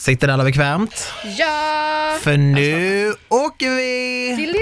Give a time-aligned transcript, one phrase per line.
[0.00, 1.12] Sitter alla bekvämt?
[1.24, 2.18] Ja!
[2.20, 4.52] För nu åker vi!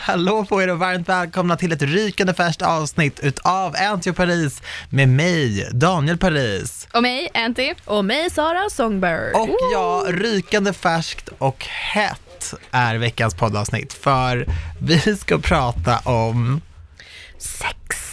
[0.00, 5.08] Hallå på er och varmt välkomna till ett rykande färskt avsnitt utav Antio Paris med
[5.08, 6.88] mig, Daniel Paris.
[6.92, 7.74] Och mig, Anty.
[7.84, 9.34] Och mig Sara Songbird.
[9.34, 14.46] Och ja, rykande färskt och hett är veckans poddavsnitt för
[14.80, 16.60] vi ska prata om,
[17.38, 18.03] Sex.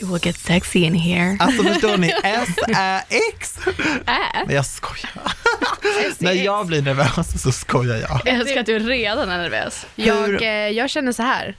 [0.00, 1.36] It will get sexy in here.
[1.40, 3.58] alltså förstår ni, S-Ä-X?
[4.06, 4.14] Äh.
[4.46, 5.32] Nej jag skojar.
[6.18, 8.20] När jag blir nervös så skojar jag.
[8.24, 9.86] Jag älskar att du redan är nervös.
[9.94, 11.56] Jag, eh, jag känner så här.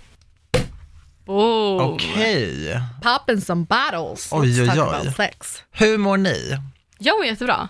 [1.25, 1.81] Boom.
[1.81, 4.27] Okej, Popping some bottles.
[4.31, 5.13] Oj, oj, oj.
[5.17, 5.63] sex.
[5.71, 6.57] hur mår ni?
[6.97, 7.69] Jag mår jättebra.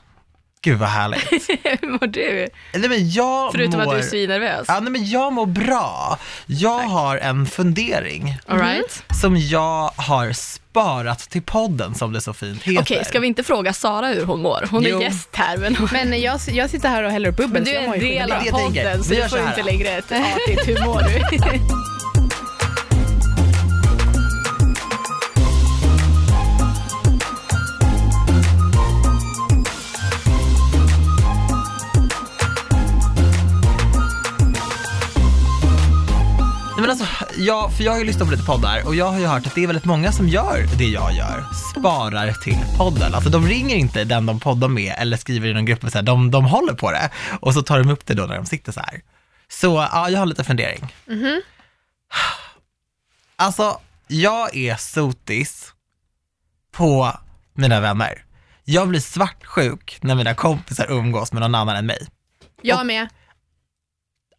[0.63, 1.49] Gud vad härligt.
[1.81, 2.47] Hur mår du?
[2.73, 3.87] Nej, men jag Förutom mår...
[3.87, 4.65] att du är svinnervös.
[4.67, 6.19] Ja, nej, men jag mår bra.
[6.45, 9.03] Jag har en fundering All right.
[9.21, 12.81] som jag har sparat till podden som det så fint heter.
[12.81, 14.67] Okej, ska vi inte fråga Sara hur hon mår?
[14.71, 14.97] Hon Jo.
[14.97, 15.57] är gäst här.
[15.57, 15.77] Men.
[15.91, 17.53] Men jag, jag sitter här och häller upp bubbel.
[17.53, 20.11] men du så jag är en del av podden, så du får inte längre ett
[20.11, 21.37] artigt hur mår du?
[36.81, 37.05] men alltså,
[37.37, 39.55] jag, för jag har ju lyssnat på lite poddar och jag har ju hört att
[39.55, 43.13] det är väldigt många som gör det jag gör, sparar till podden.
[43.13, 45.97] Alltså de ringer inte den de poddar med eller skriver i någon grupp, och så
[45.97, 48.45] här, de, de håller på det och så tar de upp det då när de
[48.45, 49.01] sitter så här.
[49.47, 50.93] Så ja, jag har lite fundering.
[53.35, 55.73] Alltså, jag är sotis
[56.71, 57.13] på
[57.53, 58.25] mina vänner.
[58.63, 62.07] Jag blir svartsjuk när mina kompisar umgås med någon annan än mig.
[62.61, 63.07] Jag med.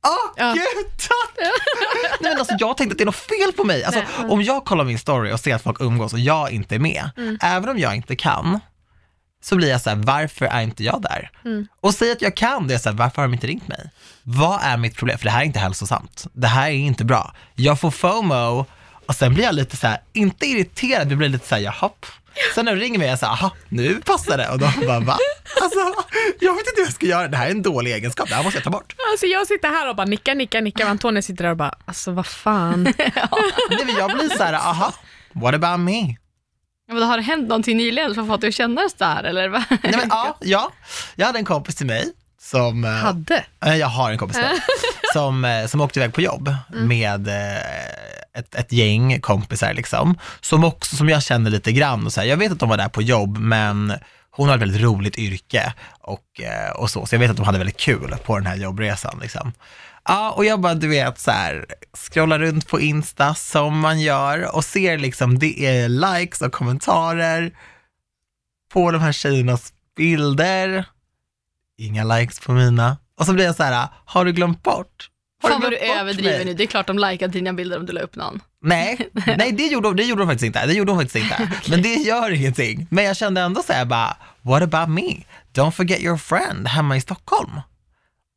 [0.06, 0.53] Åh, Ja.
[0.53, 1.36] gud, tack!
[2.20, 3.84] Nej, men alltså, jag tänkte att det är något fel på mig.
[3.84, 4.31] Alltså, Nej.
[4.31, 7.11] Om jag kollar min story och ser att folk umgås och jag inte är med,
[7.42, 8.61] även om jag inte kan,
[9.44, 11.31] så blir jag så här, varför är inte jag där?
[11.81, 13.91] Och säg att jag kan, det är så här, varför har de inte ringt mig?
[14.22, 15.19] Vad är mitt problem?
[15.19, 16.27] För det här är inte hälsosamt.
[16.33, 17.34] Det här är inte bra.
[17.55, 18.66] Jag får FOMO
[19.06, 21.91] och sen blir jag lite så här, inte irriterad, jag blir lite så här, jaha.
[22.54, 24.48] Sen när de ringer mig, jag säger, aha, nu passar det.
[24.48, 25.19] Och de bara, va?
[25.62, 25.78] Alltså,
[26.41, 28.43] jag vet inte hur jag ska göra, det här är en dålig egenskap, det här
[28.43, 28.94] måste jag ta bort.
[29.12, 30.84] Alltså jag sitter här och bara nickar, nickar, nickar.
[30.84, 32.82] Och Antonija sitter där och bara, alltså vad fan.
[33.71, 34.92] Nej, men jag blir så här, aha,
[35.32, 36.16] what about me?
[36.88, 39.48] Ja, men har det hänt någonting nyligen som fått dig att känna så här eller?
[39.48, 39.62] vad?
[39.71, 40.72] Nej, men, ja, ja,
[41.16, 43.44] jag hade en kompis till mig som, eh, Hade.
[43.65, 44.60] eh, jag har en kompis till mig,
[45.12, 47.62] som, eh, som åkte iväg på jobb med eh,
[48.38, 52.28] ett, ett gäng kompisar liksom, som också, som jag känner lite grann och så här,
[52.28, 53.93] jag vet att de var där på jobb, men
[54.31, 57.47] hon har ett väldigt roligt yrke och, eh, och så, så jag vet att de
[57.47, 59.53] hade väldigt kul på den här jobbresan liksom.
[60.04, 64.56] Ja, och jag bara, du vet, så här, scrollar runt på Insta som man gör
[64.56, 67.53] och ser liksom, det är likes och kommentarer
[68.72, 70.84] på de här tjejernas bilder.
[71.78, 72.97] Inga likes på mina.
[73.19, 75.09] Och så blir jag så här, ah, har du glömt bort?
[75.42, 76.54] Har Fan vad du överdriver nu.
[76.54, 78.41] Det är klart de likade dina bilder om du la upp någon.
[78.64, 80.66] Nej, nej det, gjorde, de- det gjorde de faktiskt inte.
[80.66, 81.53] Det gjorde de faktiskt inte.
[81.70, 82.86] Men det gör ingenting.
[82.91, 85.16] Men jag kände ändå så här bara, what about me?
[85.54, 87.60] Don't forget your friend hemma i Stockholm.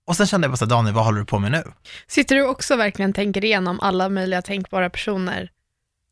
[0.07, 1.63] Och sen kände jag bara så här, Daniel, vad håller du på med nu?
[2.07, 5.49] Sitter du också verkligen tänker igenom alla möjliga tänkbara personer?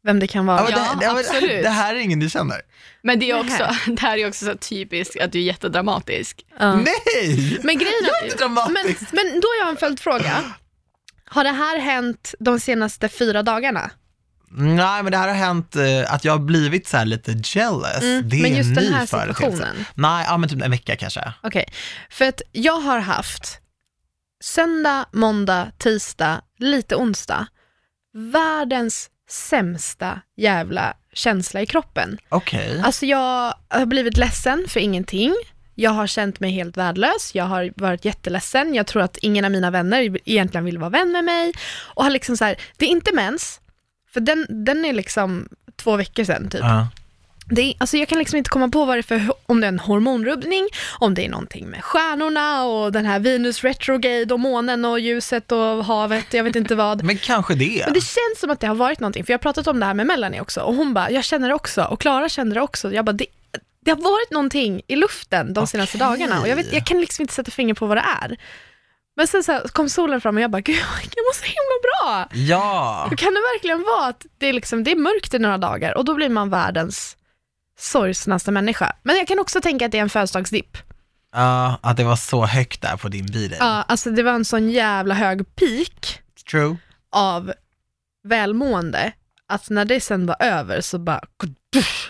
[0.06, 0.64] Vem det kan vara?
[0.64, 1.64] men Ja, det, absolut.
[1.64, 2.58] Det här är ingen du känner.
[3.02, 6.46] Men det är också, det här är också så typiskt att du är jättedramatisk.
[6.60, 6.76] Ja.
[6.76, 7.60] Nej!
[7.64, 9.02] Men grejen Jag är inte dramatisk.
[9.12, 10.44] men, men då har jag en följdfråga.
[11.34, 13.92] Har det här hänt de senaste fyra dagarna?
[14.56, 18.02] Nej, men det här har hänt eh, att jag har blivit så här lite jealous.
[18.04, 19.58] Mm, det är men just en den ny här företeelse.
[19.58, 19.86] situationen.
[19.94, 21.34] Nej, ja, men typ en vecka kanske.
[21.44, 21.66] Okej,
[22.10, 23.60] för att jag har haft
[24.44, 27.48] söndag, måndag, tisdag, lite onsdag,
[28.14, 32.18] världens sämsta jävla känsla i kroppen.
[32.30, 32.82] Okej.
[32.84, 35.36] Alltså jag har blivit ledsen för ingenting.
[35.76, 39.52] Jag har känt mig helt värdelös, jag har varit jätteledsen, jag tror att ingen av
[39.52, 41.54] mina vänner egentligen vill vara vän med mig.
[41.84, 43.60] Och har liksom så här, det är inte mens,
[44.14, 46.62] för den, den är liksom två veckor sedan typ.
[46.62, 46.88] Ja.
[47.46, 49.68] Det är, alltså jag kan liksom inte komma på vad det är för, om det
[49.68, 50.68] är en hormonrubbning,
[51.00, 55.52] om det är någonting med stjärnorna och den här Venus retrograde och månen och ljuset
[55.52, 57.04] och havet, jag vet inte vad.
[57.04, 57.82] Men kanske det.
[57.86, 59.86] Men det känns som att det har varit någonting, för jag har pratat om det
[59.86, 62.62] här med Melanie också och hon bara, jag känner det också och Klara känner det
[62.62, 62.94] också.
[62.94, 63.26] Jag bara, det,
[63.86, 67.24] det har varit någonting i luften de senaste dagarna och jag, vet, jag kan liksom
[67.24, 68.38] inte sätta finger på vad det är.
[69.16, 72.28] Men sen så kom solen fram och jag bara, gud jag mår så himla bra.
[72.32, 73.08] Ja.
[73.10, 75.98] Hur kan det verkligen vara att det är, liksom, det är mörkt i några dagar
[75.98, 77.18] och då blir man världens
[77.80, 78.96] sorgsnaste människa.
[79.04, 80.78] Men jag kan också tänka att det är en födelsedagsdipp.
[81.36, 83.56] Ja, att det var så högt där på din bil.
[83.60, 86.20] Ja, alltså det var en sån jävla hög peak
[86.52, 86.78] True.
[87.12, 87.54] av
[88.24, 89.12] välmående
[89.48, 91.22] att när det sen var över så bara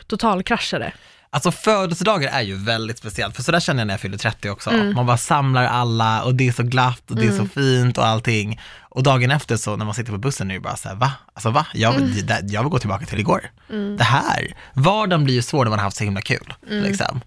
[0.07, 0.93] totalkraschade.
[1.33, 4.49] Alltså födelsedagar är ju väldigt speciellt, för så där känner jag när jag fyller 30
[4.49, 4.71] också.
[4.71, 8.05] Man bara samlar alla och det är så glatt och det är så fint och
[8.07, 8.59] allting.
[8.81, 11.11] Och dagen efter så när man sitter på bussen är det bara så här, va?
[11.33, 11.67] Alltså va?
[11.73, 13.51] Jag, vill- det, jag vill gå tillbaka till igår.
[13.97, 16.53] Det här, vardagen blir ju svår när man har haft så himla kul.
[16.67, 17.21] Liksom.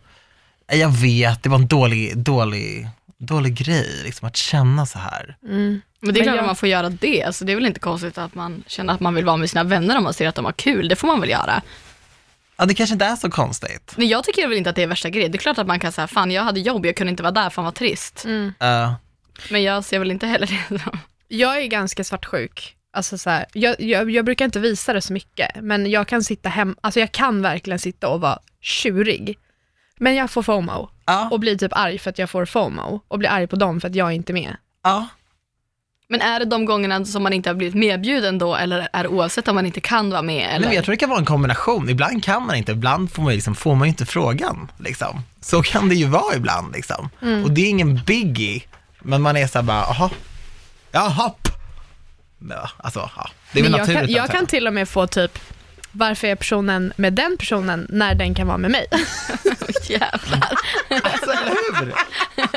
[0.73, 2.88] Jag vet, det var en dålig, dålig,
[3.19, 5.37] dålig grej, liksom, att känna så här.
[6.00, 7.23] Men det är klart jag- att man får göra det.
[7.23, 9.64] Alltså, det är väl inte konstigt att man känner att man vill vara med sina
[9.64, 10.88] vänner om man ser att de har kul.
[10.88, 11.62] Det får man väl göra.
[12.56, 13.94] Ja, det kanske inte är så konstigt.
[13.97, 15.31] Men jag tycker väl inte att det är värsta grejen.
[15.32, 17.32] Det är klart att man kan säga, fan jag hade jobb, jag kunde inte vara
[17.32, 18.25] där, fan vad trist.
[18.61, 18.93] Eh,
[19.50, 20.99] Men jag ser väl inte heller det så.
[21.29, 22.73] Jag är ganska svartsjuk.
[22.93, 26.23] Alltså så här, jag, jag, jag brukar inte visa det så mycket, men jag kan
[26.23, 29.38] sitta hem, alltså jag kan verkligen sitta och vara tjurig.
[29.99, 33.19] Men jag får FOMO ja, och blir typ arg för att jag får FOMO och
[33.19, 34.56] blir arg på dem för att jag inte är med.
[34.82, 35.09] ja.
[36.08, 39.08] Men är det de gångerna som man inte har blivit medbjuden då, eller är det
[39.08, 40.49] oavsett om man inte kan vara med?
[40.49, 40.58] Eller?
[40.58, 41.88] Nej, men jag tror det kan vara en kombination.
[41.88, 44.70] Ibland kan man inte, ibland får man, ju liksom, får man ju inte frågan.
[44.79, 45.23] Liksom.
[45.41, 46.73] Så kan det ju vara ibland.
[46.73, 47.08] Liksom.
[47.23, 47.44] Mm.
[47.44, 48.62] Och det är ingen biggie,
[49.00, 50.11] men man är så här bara, jaha,
[50.93, 51.32] jaha.
[52.76, 53.31] Alltså, ja.
[53.52, 54.14] Det är väl Men jag, naturligt.
[54.14, 55.38] kan, jag kan till och med få typ,
[55.97, 58.87] varför är personen med den personen när den kan vara med mig?
[59.89, 60.59] Jävlar,
[61.03, 61.95] Alltså, eller hur?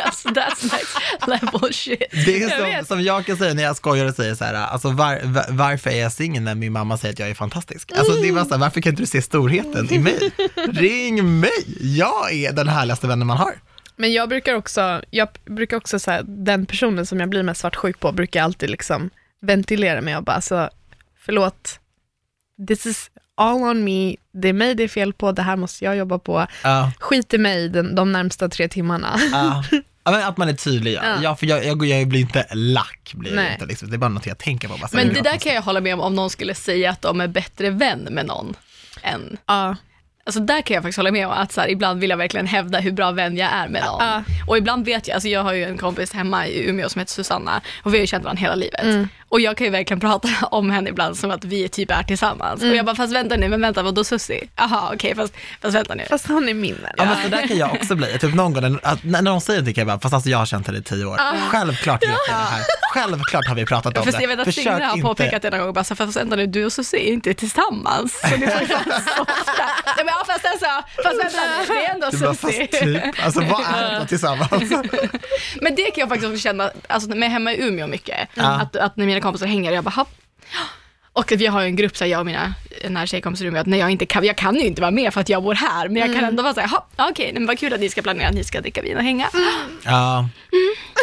[0.03, 0.97] alltså, that's next
[1.27, 2.03] level shit.
[2.25, 2.87] Det är Jag som, vet.
[2.87, 5.89] som jag kan säga när jag skojar och säger så här, alltså var, var, varför
[5.89, 7.91] är jag singel när min mamma säger att jag är fantastisk?
[7.95, 10.31] Alltså det är bara så här, varför kan inte du se storheten i mig?
[10.71, 11.65] Ring mig!
[11.97, 13.53] Jag är den härligaste vännen man har.
[13.95, 17.99] Men jag brukar också, jag brukar också säga den personen som jag blir mest svartsjuk
[17.99, 19.09] på brukar alltid liksom
[19.41, 20.69] ventilera med och bara, alltså,
[21.25, 21.79] förlåt,
[22.67, 25.85] this is all on me, det är mig det är fel på, det här måste
[25.85, 26.91] jag jobba på, Ja.
[26.99, 29.19] skit i mig den, de närmsta tre timmarna.
[29.31, 29.63] Ja.
[30.03, 31.21] Att man är tydlig, ja.
[31.23, 31.35] Ja.
[31.35, 33.53] för jag, jag, jag blir inte lack, blir Nej.
[33.53, 33.89] inte, liksom.
[33.89, 34.77] det är bara något jag tänker på.
[34.77, 37.01] Bara, Men det bra där kan jag hålla med om om någon skulle säga att
[37.01, 38.55] de är bättre vän med någon
[39.03, 39.75] än Ja,
[40.25, 42.47] Alltså där kan jag faktiskt hålla med om att så här, ibland vill jag verkligen
[42.47, 44.05] hävda hur bra vän jag är med någon.
[44.07, 44.23] Ja.
[44.47, 47.11] Och ibland vet jag, alltså jag har ju en kompis hemma i Umeå som heter
[47.13, 48.83] Susanna och vi har ju känt varandra hela livet.
[48.83, 49.07] Mm.
[49.29, 52.61] Och jag kan ju verkligen prata om henne ibland som att vi typ är tillsammans.
[52.61, 52.71] Mm.
[52.71, 54.47] Och jag bara, fast vänta nu, men vänta, vadå Susie?
[54.55, 56.03] Jaha, okej, fast, fast vänta nu.
[56.09, 56.93] fast hon är min vän.
[56.97, 58.19] Ja, men så där kan jag också bli.
[58.19, 60.37] Typ någon gång, när- att, när någon säger det kan jag bara, fast alltså jag
[60.37, 61.19] har känt henne i tio år.
[61.49, 62.63] Självklart vet jag det här.
[62.93, 64.23] Självklart har vi pratat om Fast det.
[64.23, 66.35] jag vet att Försök Signe har inte- påpekat det någon gång, bara, så, fast vänta
[66.35, 68.19] nu, du och Susie är inte tillsammans.
[68.21, 69.63] Så ni får så ofta.
[69.85, 70.65] Ja, men, ja, fast alltså,
[71.03, 72.67] fast vänta nu, det är ändå Du bara, Susie.
[72.71, 74.51] fast typ, alltså vad är det tillsammans?
[75.61, 78.43] Men det kan jag faktiskt också känna, alltså med hemma i Umeå mycket, Ja.
[78.43, 80.09] att, att när mina kompisar hänger, jag bara, hopp.
[81.13, 82.53] Och vi har ju en grupp, så här, jag och mina
[82.89, 85.29] nära tjejkompisar att när jag inte kan, jag kan ju inte vara med för att
[85.29, 87.79] jag bor här, men jag kan ändå vara såhär, okej, nej, men vad kul att
[87.79, 89.29] ni ska planera att ni ska dricka vin och hänga.
[89.83, 90.29] Ja,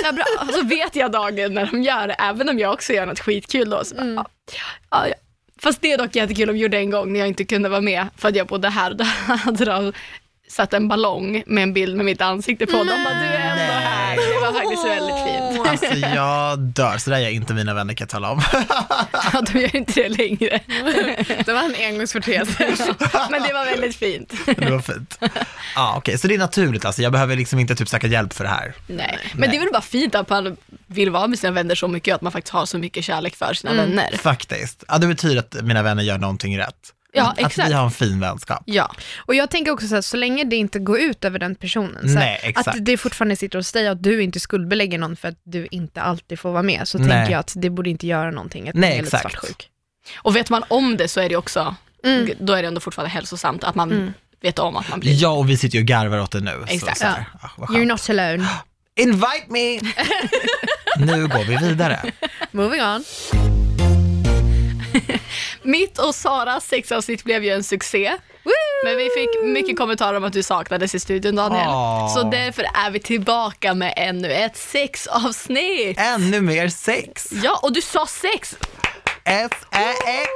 [0.05, 0.25] Ja, bra.
[0.41, 3.21] Och så vet jag dagen när de gör det, även om jag också gör något
[3.21, 3.85] skitkul då.
[3.85, 4.27] Så bara, ja,
[4.91, 5.15] ja, ja.
[5.59, 8.07] Fast det är dock jättekul, de gjorde en gång när jag inte kunde vara med
[8.17, 8.95] för att jag bodde här.
[8.99, 9.93] Då hade de
[10.49, 12.73] satt en ballong med en bild med mitt ansikte på.
[12.73, 14.17] De bara, du är ändå här.
[14.17, 15.69] Det var faktiskt väldigt fint.
[15.69, 16.99] alltså jag dör.
[16.99, 18.41] Så där gör inte mina vänner kan jag tala om.
[19.33, 20.61] Ja, de gör inte det längre.
[21.45, 22.95] Det var en engångsföreteelse.
[23.31, 24.33] Men det var väldigt fint.
[24.57, 25.19] Det var fint.
[25.75, 27.03] Ja, okej, så det är naturligt alltså.
[27.03, 28.75] Jag behöver liksom inte typ söka hjälp för det här.
[28.87, 29.19] Nej.
[29.35, 30.57] Men det är väl bara fint att man
[30.87, 33.55] vill vara med sina vänner så mycket att man faktiskt har så mycket kärlek för
[33.55, 34.17] sina vänner.
[34.23, 34.85] Faktiskt.
[34.89, 36.93] Ja, det betyder att mina vänner gör någonting rätt.
[37.17, 37.69] Ja, att, exakt.
[37.69, 38.63] vi har en fin vänskap.
[38.67, 41.55] Ja, Och jag tänker också så här, så länge det inte går ut över den
[41.55, 42.69] personen, så Nej, här, exakt.
[42.69, 45.69] att det fortfarande sitter hos dig och att du inte skuldbelägger någon för att du
[45.71, 47.09] inte alltid får vara med, så Nej.
[47.09, 49.33] tänker jag att det borde inte göra någonting, att Nej, man är lite exakt.
[49.35, 49.69] svartsjuk.
[50.17, 52.31] och vet man om det så är det också, Mm.
[52.41, 55.49] då är det ändå fortfarande hälsosamt att man vet om att man blir Ja, och
[55.51, 56.65] vi sitter ju och garvar åt det nu.
[56.69, 56.99] Exakt.
[56.99, 58.49] Så, så här, ja, vad You're not alone.
[58.97, 59.81] Invite me!
[61.07, 62.13] nu går vi vidare.
[62.53, 63.05] Moving on.
[65.63, 68.13] Mitt och Saras sexavsnitt blev ju en succé.
[68.85, 71.69] Men vi fick mycket kommentarer om att du saknades i studion Daniel.
[71.69, 72.15] Åh.
[72.15, 75.99] Så därför är vi tillbaka med ännu ett sexavsnitt.
[76.01, 77.29] Ännu mer sex.
[77.43, 78.57] Ja, och du sa sex!
[79.25, 80.31] S-Ä-X!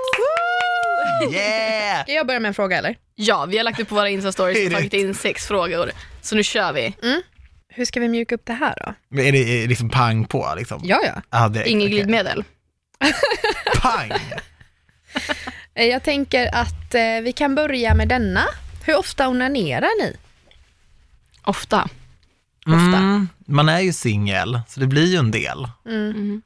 [1.32, 2.02] Yeah!
[2.02, 2.96] Ska jag börja med en fråga eller?
[3.14, 5.90] Ja, vi har lagt upp på våra Insta-stories och det- tagit in sex frågor.
[6.22, 6.94] Så nu kör vi.
[7.68, 8.94] Hur ska vi mjuka upp det här då?
[9.10, 10.80] Men Är det är det liksom pang på liksom?
[10.84, 11.22] Ja, ja.
[11.30, 12.44] Ja, direkt, Inget glidmedel.
[13.80, 14.10] Pang!
[15.74, 18.44] Eh, Jag tänker att eh, vi kan börja med denna.
[18.84, 20.16] Hur ofta onanerar ni?
[21.42, 21.88] Ofta.
[22.66, 25.68] Mm, man är ju singel, så det blir ju en del.
[25.86, 26.42] Mm.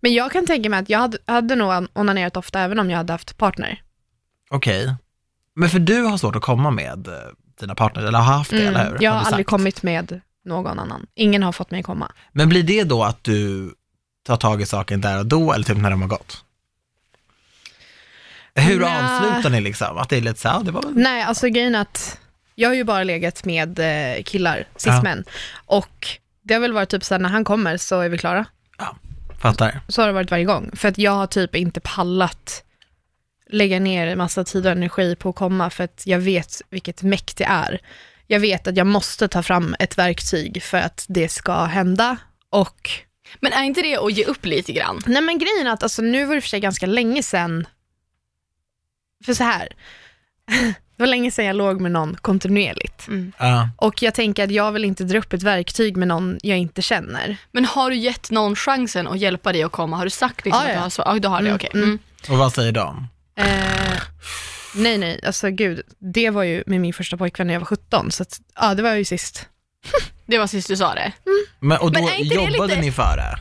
[0.00, 2.96] Men jag kan tänka mig att jag hade, hade nog onanerat ofta även om jag
[2.96, 3.82] hade haft partner.
[4.50, 4.94] Okej.
[5.56, 7.14] Men för du har svårt att komma med eh,
[7.60, 8.88] dina partners, eller har haft det, eller hur?
[8.90, 9.02] Mm.
[9.02, 9.50] Jag har du aldrig sagt.
[9.50, 11.06] kommit med någon annan.
[11.14, 12.12] Ingen har fått mig komma.
[12.32, 13.70] Men blir det då att du
[14.26, 16.44] tar tag i saken där och då, eller typ när de har gått?
[18.60, 19.20] Hur Nja.
[19.20, 19.98] avslutar ni liksom?
[19.98, 20.92] Att det är lite så här, ja, det var väl...
[20.94, 22.18] Nej, alltså grejen är att
[22.54, 25.24] Jag har ju bara legat med eh, killar, cis-män.
[25.66, 26.06] Och
[26.42, 28.46] det har väl varit typ såhär, när han kommer så är vi klara.
[29.40, 29.80] Fattar.
[29.88, 30.70] Så har det varit varje gång.
[30.76, 32.62] För att jag har typ inte pallat
[33.50, 37.02] lägga ner en massa tid och energi på att komma, för att jag vet vilket
[37.02, 37.80] mäkt det är.
[38.26, 42.16] Jag vet att jag måste ta fram ett verktyg för att det ska hända.
[42.50, 42.90] Och
[43.40, 45.00] Men är inte det att ge upp lite grann?
[45.06, 47.66] Nej men grejen är att alltså, nu var det för sig ganska länge sedan,
[49.24, 49.68] för så här.
[50.96, 53.08] det var länge sedan jag låg med någon kontinuerligt.
[53.38, 53.68] Ja.
[53.76, 56.82] Och jag tänker att jag vill inte dra upp ett verktyg med någon jag inte
[56.82, 57.36] känner.
[57.52, 59.96] Men har du gett någon chansen att hjälpa dig att komma?
[59.96, 60.80] Har du sagt liksom Ja, att du ja.
[60.80, 61.14] har svarat?
[61.14, 61.70] Ja, du har det, Mm, okej.
[61.74, 61.84] mm.
[61.88, 61.98] Mm.
[62.30, 63.06] Och vad säger de?
[63.36, 64.00] Eh,
[64.74, 68.10] nej nej, alltså gud, det var ju med min första pojkvän när jag var 17,
[68.10, 69.48] så att, ja det var ju sist.
[70.26, 71.12] Det var sist du sa det.
[71.60, 73.38] Men, och då Men jobbade lite- ni för det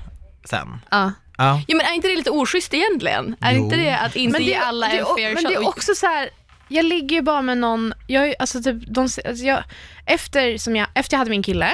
[0.50, 0.68] sen?
[0.92, 1.12] Ja.
[1.38, 1.62] Ja.
[1.68, 3.36] Ja, men är inte det lite oschysst egentligen?
[3.42, 3.64] Är Jo.
[3.64, 5.50] inte det att inte ge alla det, en fair Men shot?
[5.52, 6.30] det är också så här,
[6.68, 9.64] jag ligger ju bara med någon, jag, är ju- alltså typ, de, alltså jag,
[10.06, 11.70] efter, som jag, efter jag hade min kille,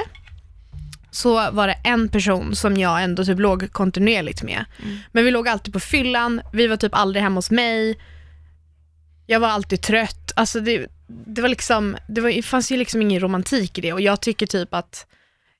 [1.10, 4.64] så var det en person som jag ändå typ låg kontinuerligt med.
[4.82, 4.98] Mm.
[5.12, 7.98] Men vi låg alltid på fyllan, vi var typ aldrig hemma hos mig.
[9.26, 10.32] Jag var alltid trött.
[10.36, 13.92] Alltså det, det var liksom, det, var, det fanns ju liksom ingen romantik i det
[13.92, 15.06] och jag tycker typ att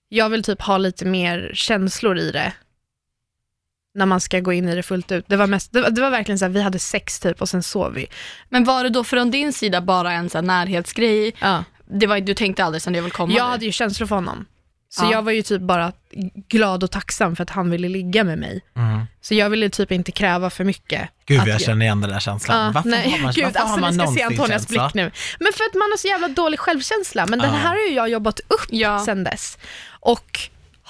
[0.08, 2.52] jag vill typ ha lite mer känslor i det.
[3.94, 5.24] När man ska gå in i det fullt ut.
[5.28, 7.48] Det var, mest, det var, det var verkligen så här, vi hade sex typ och
[7.48, 8.06] sen sov vi.
[8.48, 11.32] Men var det då från din sida bara en sån här närhetsgrej?
[11.40, 11.64] Ja.
[11.86, 13.50] Det var, du tänkte aldrig som jag vill komma Jag nu?
[13.50, 14.46] hade ju känslor för honom.
[14.88, 15.12] Så Ja.
[15.12, 15.92] jag var ju typ bara
[16.48, 18.60] glad och tacksam för att han ville ligga med mig.
[18.76, 19.04] Mm.
[19.20, 21.08] Så jag ville typ inte kräva för mycket.
[21.26, 22.64] Gud, Att jag känner igen den där känslan.
[22.66, 24.84] Ja, varför nej, har man, gud, varför har alltså man ni ska se Antonias känsla?
[24.84, 25.10] blick nu.
[25.40, 27.26] Men för att man har så jävla dålig självkänsla.
[27.26, 27.52] Men det Ja.
[27.52, 29.04] här har ju jag jobbat upp Ja.
[29.04, 29.58] sen dess.
[30.00, 30.40] Och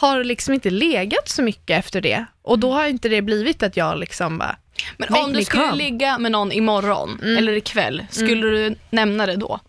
[0.07, 2.25] har liksom inte legat så mycket efter det.
[2.43, 4.57] Och då har inte det blivit att jag liksom bara,
[4.97, 5.77] Men om du skulle come.
[5.77, 7.37] ligga med någon imorgon Mm.
[7.39, 9.61] eller ikväll, skulle du nämna det då?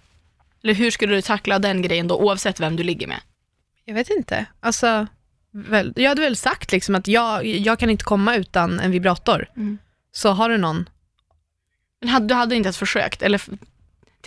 [0.64, 3.20] Eller hur skulle du tackla den grejen då, oavsett vem du ligger med?
[3.88, 4.46] jag vet inte.
[4.60, 5.08] Alltså,
[5.52, 9.50] väl, jag hade väl sagt liksom att jag, jag kan inte komma utan en vibrator.
[9.56, 9.78] Mm.
[10.12, 10.90] Så har du någon
[12.02, 13.22] Men hade, du hade inte ens försökt?
[13.22, 13.42] Eller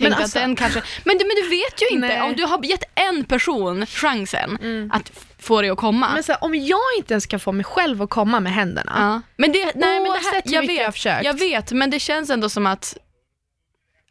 [0.05, 0.81] tänkt alltså- att den kanske...
[1.03, 2.21] Men du, men du vet ju inte, Nej.
[2.21, 4.57] om du har gett en person chansen
[4.93, 6.09] att f- få dig att komma.
[6.13, 8.93] Men så här, om jag inte ens kan få mig själv att komma med händerna.
[8.95, 9.21] ja.
[9.37, 11.25] men det, nej, men det här, jag vet, jag har försökt.
[11.25, 12.97] Jag vet, men det känns ändå som att,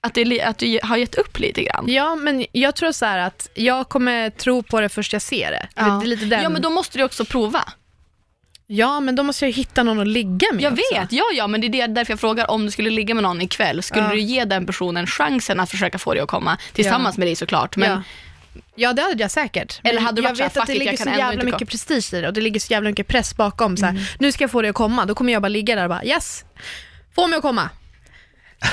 [0.01, 1.85] att, det, att du har gett upp lite grann.
[1.89, 5.51] Ja, men jag tror så här att jag kommer tro på det först jag ser
[5.51, 5.69] det.
[5.75, 5.85] Ja.
[5.85, 6.43] Det är lite den.
[6.43, 7.65] ja, men då måste du också prova.
[8.71, 10.95] Ja, men då måste jag hitta någon att ligga med Jag också.
[10.95, 13.23] vet, ja ja, men det är det- därför jag frågar om du skulle ligga med
[13.23, 14.11] någon ikväll, skulle Ja.
[14.13, 16.59] du ge den personen chansen att försöka få dig att komma?
[16.73, 18.03] Tillsammans med dig såklart, men ja.
[18.75, 19.81] ja, det hade jag säkert.
[19.85, 22.15] Eller hade du jag varit vet att "Fuck det ligger så jävla mycket gå." prestige
[22.15, 23.77] i det och det ligger så jävla mycket press bakom.
[23.77, 24.03] Så här, Mm.
[24.19, 26.05] Nu ska jag få dig att komma, då kommer jag bara ligga där och bara
[26.05, 26.45] yes,
[27.15, 27.71] få mig att komma.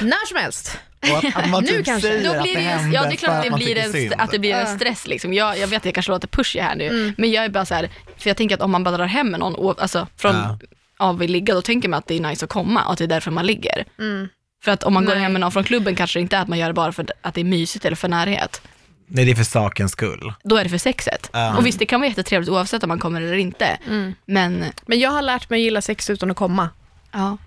[0.02, 0.78] När som helst.
[1.12, 2.08] Och att, att man Nu typ kanske.
[2.08, 3.68] säger då att blir det det, händer ja det är klart att det man blir,
[3.68, 4.14] tycker en, synd.
[4.18, 4.76] att det blir en Ja.
[4.76, 5.34] stress liksom.
[5.34, 7.14] Jag, jag vet att jag kanske låter pushy här nu, Mm.
[7.18, 9.28] men jag är bara så här, för jag tänker att om man bara drar hem
[9.32, 10.60] med någon, och- alltså från, Ja.
[10.98, 13.04] av att ligga, då tänker man att det är nice att komma och att det
[13.04, 13.86] är därför man ligger.
[14.00, 14.28] Mm.
[14.64, 16.48] För att om man går hem med någon från klubben kanske det inte är att
[16.48, 18.62] man gör det bara för att det är mysigt eller för närhet.
[19.08, 20.34] Nej, det är för sakens skull.
[20.44, 21.30] Då är det för sexet.
[21.34, 21.58] Ja.
[21.58, 23.66] Och visst, det kan vara jättetrevligt oavsett om man kommer eller inte.
[23.88, 24.14] Mm.
[24.26, 26.70] Men, Men jag har lärt mig att gilla sex utan att komma.
[27.12, 27.38] ja.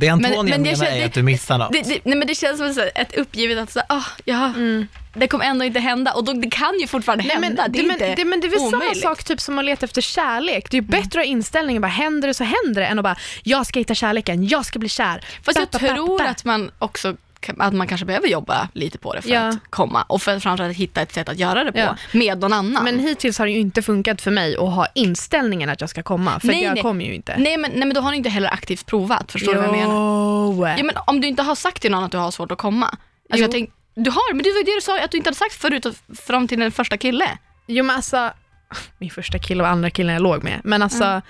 [0.00, 1.72] Det Antonia Men- men det menar kän- är att du missar något.
[1.72, 4.86] Det, det, nej men det känns som ett uppgivet att så, här, ah, ja, Mm.
[5.14, 6.12] det kommer ändå inte hända.
[6.12, 7.62] Och då, det kan ju fortfarande Nej, hända.
[7.62, 9.02] men, det är men, inte det, men det är väl samma omöjligt.
[9.02, 10.70] sak typ som att leta efter kärlek.
[10.70, 13.02] Det är ju bättre att ha inställningen bara händer det så händer det än att
[13.02, 15.24] bara jag ska hitta kärleken, jag ska bli kär.
[15.42, 16.24] Fast jag Ba, ba, ba, tror ba.
[16.24, 17.16] att man också
[17.58, 19.48] att man kanske behöver jobba lite på det för Ja.
[19.48, 21.96] att komma och för framförallt hitta ett sätt att göra det på Ja.
[22.12, 22.84] med någon annan.
[22.84, 26.02] Men hittills har det ju inte funkat för mig att ha inställningen att jag ska
[26.02, 26.82] komma, för Nej, jag nej.
[26.82, 27.34] kommer ju inte.
[27.38, 29.76] nej, men, nej men då har du inte heller aktivt provat, förstår du vad jag
[29.76, 29.94] menar?
[29.94, 30.66] Jo.
[30.66, 32.86] Ja, men om du inte har sagt till någon att du har svårt att komma.
[32.86, 32.98] Alltså
[33.30, 33.38] Jo.
[33.42, 35.36] jag tänk, du har, men det var ju det du sa att du inte hade
[35.38, 35.86] sagt förut
[36.26, 37.38] fram till den första kille.
[37.66, 38.30] Jo men alltså,
[38.98, 41.22] min första kille och andra killen jag låg med, men alltså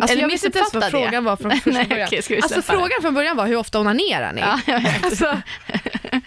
[0.00, 2.08] Alltså Eller jag visste inte ens vad frågan var från första Nej, början.
[2.08, 2.62] okej, ska vi alltså det?
[2.62, 4.40] frågan från början var hur ofta onanerar ni?
[4.40, 5.04] Ja, jag vet.
[5.04, 5.40] Alltså,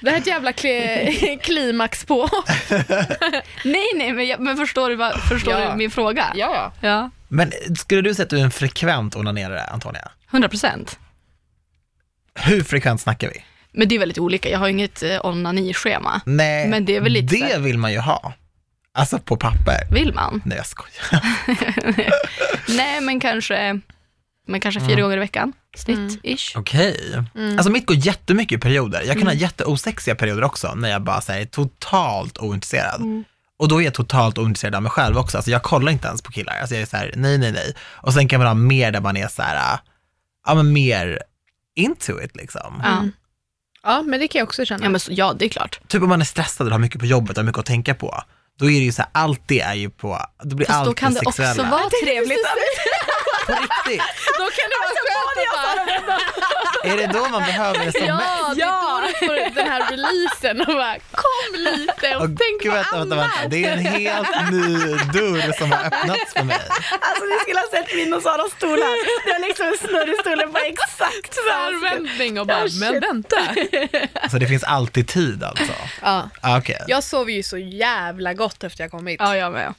[0.02, 2.30] det här är ett jävla kli- klimax på.
[3.64, 5.70] Nej, nej, men, jag, men förstår du, vad, förstår Ja.
[5.72, 6.26] du min fråga?
[6.36, 6.72] ja.
[6.82, 10.12] Ja, Men skulle du säga att du är en frekvent onanerare, Antonia?
[10.32, 11.00] 100 procent.
[12.40, 13.44] Hur frekvent snackar vi?
[13.72, 14.50] Men det är väldigt olika.
[14.50, 16.22] Jag har inget eh, onanischema.
[16.26, 18.34] Nej, Men det är väl lite det vill man ju ha.
[18.96, 19.88] Alltså på papper.
[19.92, 20.42] Vill man?
[20.46, 21.24] Nej, jag skojar.
[22.78, 23.80] Nej, men kanske,
[24.48, 25.54] men kanske fyra gånger i veckan.
[25.78, 26.58] Snitt-ish.
[26.58, 27.24] Okej.
[27.36, 27.58] Mm.
[27.58, 29.04] Alltså mitt går jättemycket i perioder.
[29.08, 33.02] Jag kan ha jätteosexiga perioder också, när jag bara här, är totalt ointresserad.
[33.02, 33.24] Mm.
[33.58, 35.38] Och då är jag totalt ointresserad av mig själv också.
[35.38, 36.58] Alltså jag kollar inte ens på killar.
[36.60, 37.76] Alltså jag är så här, nej, nej, nej.
[37.82, 39.80] Och sen kan man ha mer där man är så här,
[40.48, 41.20] ja men mer
[41.76, 42.82] into it liksom.
[42.84, 42.92] Ja.
[42.92, 43.12] Mm.
[43.84, 44.84] Ja, men det kan jag också känna.
[44.84, 45.80] Ja, men så, ja det är klart.
[45.88, 47.96] Typ om man är stressad och har mycket på jobbet och har mycket att tänka
[47.96, 48.24] på.
[48.60, 50.88] Då är det ju så här, allt det är ju på, då blir Fast allt
[50.88, 51.70] då kan det också sexuella.
[51.72, 52.40] vara trevligt.
[53.48, 54.02] På riktigt.
[54.40, 56.20] Då kan det vara skönt att bara,
[56.94, 58.24] Är det då man behöver det som mest?
[58.28, 62.28] ja, det är då du får den här releasen och bara kom lite och Och
[62.28, 63.32] tänk gud, på vänta, vänta, annat.
[63.36, 63.48] vänta.
[63.50, 64.78] Det är en helt ny
[65.14, 66.62] dörr som har öppnats för mig.
[67.00, 69.26] Alltså ni skulle ha sett min och Saras stol här.
[69.26, 73.38] Det är liksom snurrstolen på exakt Tvärvändning och bara, Ja, men vänta.
[74.22, 75.74] Alltså det finns alltid tid alltså.
[76.02, 76.30] Ja.
[76.42, 76.82] Ah, Okej.
[76.88, 79.18] Jag sov ju så jävla gott efter jag kom hit.
[79.20, 79.74] Ja, jag med.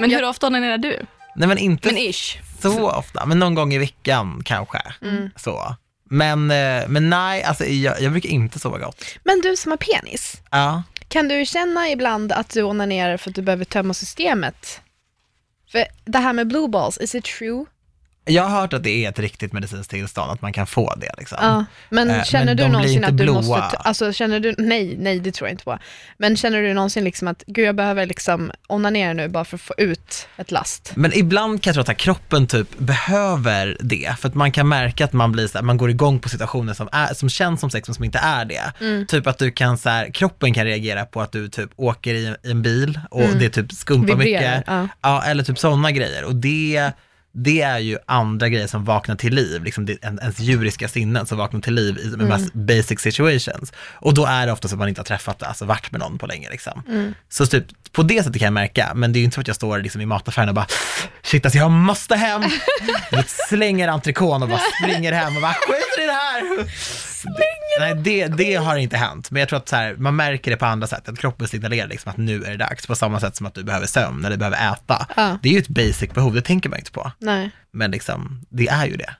[0.00, 1.06] Men hur ofta onanerar du?
[1.36, 2.38] Nej men inte Men ish.
[2.62, 4.82] så ofta, men någon gång i veckan kanske.
[5.02, 5.30] Mm.
[5.36, 5.76] Så.
[6.10, 9.04] Men, eh, men nej, alltså jag, jag brukar inte sova gott.
[9.24, 10.82] Men du som har penis, Ja.
[11.08, 14.80] kan du känna ibland att du onanerar för att du behöver tömma systemet?
[15.72, 17.64] För det här med blue balls, is it true?
[18.24, 21.10] Jag har hört att det är ett riktigt medicinskt tillstånd, att man kan få det
[21.18, 21.38] liksom.
[21.40, 23.34] Ja, men Eh, känner men du någonsin att du blåa.
[23.34, 25.78] måste, alltså känner du, nej, nej det tror jag inte på.
[26.18, 29.60] Men känner du någonsin liksom att, gud jag behöver liksom onanera nu bara för att
[29.60, 30.92] få ut ett last?
[30.96, 34.68] Men ibland kan jag tro att här, kroppen typ behöver det, för att man kan
[34.68, 37.60] märka att man blir så här, man går igång på situationer som, är, som känns
[37.60, 38.72] som sex men som inte är det.
[38.80, 39.06] Mm.
[39.06, 42.34] Typ att du kan så här, kroppen kan reagera på att du typ åker i,
[42.42, 43.38] i en bil och Mm.
[43.38, 44.64] det typ skumpar Vibrerar, mycket.
[44.66, 44.88] ja.
[45.02, 46.24] Ja, eller typ sådana grejer.
[46.24, 46.90] Och det,
[47.34, 51.26] det är ju andra grejer som vaknar till liv, liksom det, en, ens djuriska sinnen
[51.26, 52.50] som vaknar till liv i de Mm.
[52.54, 53.72] basic situations.
[53.92, 56.18] Och då är det ofta så att man inte har träffat, alltså varit med någon
[56.18, 56.82] på länge liksom.
[56.88, 57.14] Mm.
[57.28, 59.46] Så typ på det sättet kan jag märka, men det är ju inte så att
[59.46, 60.66] jag står liksom i mataffären och bara
[61.22, 62.42] shit alltså jag måste hem,
[63.10, 66.42] vet, slänger entrecôten och bara springer hem och bara skit i det här.
[67.80, 70.56] Nej det, det har inte hänt, men jag tror att så här, man märker det
[70.56, 73.36] på andra sätt, att kroppen signalerar liksom att nu är det dags, på samma sätt
[73.36, 75.06] som att du behöver sömn eller behöver äta.
[75.16, 75.38] Ja.
[75.42, 77.50] Det är ju ett basic behov, det tänker man inte på, Nej.
[77.70, 79.14] men liksom, det är ju det.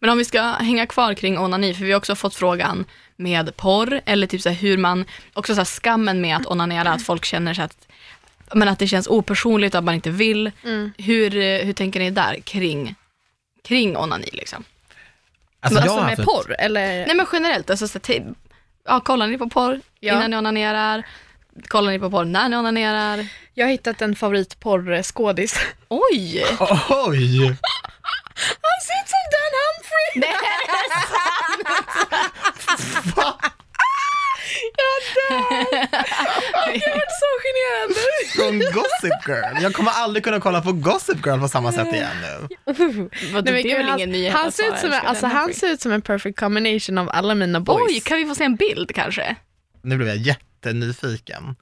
[0.00, 2.84] Men om vi ska hänga kvar kring onani, för vi har också fått frågan
[3.16, 5.04] med porr, eller typ så här hur man,
[5.34, 7.88] också så här skammen med att onanera, att folk känner sig att,
[8.54, 10.50] men att det känns opersonligt, att man inte vill.
[10.64, 10.92] Mm.
[10.98, 11.30] Hur,
[11.64, 12.94] hur tänker ni där kring,
[13.64, 14.64] kring onani liksom?
[15.62, 17.06] Alltså, Alltså, jag med haft- porr eller?
[17.06, 18.10] Nej men generellt, alltså, så, att-
[18.86, 20.14] ja, kollar ni på porr Ja.
[20.14, 21.02] innan ni onanerar?
[21.68, 23.26] Kollar ni på porr när ni onanerar?
[23.54, 25.56] Jag har hittat en favoritporrskådis.
[25.88, 26.44] Oj!
[27.08, 27.46] Oj!
[28.62, 30.10] Han ser ut som Dan Humphrey!
[30.16, 30.34] Nej,
[35.28, 35.40] Jag
[36.70, 37.96] har varit så generad.
[38.36, 39.62] Från Gossip Girl.
[39.62, 42.48] Jag kommer aldrig kunna kolla på Gossip Girl på samma sätt igen nu.
[42.66, 43.02] Vadå, Nej,
[43.32, 45.54] men det är väl han, ingen nyhet han, att ser ut som, en- alltså, han
[45.54, 47.82] ser ut som en perfect combination av alla mina boys.
[47.90, 49.36] Oj, kan vi få se en bild kanske?
[49.82, 51.56] Nu blev jag jättenyfiken.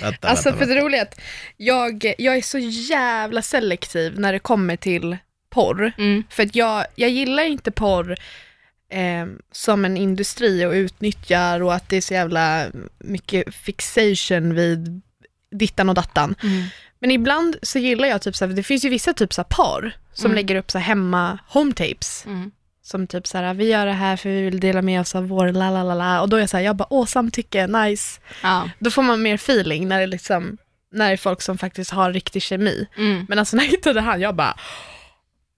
[0.00, 0.86] Vänta, Alltså vänta, för det vänta.
[0.86, 1.20] roliga är att
[1.56, 5.16] jag, jag är så jävla selektiv när det kommer till
[5.50, 5.92] porr.
[5.98, 6.24] Mm.
[6.30, 8.16] För att jag, jag gillar inte porr
[8.90, 12.66] eh, som en industri och utnyttjar och att det är så jävla
[12.98, 15.02] mycket fixation vid
[15.50, 16.34] dittan och dattan.
[16.42, 16.64] Mm.
[17.00, 19.48] Men ibland så gillar jag typ så här, det finns ju vissa typ så här
[19.48, 20.34] par som Mm.
[20.36, 22.26] lägger upp så här hemma home tapes.
[22.26, 22.50] Mm.
[22.82, 25.28] Som typ så här, vi gör det här för vi vill dela med oss av
[25.28, 26.20] vår la la la la.
[26.20, 28.20] Och då är jag så här, jag bara, åh samtycke, nice.
[28.42, 28.70] Ja.
[28.78, 30.56] Då får man mer feeling när det liksom,
[30.92, 32.86] när det är folk som faktiskt har riktig kemi.
[32.96, 33.26] Mm.
[33.28, 34.56] Men alltså när jag hittade han, jag bara,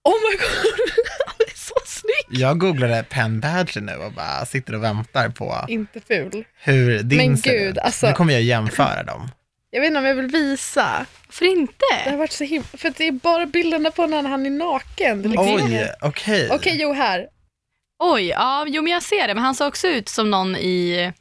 [0.07, 0.79] oh my god,
[1.27, 2.41] han är så snygg.
[2.41, 6.43] Jag googlade Penn Badger nu och bara sitter och väntar på Inte ful.
[6.63, 7.77] hur din Men ser gud, ut.
[7.77, 9.29] alltså- Nu kommer jag jämföra dem.
[9.71, 11.05] Jag vet inte om jag vill visa.
[11.27, 11.73] Varför inte?
[12.03, 14.49] Det har varit så himla, för att det är bara bilderna på när han är
[14.49, 15.21] naken.
[15.21, 16.49] Det är liksom Oj, okej.
[16.51, 17.27] Okej, jo här.
[18.03, 21.11] Oj, ja, jo men jag ser det, men han såg också ut som någon i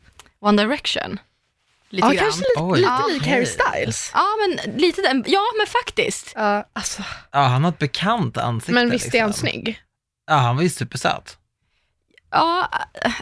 [0.41, 1.19] One Direction.
[1.91, 2.23] Lite Ja, grann.
[2.25, 3.15] kanske lite, Oj, lite okej.
[3.15, 4.11] lik Harry Styles.
[4.15, 6.33] Ja, men lite den, ja men faktiskt.
[6.35, 8.73] Ja, alltså, Ja, han har ett bekant ansikte.
[8.73, 9.49] men visst är han liksom.
[9.49, 9.81] snygg?
[10.27, 11.39] Ja, han var ju supersöt.
[12.31, 12.71] Ja,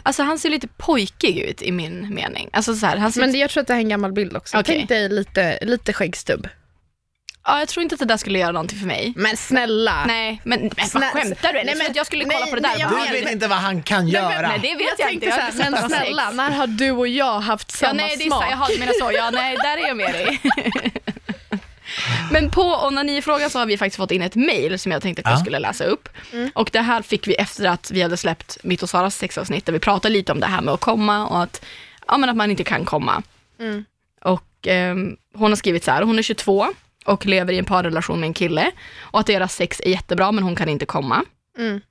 [0.03, 2.49] alltså han ser lite pojkig ut i min mening.
[2.53, 4.37] Alltså så här, han ser Men det, jag tror att det är en gammal bild
[4.37, 4.57] också.
[4.59, 4.75] Okej.
[4.77, 6.47] Tänk dig lite, lite skäggstubb.
[7.45, 9.13] Ja, jag tror inte att det där skulle göra någonting för mig.
[9.15, 10.05] Men snälla.
[10.05, 11.63] Nej, men, men vad Snä- skämtar du?
[11.63, 12.89] Nej, men- jag skulle kolla nej, på det där.
[12.91, 14.47] nej, Du vet inte vad han kan göra.
[14.47, 15.25] Nej, det vet jag, jag inte.
[15.25, 18.23] Jag så här, men snälla, när har du och jag haft Ja, samma nej, det
[18.23, 18.43] är smak?
[18.43, 19.11] så, jaha, du menar så.
[19.13, 20.41] Ja, nej, där är jag med dig.
[22.31, 25.25] Men på onanifrågan så har vi faktiskt fått in ett mail som jag tänkte att
[25.29, 25.41] jag Ja.
[25.41, 26.09] skulle läsa upp.
[26.53, 29.73] Och det här fick vi efter att vi hade släppt mitt och Saras sexavsnitt där
[29.73, 31.65] vi pratade lite om det här med att komma och att,
[32.07, 33.23] ja, men att man inte kan komma.
[33.59, 33.85] Mm.
[34.21, 36.67] Och ehm, hon har skrivit så här, hon är 22
[37.05, 40.43] och lever i en parrelation med en kille och att deras sex är jättebra men
[40.43, 41.23] hon kan inte komma.
[41.57, 41.81] Mm.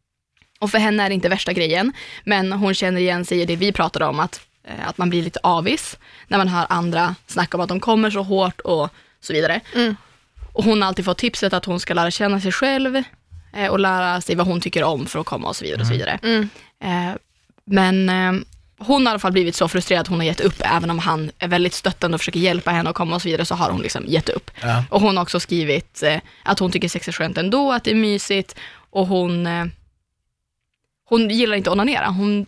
[0.58, 1.92] Och för henne är det inte värsta grejen,
[2.24, 5.22] men hon känner igen sig i det vi pratade om, att, eh, att man blir
[5.22, 5.98] lite avis
[6.28, 8.88] när man hör andra snacka om att de kommer så hårt och
[9.20, 9.60] så vidare.
[9.74, 9.96] Mm.
[10.52, 13.02] Och hon har alltid fått tipset att hon ska lära känna sig själv
[13.56, 15.80] eh, och lära sig vad hon tycker om för att komma och så vidare.
[15.80, 16.18] Och så vidare.
[16.22, 16.48] Mm.
[16.84, 17.16] Eh,
[17.64, 18.44] men eh,
[18.78, 20.98] hon har i alla fall blivit så frustrerad att hon har gett upp, även om
[20.98, 23.70] han är väldigt stöttande och försöker hjälpa henne att komma och så vidare, så har
[23.70, 24.50] hon liksom gett upp.
[24.60, 24.84] Ja.
[24.90, 27.90] Och hon har också skrivit eh, att hon tycker sex är skönt ändå, att det
[27.90, 28.54] är mysigt
[28.90, 29.64] och hon, eh,
[31.04, 32.08] hon gillar inte att onanera.
[32.08, 32.46] Hon,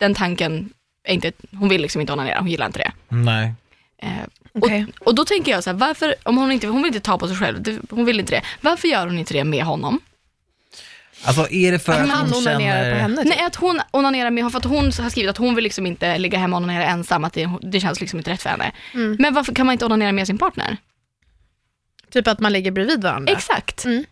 [0.00, 0.70] den tanken
[1.04, 2.92] är inte, hon vill liksom inte onanera, hon gillar inte det.
[3.08, 3.54] Nej.
[4.02, 4.10] Eh,
[4.52, 4.86] Okej.
[5.00, 7.18] och, och då tänker jag så här, varför, om hon inte, hon vill inte ta
[7.18, 10.00] på sig själv, hon vill inte det, varför gör hon inte det med honom?
[11.26, 12.92] Alltså är det för Att att han hon onanerar känner...
[12.94, 13.16] på henne?
[13.22, 13.28] typ.
[13.36, 15.86] Nej, att hon onanerar med honom, för att hon har skrivit att hon vill liksom
[15.86, 18.72] inte ligga hemma och onanera ensam, att det, det känns liksom inte rätt för henne.
[18.94, 19.16] Mm.
[19.18, 20.76] Men varför kan man inte onanera med sin partner?
[22.10, 23.32] Typ att man ligger bredvid varandra?
[23.32, 23.84] Exakt.
[23.84, 24.04] Mm.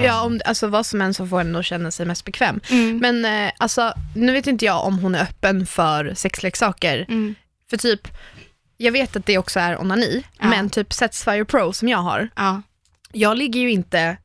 [0.00, 2.60] Ja, om, alltså vad som än så får henne att känna sig mest bekväm.
[2.70, 2.98] Mm.
[2.98, 7.04] Men eh, alltså, nu vet inte jag om hon är öppen för sexleksaker.
[7.08, 7.34] Mm.
[7.70, 8.08] För typ,
[8.76, 10.46] jag vet att det också är onani, Ja.
[10.48, 12.62] men typ Satisfyer Pro som jag har, Ja,
[13.12, 14.16] jag ligger ju inte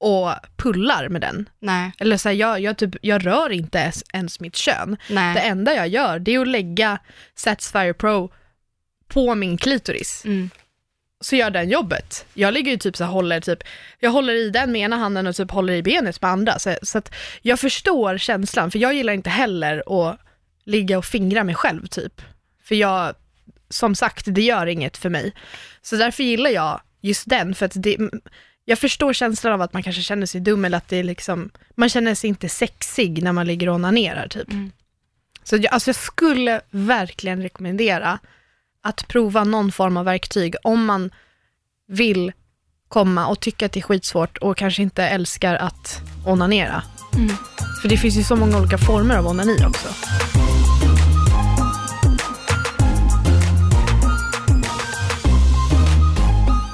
[0.00, 1.48] och pullar med den.
[1.58, 4.96] nej, Eller så här, jag, jag, typ, jag rör inte ens, ens mitt kön.
[5.10, 5.34] nej.
[5.34, 6.98] Det enda jag gör det är att lägga
[7.34, 8.32] Satisfyer Pro
[9.08, 10.22] på min klitoris.
[10.24, 10.50] Mm.
[11.20, 12.26] Så gör den jobbet.
[12.34, 13.62] Jag ligger ju typ så här, håller typ,
[13.98, 16.58] jag håller i den med ena handen och typ håller i benet med andra.
[16.58, 20.20] Så, så att jag förstår känslan, för jag gillar inte heller att
[20.64, 22.22] ligga och fingra mig själv typ.
[22.64, 23.14] För jag,
[23.68, 25.32] som sagt, det gör inget för mig.
[25.82, 27.96] Så därför gillar jag just den, för att det,
[28.64, 31.50] jag förstår känslan av att man kanske känner sig dum eller att det är liksom,
[31.74, 34.52] man känner sig inte sexig när man ligger och onanerar typ.
[34.52, 34.72] Mm.
[35.44, 38.18] Så jag, alltså jag skulle verkligen rekommendera
[38.82, 41.10] att prova någon form av verktyg om man
[41.88, 42.32] vill
[42.88, 46.82] komma och tycka att det är skitsvårt och kanske inte älskar att onanera.
[47.16, 47.36] Mm.
[47.82, 49.88] För det finns ju så många olika former av onani också.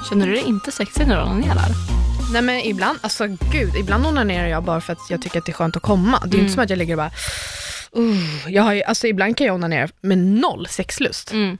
[0.09, 1.69] Känner du dig inte sexig när du onanerar?
[2.33, 5.51] Nej men ibland, alltså gud, ibland onanerar jag bara för att jag tycker att det
[5.51, 6.19] är skönt att komma.
[6.19, 6.39] Det är Mm.
[6.39, 7.11] inte som att jag ligger och bara,
[8.03, 11.31] uh, jag har ju, alltså ibland kan jag onanera med noll sexlust.
[11.31, 11.57] Mm.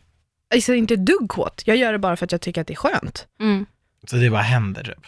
[0.54, 2.76] Alltså inte dugg kåt, jag gör det bara för att jag tycker att det är
[2.76, 3.28] skönt.
[3.40, 3.66] Mm.
[4.10, 5.06] Så det bara händer typ?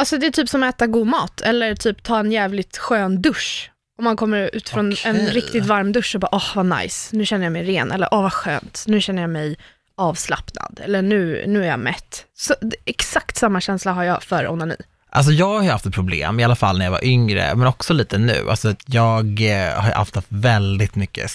[0.00, 3.22] Alltså det är typ som att äta god mat, eller typ ta en jävligt skön
[3.22, 3.70] dusch.
[3.98, 5.30] Om man kommer ut från en Okej.
[5.30, 8.22] riktigt varm dusch och bara, åh vad nice, nu känner jag mig ren, eller åh
[8.22, 9.56] vad skönt, nu känner jag mig
[9.98, 12.24] avslappnad, eller nu, nu är jag mätt.
[12.36, 14.76] Så, exakt samma känsla har jag för onani.
[15.10, 17.66] Alltså jag har ju haft ett problem, i alla fall när jag var yngre, men
[17.66, 18.50] också lite nu.
[18.50, 21.30] Alltså jag eh, har haft väldigt mycket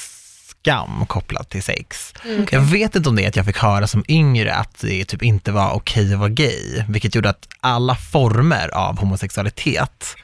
[0.63, 2.13] skam kopplat till sex.
[2.51, 5.23] Jag vet inte om det är att jag fick höra som yngre att det typ
[5.23, 10.15] inte var okej att vara gay, vilket gjorde att alla former av homosexualitet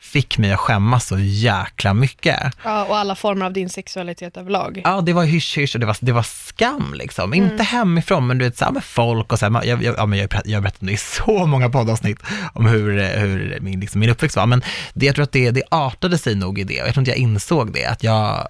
[0.00, 2.38] fick mig att skämmas så jäkla mycket.
[2.64, 4.80] Ja, och alla former av din sexualitet överlag.
[4.84, 7.34] Ja, det var hysch-hysch och det var, det var skam liksom.
[7.34, 10.06] Inte hemifrån, men du vet, så här med folk och så här, jag, jag, ja,
[10.06, 12.18] men jag, jag har berättat om det i så många poddavsnitt
[12.52, 14.46] om hur, hur min, liksom, min uppväxt var.
[14.46, 14.62] Men
[14.94, 17.10] det, jag tror att det, det artade sig nog i det och jag tror inte
[17.10, 18.48] jag insåg det, att jag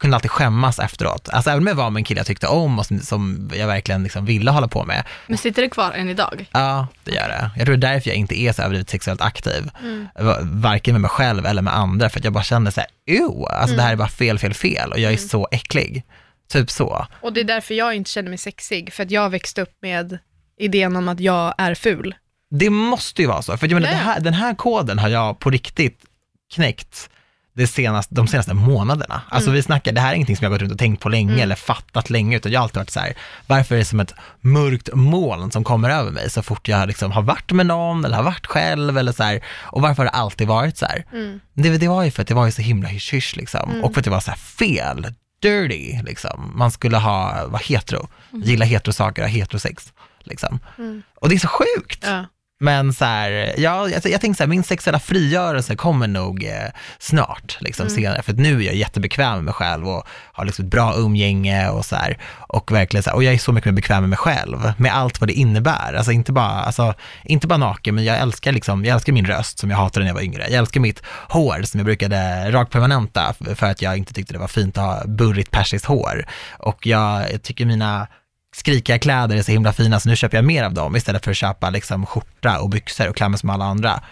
[0.00, 1.28] kunde alltid skämmas efteråt.
[1.28, 3.66] Alltså även om jag var med en kille jag tyckte om och som, som jag
[3.66, 5.04] verkligen liksom ville hålla på med.
[5.26, 6.46] Men sitter det kvar än idag?
[6.52, 7.50] Ja, det gör det.
[7.56, 9.70] Jag tror det är därför jag inte är så överdrivet sexuellt aktiv.
[10.20, 12.88] Va- Varken med mig själv eller med andra, för att jag bara känner så här,
[13.06, 16.04] ew, alltså det här är bara fel, fel, fel och jag är så äcklig.
[16.52, 17.06] Typ så.
[17.20, 20.18] Och det är därför jag inte känner mig sexig, för att jag växte upp med
[20.60, 22.14] idén om att jag är ful.
[22.50, 25.50] Det måste ju vara så, för jag menar, här, den här koden har jag på
[25.50, 26.00] riktigt
[26.54, 27.10] knäckt
[27.58, 29.22] det senaste, de senaste månaderna.
[29.28, 31.42] Alltså vi snackar, det här är ingenting som jag gått runt och tänkt på länge
[31.42, 33.12] eller fattat länge, utan jag har alltid varit så här,
[33.46, 37.12] varför är det som ett mörkt moln som kommer över mig så fort jag liksom
[37.12, 40.16] har varit med någon eller har varit själv eller så här, och varför har det
[40.18, 41.04] alltid varit så här?
[41.54, 44.00] Det, det var ju för att det var ju så himla hysch liksom, och för
[44.00, 45.06] att det var så här fel,
[45.42, 46.52] dirty liksom.
[46.56, 50.58] Man skulle ha, vara hetero, gilla heterosaker, ha heterosex liksom.
[51.14, 52.04] Och det är så sjukt.
[52.06, 52.24] Ja.
[52.60, 56.70] Men så här, ja, jag, jag tänker så här, min sexuella frigörelse kommer nog eh,
[56.98, 60.70] snart, liksom senare, för nu är jag jättebekväm med mig själv och har liksom ett
[60.70, 63.76] bra umgänge och så här, och verkligen så här, och jag är så mycket mer
[63.76, 66.94] bekväm med mig själv, med allt vad det innebär, alltså inte bara, alltså,
[67.24, 70.10] inte bara naken, men jag älskar liksom, jag älskar min röst som jag hatade när
[70.10, 74.14] jag var yngre, jag älskar mitt hår som jag brukade rakpermanenta för att jag inte
[74.14, 76.26] tyckte det var fint att ha burrigt persiskt hår,
[76.58, 78.06] och jag, jag tycker mina
[78.54, 81.30] skrikiga kläder är så himla fina, så nu köper jag mer av dem istället för
[81.30, 84.02] att köpa liksom skjorta och byxor och klä mig som alla andra.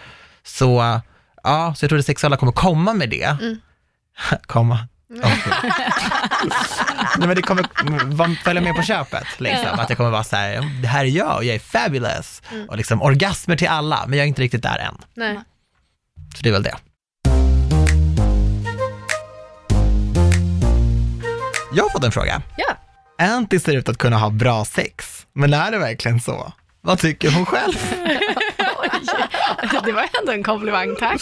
[0.43, 1.01] Så,
[1.43, 3.37] ja, så jag tror det sexuella kommer komma med det.
[4.45, 4.87] komma.
[5.09, 5.71] Okej.
[7.17, 9.79] Nej men det kommer följa med på köpet, liksom.
[9.79, 12.41] Att jag kommer vara så här, det här är jag och jag är fabulous.
[12.67, 14.97] Och liksom orgasmer till alla, men jag är inte riktigt där än.
[15.13, 15.39] Nej.
[16.35, 16.75] Så det är väl det.
[21.73, 22.41] Jag har fått en fråga.
[22.57, 22.86] Ja.
[23.17, 26.51] Anty ser ut att kunna ha bra sex, men är det verkligen så?
[26.81, 27.73] Vad tycker hon själv?
[29.85, 31.21] Det var ändå en komplimang, tack.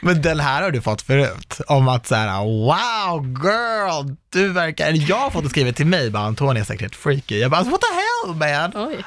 [0.00, 4.90] Men den här har du fått förut, om att så här, wow girl, du verkar,
[5.10, 7.38] jag har fått det skrivet till mig, bara Antonija är säkert freaky.
[7.38, 8.88] Jag bara, what the hell man?
[8.88, 9.04] Oj.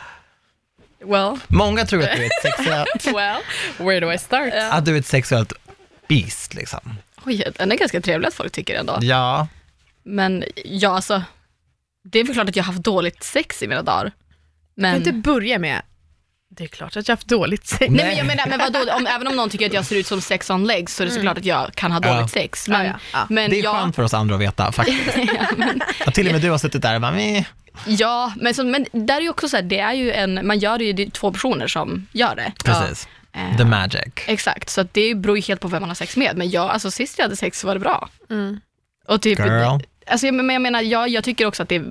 [1.06, 3.42] Well, Många tror att du är ett sexuellt, Well,
[3.78, 4.54] where do I start?
[4.72, 5.54] att du är ett sexuellt
[6.08, 6.96] beast liksom.
[7.26, 8.98] oj, den är ganska trevlig att folk tycker ändå.
[9.02, 9.48] Ja,
[10.04, 11.24] Men ja, alltså,
[12.12, 14.04] det är väl klart att jag har haft dåligt sex i mina dagar.
[14.04, 14.12] Kan
[14.76, 14.96] Men...
[14.96, 15.82] inte börja med,
[16.50, 17.86] det är klart att jag har haft dåligt sex.
[17.90, 20.08] Nej men jag menar, men vadå, om, även om någon tycker att jag ser ut
[20.08, 22.28] som sex on legs så är det såklart att jag kan ha dåligt Ja.
[22.28, 22.68] sex.
[22.68, 23.26] Men, Ja, ja, ja.
[23.30, 25.18] men det är jag, skönt för oss andra att veta faktiskt.
[26.08, 27.46] Och till och med du har suttit där och bara, meh.
[27.86, 30.60] Ja, men, så, men där är ju också så här, det är ju en, man
[30.60, 32.52] gör det ju, det är två personer som gör det.
[32.64, 33.08] precis.
[33.34, 34.14] Eh, The magic.
[34.28, 36.38] Exakt, så det beror ju helt på vem man har sex med.
[36.38, 38.10] Men jag, alltså sist jag hade sex så var det bra.
[38.30, 38.60] Mm.
[39.08, 39.80] Och typ, Girl.
[40.10, 41.82] Alltså, jag- men jag menar, jag, jag tycker också att det,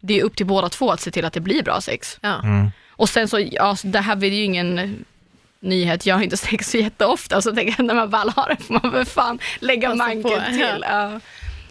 [0.00, 2.18] det är upp till båda två att se till att det blir bra sex.
[2.20, 2.38] Ja.
[2.42, 2.70] Mm.
[2.90, 5.04] Och sen så, ja, så det här är ju ingen
[5.60, 8.64] nyhet, jag har inte sex så jätteofta, så tänker jag när man väl har det
[8.64, 10.84] får man väl fan lägga manken på, till.
[10.88, 11.20] Ja.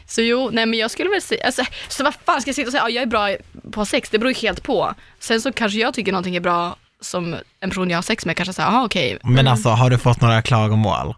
[0.07, 2.67] Så jo, nej men jag skulle väl säga, alltså, så vad fan ska jag sitta
[2.67, 3.35] och säga, ja, jag är bra
[3.71, 4.93] på sex, det beror ju helt på.
[5.19, 8.37] Sen så kanske jag tycker någonting är bra som en person jag har sex med
[8.37, 11.15] kanske säger, jaha okej, Men alltså, har du fått några klagomål?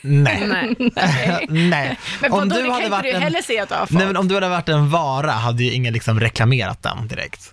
[0.00, 0.42] Nej.
[0.78, 1.46] Nej.
[1.48, 1.98] Nej.
[2.20, 3.90] Men Om vadå, du hade varit en- heller säga att du har fått.
[3.90, 7.52] Nej men om du hade varit en vara hade ju ingen liksom reklamerat den direkt.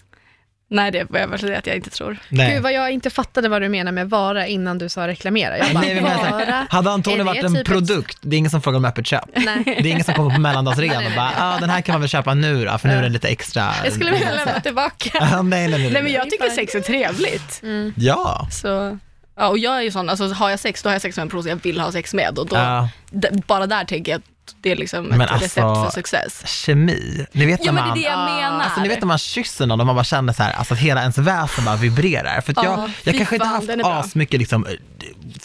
[0.69, 2.17] Nej, det får jag att jag inte tror.
[2.29, 2.53] Nej.
[2.53, 5.57] Gud vad jag inte fattade vad du menar med vara innan du sa reklamera.
[5.57, 6.67] Jag bara, Nej, vara?
[6.69, 9.23] hade det varit en typ ett- produkt, det är ingen som frågar om öppet köp.
[9.35, 9.63] Nej.
[9.65, 12.09] Det är ingen som kommer på mellandagsrean och bara, ah, den här kan man väl
[12.09, 13.71] köpa nu då, för nu är den lite extra.
[13.83, 15.09] Jag skulle vilja lämna tillbaka.
[15.43, 17.61] Nej, nej, nej, Nej men jag tycker sex är trevligt.
[17.95, 18.47] Ja.
[18.51, 18.97] Så,
[19.37, 21.21] ja, och jag är ju sån, alltså har jag sex, då har jag sex med
[21.21, 22.39] en person jag vill ha sex med.
[22.39, 22.89] Och då, Ja.
[23.11, 24.23] d- bara där tänker jag att
[24.61, 26.43] det är liksom ett Men recept alltså- för success.
[26.47, 27.25] Kemi.
[27.31, 28.63] Ni vet Ja när men det är man, det jag menar.
[28.65, 30.79] Alltså ni vet när man kysser någon och man bara känner så här, alltså att
[30.79, 32.41] hela ens väsen bara vibrerar.
[32.41, 33.93] För att jag, Ja, jag fy kanske inte fan, haft den är bra.
[33.93, 34.71] asmycket liksom eh,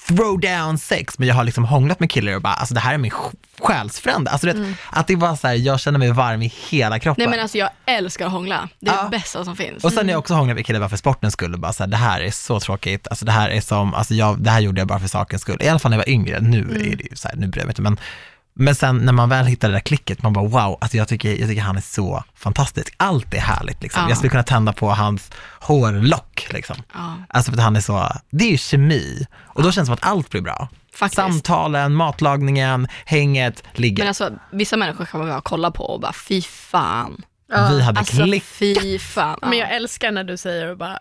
[0.08, 2.94] throw down sex, men jag har liksom hånglat med killar och bara, alltså det här
[2.94, 4.30] är min sj- själsfrände.
[4.30, 7.22] Alltså det, att det var så här, jag känner mig varm i hela kroppen.
[7.24, 8.68] Nej men alltså jag älskar att hångla.
[8.80, 9.02] Det är Ja.
[9.02, 9.84] det bästa som finns.
[9.84, 11.82] Och sen har jag också hånglat med killar bara för sportens skull och bara så
[11.82, 14.60] här, det här är så tråkigt, alltså det här är som, alltså jag, det här
[14.60, 15.58] gjorde jag bara för sakens skull.
[15.62, 16.58] I alla fall när jag var yngre, nu
[16.92, 17.98] är det ju så här, nu bryr jag mig inte, men
[18.54, 21.36] men sen när man väl hittar det där klicket, man bara wow, alltså jag tycker,
[21.40, 22.94] jag tycker han är så fantastisk.
[22.96, 24.02] Allt är härligt liksom.
[24.02, 24.08] Ja.
[24.08, 26.76] Jag skulle kunna tända på hans hårlock liksom.
[26.94, 29.26] Ja, Alltså för att han är så, det är ju kemi.
[29.42, 30.68] Och då känns det som att allt blir bra.
[30.94, 31.16] faktiskt.
[31.16, 33.98] Samtalen, matlagningen, hänget, ligger.
[34.02, 37.22] Men alltså vissa människor kan man bara kolla på och bara fy fan.
[37.70, 38.44] Vi hade Alltså klick.
[38.44, 39.38] fy fan.
[39.42, 40.98] Men jag älskar när du säger och bara,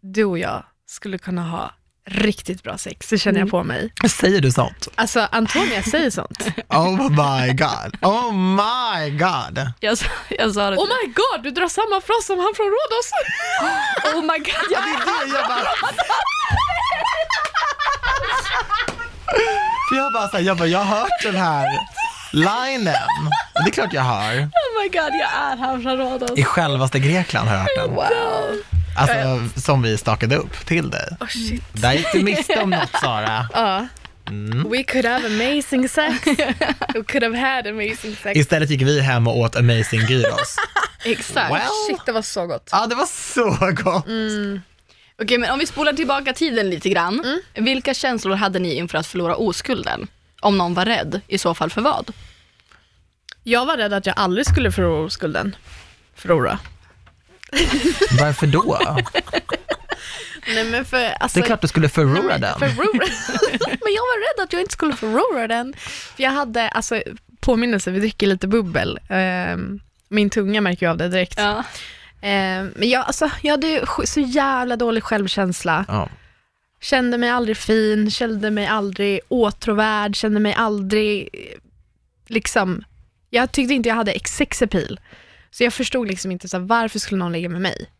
[0.00, 1.70] du och jag skulle kunna ha
[2.08, 3.92] riktigt bra sex, det känner jag på mig.
[4.10, 4.88] Säger du sånt?
[4.94, 6.46] Alltså Antonia säger sånt.
[6.68, 7.96] Oh my god.
[8.02, 9.70] Oh my god.
[9.80, 12.66] jag, sa, jag sa det Oh my god, du drar samma fras som han från
[12.66, 13.10] Rhodos.
[14.14, 14.70] oh my god.
[14.70, 14.82] Jag,
[15.38, 15.60] Jag bara...
[19.88, 21.66] För jag bara, så här, jag bara, jag har hört den här
[22.32, 22.94] linen.
[23.64, 24.32] Det är klart jag har.
[24.34, 26.38] oh my god, jag är här från Rhodos.
[26.38, 27.94] I självaste Grekland har jag hört den.
[27.94, 28.75] Wow.
[28.96, 31.16] Alltså, som vi stakade upp till dig.
[31.20, 31.62] Oh shit.
[31.72, 33.48] Där gick du miste om något, Sara.
[33.52, 33.86] Ja.
[34.28, 34.70] Mm.
[34.70, 36.26] We could have amazing sex.
[36.94, 38.36] We could have had amazing sex.
[38.38, 40.56] Istället gick vi hem och åt amazing gyros.
[41.04, 41.52] Exakt.
[41.54, 41.60] Well.
[41.88, 42.68] Shit, det var så gott.
[42.72, 44.06] Ja, det var så gott.
[45.22, 47.40] Okej, men om vi spolar tillbaka tiden lite grann.
[47.54, 50.06] Vilka känslor hade ni inför att förlora oskulden?
[50.40, 52.10] Om någon var rädd, i så fall för vad?
[53.42, 55.56] Jag var rädd att jag aldrig skulle förlora skulden.
[56.14, 56.58] Förlora.
[58.20, 58.78] Varför då?
[60.54, 62.58] Nej men för alltså, Det är klart du skulle men den.
[62.58, 63.06] Förlora.
[63.60, 65.74] men jag var rädd att jag inte skulle förlora den.
[66.16, 67.02] För jag hade, alltså
[67.40, 68.98] påminnelse, vi dricker lite bubbel.
[69.08, 71.38] Ehm, min tunga märker ju av det direkt.
[71.38, 71.64] Ja.
[72.22, 75.84] Ehm, men jag, alltså, jag hade så jävla dålig självkänsla.
[75.88, 76.08] Ja.
[76.80, 81.28] Kände mig aldrig fin, kände mig aldrig åtråvärd, kände mig aldrig
[82.26, 82.84] liksom,
[83.30, 85.00] jag tyckte inte jag hade ex- sexappeal.
[85.56, 87.90] Så jag förstod liksom inte så här, varför skulle någon ligga med mig?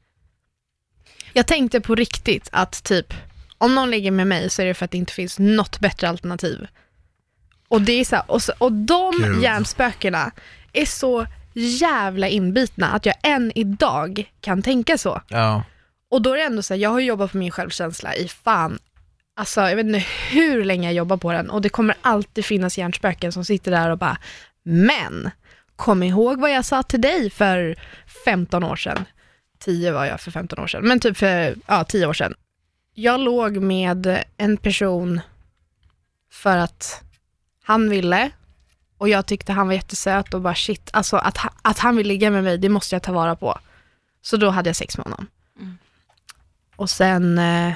[1.33, 3.15] Jag tänkte på riktigt att typ,
[3.59, 6.09] om någon ligger med mig så är det för att det inte finns något bättre
[6.09, 6.67] alternativ.
[7.69, 9.43] Och det är så här, och, så, och de Gud.
[9.43, 10.33] hjärnspökena
[10.73, 15.23] är så jävla inbitna att jag än idag kan tänka så.
[15.29, 15.63] Ja.
[16.11, 18.79] Och då är det ändå så här, jag har jobbat på min självkänsla i fan,
[19.37, 22.79] alltså jag vet inte hur länge jag jobbar på den och det kommer alltid finnas
[22.79, 24.19] hjärnspöken som sitter där och bara,
[24.63, 25.31] men
[25.77, 27.77] kom ihåg vad jag sa till dig för
[28.25, 29.05] 15 år sedan.
[29.59, 32.35] 10 var jag för 15 år sedan, men typ för ja, 10 år sedan.
[32.95, 35.21] Jag låg med en person
[36.33, 37.03] för att
[37.63, 38.31] han ville
[38.99, 42.31] och jag tyckte han var jättesöt och bara shit, alltså att, att han vill ligga
[42.31, 43.59] med mig, det måste jag ta vara på.
[44.23, 45.27] Så då hade jag sex med honom.
[46.77, 47.73] Och sen, eh,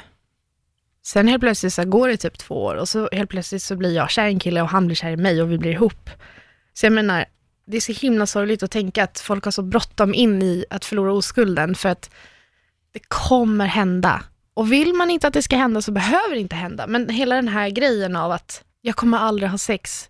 [1.03, 3.95] Sen helt plötsligt så går det typ två år och så helt plötsligt så blir
[3.95, 6.11] jag kär i en kille och han blir kär i mig och vi blir ihop.
[6.75, 7.25] Så jag menar,
[7.70, 10.85] det är så himla sorgligt att tänka att folk har så bråttom in i att
[10.85, 12.11] förlora oskulden för att
[12.92, 14.22] det kommer hända.
[14.54, 16.87] Och vill man inte att det ska hända så behöver det inte hända.
[16.87, 20.10] Men hela den här grejen av att jag kommer aldrig ha sex.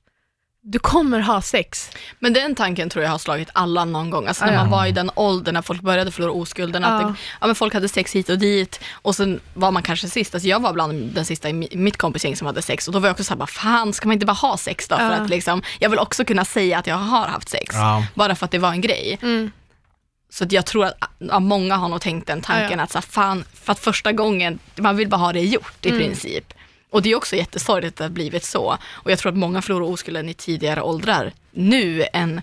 [0.63, 1.91] Du kommer ha sex.
[2.19, 4.27] Men den tanken tror jag har slagit alla någon gång.
[4.27, 4.59] Alltså när ja.
[4.59, 6.85] man var i den åldern när folk började förlora oskulden.
[6.85, 7.09] Att Ja.
[7.09, 10.35] det, ja, men folk hade sex hit och dit och sen var man kanske sist.
[10.35, 12.99] Alltså jag var bland den sista i mi- mitt kompisgäng som hade sex och då
[12.99, 14.97] var jag också såhär, bara, fan ska man inte bara ha sex då?
[14.97, 15.11] För Ja.
[15.13, 17.75] att liksom, jag vill också kunna säga att jag har haft sex.
[17.77, 18.05] Ja.
[18.15, 19.19] Bara för att det var en grej.
[19.23, 19.51] Mm.
[20.33, 22.85] Så att jag tror att ja, många har nog tänkt den tanken ja.
[22.85, 25.89] att så här, fan, för att första gången, man vill bara ha det gjort i
[25.89, 26.01] Mm.
[26.01, 26.53] princip.
[26.91, 28.79] Och det är också jättesorgligt att det har blivit så.
[28.91, 32.41] Och jag tror att många förlorar oskulden i tidigare åldrar nu än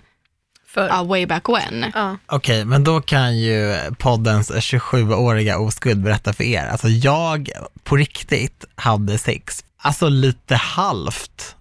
[0.66, 1.92] För, uh, way back when.
[1.94, 2.16] ja.
[2.26, 6.66] Okej, men då kan ju poddens 27-åriga oskuld berätta för er.
[6.66, 7.50] Alltså jag
[7.84, 11.56] på riktigt hade sex, alltså lite halvt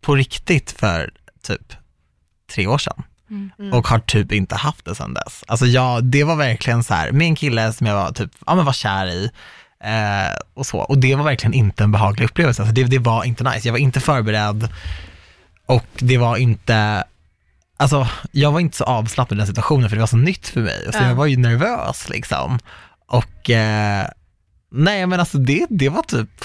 [0.00, 1.10] på riktigt för
[1.42, 1.72] typ
[2.54, 3.02] tre år sedan.
[3.72, 5.44] Och har typ inte haft det sedan dess.
[5.46, 8.64] Alltså jag, det var verkligen så här, en kille som jag var typ, ja men
[8.64, 9.30] var kär i.
[9.86, 10.78] Eh, och så.
[10.78, 12.62] Och det var verkligen inte en behaglig upplevelse.
[12.62, 13.68] Alltså det, det var inte nice.
[13.68, 14.68] Jag var inte förberedd
[15.66, 17.04] och det var inte,
[17.76, 20.60] alltså jag var inte så avslappnad i den situationen för det var så nytt för
[20.60, 20.82] mig.
[20.92, 21.06] Så Ja.
[21.08, 22.58] jag var ju nervös liksom.
[23.06, 24.06] Och eh,
[24.70, 26.44] nej men alltså det, det var typ,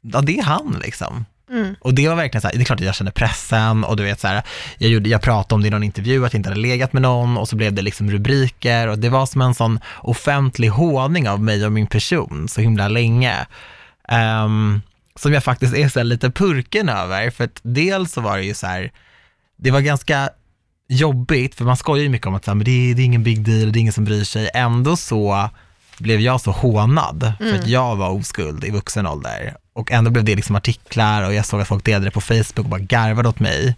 [0.00, 1.24] ja det är han liksom.
[1.50, 1.76] Mm.
[1.80, 4.02] Och det var verkligen så här, det är klart att jag kände pressen och du
[4.02, 4.42] vet så här,
[4.78, 7.02] jag, gjorde, jag pratade om det i någon intervju att jag inte hade legat med
[7.02, 11.28] någon och så blev det liksom rubriker och det var som en sån offentlig håning
[11.28, 13.46] av mig och min person så himla länge.
[14.08, 14.82] Ehm,
[15.16, 18.54] som jag faktiskt är så lite purken över, för att dels så var det ju
[18.54, 18.92] så här,
[19.56, 20.30] det var ganska
[20.88, 23.04] jobbigt, för man skojar ju mycket om att så här, men det, är, det är
[23.04, 24.50] ingen big deal, det är ingen som bryr sig.
[24.54, 25.50] Ändå så
[25.98, 29.56] blev jag så hånad för att jag var oskuld i vuxen ålder.
[29.78, 32.58] Och ändå blev det liksom artiklar och jag såg att folk delade det på Facebook
[32.58, 33.76] och bara garvade åt mig.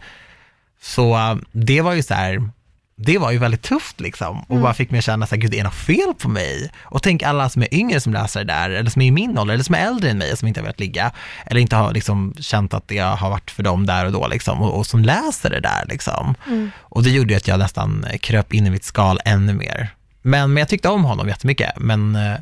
[0.83, 2.51] Så äh, det var ju så här,
[2.97, 5.51] det var ju väldigt tufft liksom och bara fick mig att känna så här, gud
[5.51, 6.71] det är något fel på mig.
[6.81, 9.39] Och tänk alla som är yngre som läser det där, eller som är i min
[9.39, 11.13] ålder, eller som är äldre än mig som inte har velat ligga,
[11.47, 14.63] eller inte har liksom känt att det har varit för dem där och då liksom,
[14.63, 16.35] och, och som läser det där liksom.
[16.79, 19.89] Och det gjorde ju att jag nästan kröp in i mitt skal ännu mer.
[20.23, 22.37] Men, men jag tyckte om honom jättemycket, men eh,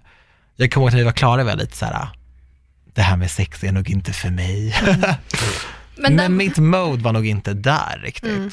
[0.57, 2.09] jag kommer ihåg att vi var klara lite så här,
[2.99, 4.77] det här med sex är nog inte för mig.
[4.83, 5.17] Men,
[5.97, 8.31] Men, den, mitt mode var nog inte där riktigt.
[8.31, 8.51] Mm.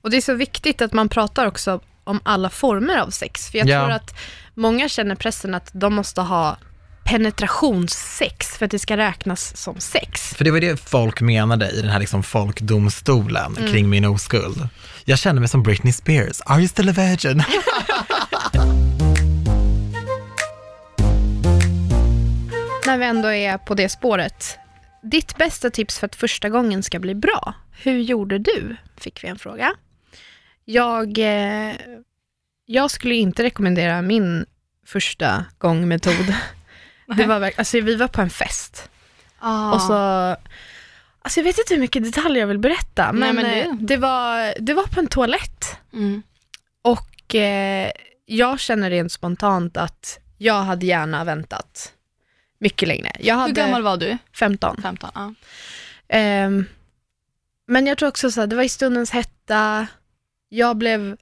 [0.00, 3.50] Och det är så viktigt att man pratar också om alla former av sex.
[3.50, 3.80] För jag Ja.
[3.80, 4.14] tror att
[4.54, 6.56] många känner pressen att de måste ha
[7.04, 10.34] penetrationssex för att det ska räknas som sex.
[10.34, 14.68] För det var det folk menade i den här liksom folkdomstolen kring min oskuld.
[15.04, 17.42] Jag kände mig som Britney Spears, are you still a virgin?
[22.90, 24.58] När vi ändå är på det spåret.
[25.02, 27.54] Ditt bästa tips för att första gången ska bli bra.
[27.82, 28.76] Hur gjorde du?
[28.96, 29.74] Fick vi en fråga.
[30.64, 31.74] Jag, eh,
[32.66, 34.46] jag skulle inte rekommendera min
[34.86, 36.34] första gång-metod.
[37.16, 38.90] Det var alltså, vi var på en fest
[39.38, 39.94] ah, och så
[41.22, 43.74] Alltså jag vet inte hur mycket detaljer jag vill berätta, Nej, men, men det- eh,
[43.74, 43.96] det...
[43.96, 45.76] var, det var på en toalett.
[45.92, 46.22] mm.
[46.82, 47.90] Och eh,
[48.26, 51.92] jag känner rent spontant att jag hade gärna väntat
[52.60, 53.10] mycket längre.
[53.18, 54.18] Jag Hur hade gammal var du?
[54.32, 54.82] 15.
[54.82, 55.10] 15?
[55.14, 55.34] Ja.
[56.08, 56.64] Ehm,
[57.66, 59.86] men jag tror också så här, det var i stundens hetta.
[60.48, 61.16] Jag blev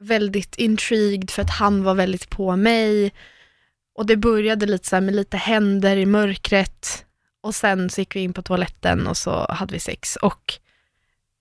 [0.00, 3.12] väldigt intrigued för att han var väldigt på mig.
[3.94, 7.04] Och det började lite så med lite händer i mörkret.
[7.40, 10.16] Och sen så gick vi in på toaletten och så hade vi sex.
[10.16, 10.54] Och,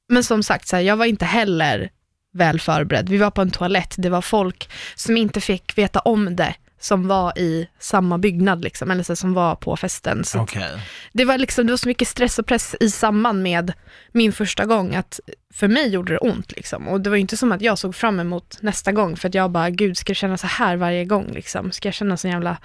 [0.08, 1.92] men som sagt, så här, jag var inte heller
[2.34, 3.10] väl förberedd.
[3.10, 7.08] Vi var på en toalett, det var folk som inte fick veta om det, som
[7.08, 10.24] var i samma byggnad, liksom, eller så, som var på festen.
[10.24, 10.82] Så Okej.
[11.14, 13.74] det var, liksom, det var så mycket stress och press i samband med
[14.12, 15.20] min första gång att
[15.54, 16.52] för mig gjorde det ont.
[16.52, 16.88] Liksom.
[16.88, 19.52] Och det var inte som att jag såg fram emot nästa gång för att jag
[19.52, 21.32] bara, gud ska jag känna så här varje gång?
[21.34, 21.72] Liksom?
[21.72, 22.58] Ska jag känna sån jävla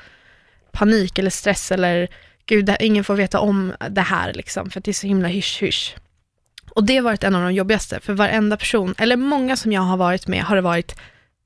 [0.73, 2.09] panik eller stress eller
[2.47, 5.95] gud, ingen får veta om det här liksom, för att det är så himla hysch-hysch.
[6.71, 9.83] Och det har varit en av de jobbigaste, för varenda person, eller många som jag
[9.83, 11.01] har varit med har det varit,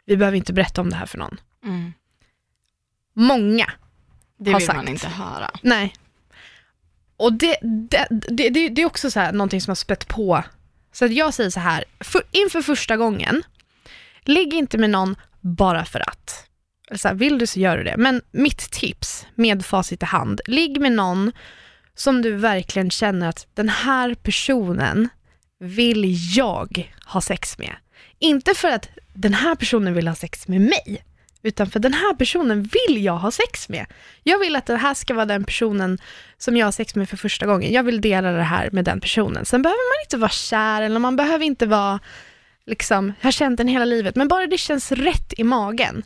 [0.06, 1.40] vi behöver inte berätta om det här för någon.
[1.64, 1.92] Mm.
[3.18, 3.72] Många
[4.38, 5.50] Det Har vill man inte höra.
[5.62, 5.94] Nej.
[7.16, 10.42] Och det, det, det, det, det är också så här, någonting som har spett på.
[10.92, 13.42] Så att jag säger så här, för, inför första gången,
[14.22, 16.46] ligg inte med någon bara för att.
[16.88, 17.94] Eller Så här, vill du så gör du det.
[17.96, 21.32] Men mitt tips med facit i hand, ligg med någon
[21.94, 25.08] som du verkligen känner att den här personen
[25.60, 27.74] vill jag ha sex med.
[28.18, 31.04] Inte för att den här personen vill ha sex med mig,
[31.42, 33.86] utan för den här personen vill jag ha sex med.
[34.22, 35.98] Jag vill att det här ska vara den personen
[36.38, 37.72] som jag har sex med för första gången.
[37.72, 39.44] Jag vill dela det här med den personen.
[39.44, 42.00] Sen behöver man inte vara kär eller man behöver inte vara,
[42.66, 46.02] liksom, ha känt den hela livet, men bara det känns rätt i magen.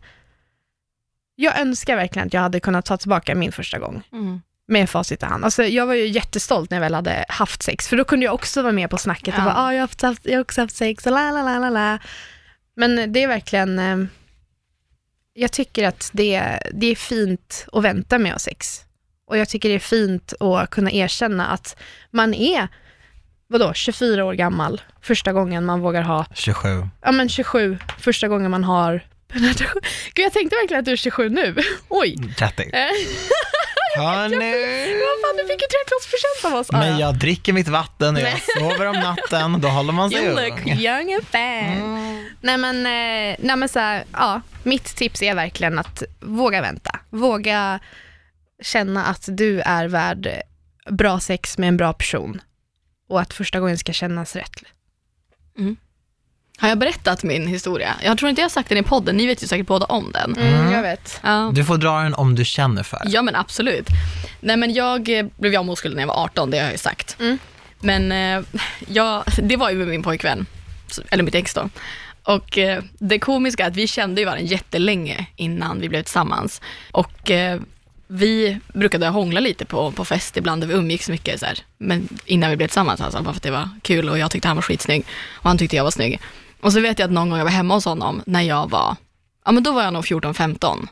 [1.34, 4.40] Jag önskar verkligen att jag hade kunnat ta tillbaka min första gång Mm.
[4.68, 5.44] med facit i hand.
[5.44, 8.34] Alltså, jag var ju jättestolt när jag väl hade haft sex, för då kunde jag
[8.34, 9.44] också vara med på snacket och Ja.
[9.44, 11.58] bara, ah, jag, har haft, haft, jag har också haft sex och la la la
[11.58, 11.98] la la.
[12.76, 13.96] Men det är verkligen, eh,
[15.34, 18.84] jag tycker att det, det är fint att vänta med att ha sex.
[19.26, 21.76] Och jag tycker det är fint att kunna erkänna att
[22.10, 22.68] man är,
[23.46, 26.88] vadå, 24 år gammal första gången man vågar ha, 27.
[27.02, 29.82] ja men 27 första gången man har penetration.
[30.14, 31.56] Gud jag tänkte verkligen att du är 27 nu.
[31.88, 32.16] Oj.
[32.38, 32.62] 30.
[33.96, 34.52] Hörni.
[34.92, 35.68] Vad fan, du fick ju
[36.42, 36.72] 30 av oss.
[36.72, 37.00] Men ja.
[37.00, 40.66] jag dricker mitt vatten och jag sover om natten, då håller man sig You look
[40.66, 40.72] ung.
[40.72, 41.76] young and fat.
[41.76, 42.28] Mm.
[42.40, 47.00] Nej men, eh, nej men så här, ja, mitt tips är verkligen att våga vänta.
[47.10, 47.80] Våga
[48.62, 50.42] känna att du är värd
[50.90, 52.40] bra sex med en bra person.
[53.08, 54.62] Och att första gången ska kännas rätt.
[56.62, 57.96] Har jag berättat min historia?
[58.02, 60.12] Jag tror inte jag har sagt den i podden, ni vet ju säkert båda om
[60.12, 60.36] den.
[60.36, 60.72] Mm.
[60.72, 61.20] jag vet.
[61.22, 61.52] Ja.
[61.54, 63.02] Du får dra den om du känner för.
[63.06, 63.86] Ja men absolut.
[64.40, 66.72] Nej men jag eh, blev av med oskuld när jag var 18, det har jag
[66.72, 67.16] ju sagt.
[67.20, 67.38] Mm.
[67.80, 68.44] Men eh,
[68.88, 70.46] jag, det var ju med min pojkvän,
[71.10, 71.68] eller mitt ex då.
[72.22, 76.60] Och eh, det komiska är att vi kände ju varandra jättelänge innan vi blev tillsammans.
[76.92, 77.30] Och
[78.06, 81.58] vi brukade hångla lite på, på fest ibland, där vi umgicks mycket så här.
[81.78, 84.48] Men innan vi blev tillsammans alltså, bara för att det var kul och jag tyckte
[84.48, 86.20] han var skitsnygg och han tyckte jag var snygg.
[86.62, 88.96] Och så vet jag att någon gång jag var hemma hos honom när jag var,
[89.44, 90.88] ja men då var jag nog 14-15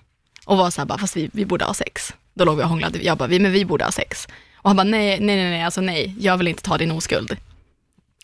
[0.46, 2.14] och var så här bara, fast vi, vi borde ha sex.
[2.34, 4.28] Då låg vi och hånglade, jag bara, vi, men vi borde ha sex.
[4.54, 7.36] Och han bara, nej, nej, nej, nej, alltså nej, jag vill inte ta din oskuld.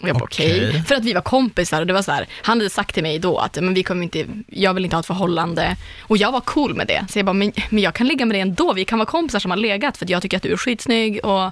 [0.03, 0.69] Och jag bara, okej.
[0.69, 0.83] Okej.
[0.83, 3.19] För att vi var kompisar och det var så här, han hade sagt till mig
[3.19, 5.77] då att, men vi kommer inte, jag vill inte ha ett förhållande.
[6.01, 7.07] Och jag var cool med det.
[7.11, 9.39] Så jag bara, men, men jag kan ligga med dig ändå, vi kan vara kompisar
[9.39, 11.51] som har legat för att jag tycker att du är skitsnygg och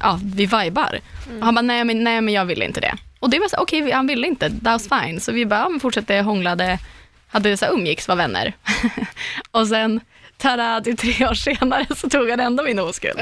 [0.00, 1.00] ja, vi vibar.
[1.38, 2.94] Och han bara, nej men, nej men jag vill inte det.
[3.18, 5.20] Och det var så okej, han ville inte, that was fine.
[5.20, 6.78] Så vi bara, men fortsatte hånglade,
[7.28, 8.52] hade så här, umgicks, var vänner.
[9.50, 10.00] och sen,
[10.36, 13.20] tada, till tre år senare så tog han ändå min oskuld.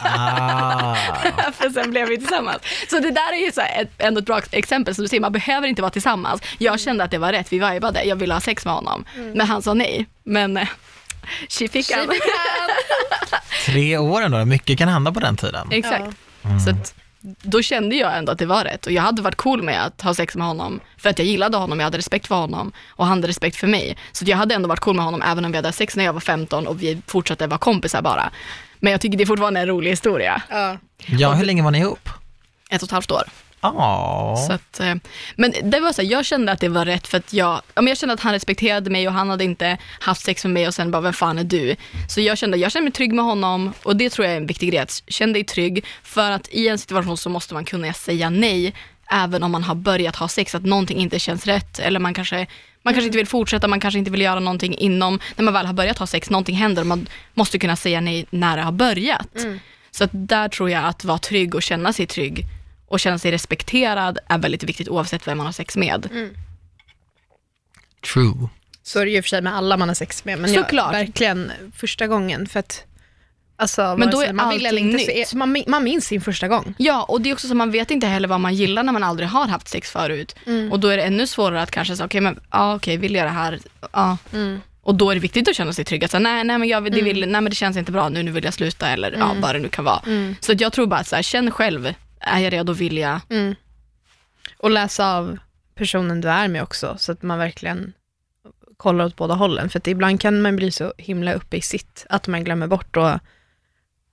[0.00, 0.94] Ah.
[1.52, 2.62] För sen blev vi tillsammans.
[2.90, 5.20] Så det där är ju så här ett, ändå ett bra exempel, som du ser,
[5.20, 6.42] man behöver inte vara tillsammans.
[6.58, 9.04] Jag kände att det var rätt, vi vibade, jag ville ha sex med honom.
[9.34, 10.06] Men han sa nej.
[10.24, 10.68] Men eh,
[11.48, 12.06] she fick han.
[13.66, 15.68] Tre år ändå, mycket kan hända på den tiden.
[15.72, 16.16] Exakt.
[16.64, 16.94] Så att,
[17.42, 20.02] då kände jag ändå att det var rätt och jag hade varit cool med att
[20.02, 23.06] ha sex med honom för att jag gillade honom, jag hade respekt för honom och
[23.06, 23.96] han hade respekt för mig.
[24.12, 26.12] Så jag hade ändå varit cool med honom även om vi hade sex när jag
[26.12, 28.30] var 15 och vi fortsatte vara kompisar bara.
[28.78, 30.42] Men jag tycker det är fortfarande en rolig historia.
[30.50, 30.76] Ja.
[31.06, 32.08] Ja, hur länge var ni ihop?
[32.70, 33.22] Ett och ett halvt år.
[34.46, 34.94] Så att, eh,
[35.36, 37.82] men det var så här, jag kände att det var rätt för att jag, ja,
[37.82, 40.66] men jag kände att han respekterade mig och han hade inte haft sex med mig
[40.66, 41.76] och sen bara, vem fan är du?
[42.08, 44.46] Så jag kände, jag kände mig trygg med honom och det tror jag är en
[44.46, 47.92] viktig grej, att känna dig trygg för att i en situation så måste man kunna
[47.92, 48.74] säga nej
[49.10, 52.46] även om man har börjat ha sex, att någonting inte känns rätt eller man kanske
[52.82, 55.66] man kanske inte vill fortsätta, man kanske inte vill göra någonting inom, när man väl
[55.66, 58.72] har börjat ha sex, någonting händer och man måste kunna säga nej när det har
[58.72, 59.28] börjat.
[59.90, 62.46] Så att där tror jag att vara trygg och känna sig trygg
[62.86, 66.08] och känna sig respekterad är väldigt viktigt oavsett vem man har sex med.
[68.12, 68.48] True.
[68.82, 70.92] Så är det ju för sig med alla man har sex med, men Såklart.
[70.94, 72.46] jag, verkligen första gången.
[72.46, 72.84] För att,
[73.56, 75.32] alltså, Men då är man vill eller allting inte, så nytt.
[75.32, 76.74] är, man, man minns sin första gång.
[76.78, 79.02] Ja, och det är också så man vet inte heller vad man gillar när man
[79.02, 80.36] aldrig har haft sex förut.
[80.70, 83.26] Och då är det ännu svårare att kanske säga, okej, men ja, okej, vill jag
[83.26, 83.58] det här?
[83.92, 84.16] Ja.
[84.82, 86.04] Och då är det viktigt att känna sig trygg.
[86.04, 88.08] Att säga, nej, nej, men jag vill, det vill, nej, men det känns inte bra
[88.08, 90.02] nu, nu vill jag sluta eller ja, vad det nu kan vara.
[90.40, 93.20] Så att jag tror bara att så här, känn själv, är jag redo, vill jag?
[94.58, 95.38] Och läsa av
[95.74, 97.92] personen du är med också, så att man verkligen
[98.76, 99.70] kollar åt båda hållen.
[99.70, 102.96] För att ibland kan man bli så himla uppe i sitt, att man glömmer bort
[102.96, 103.10] och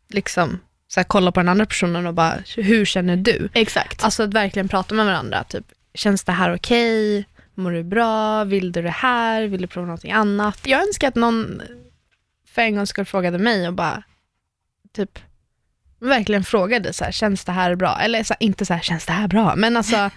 [0.10, 3.50] liksom så här, kolla på den andra personen och bara, hur känner du?
[3.54, 4.04] Exakt.
[4.04, 7.28] Alltså att verkligen prata med varandra, typ, känns det här okej?
[7.56, 8.44] Mår du bra?
[8.44, 9.44] Vill du det här?
[9.44, 10.60] Vill du prova någonting annat?
[10.64, 11.62] Jag önskar att någon
[12.48, 14.04] för en gång skulle frågade mig och bara,
[14.94, 15.20] typ,
[16.04, 18.00] verkligen frågade så här, känns det här bra?
[18.02, 19.56] Eller så här, inte så här, känns det här bra?
[19.56, 19.96] Men alltså,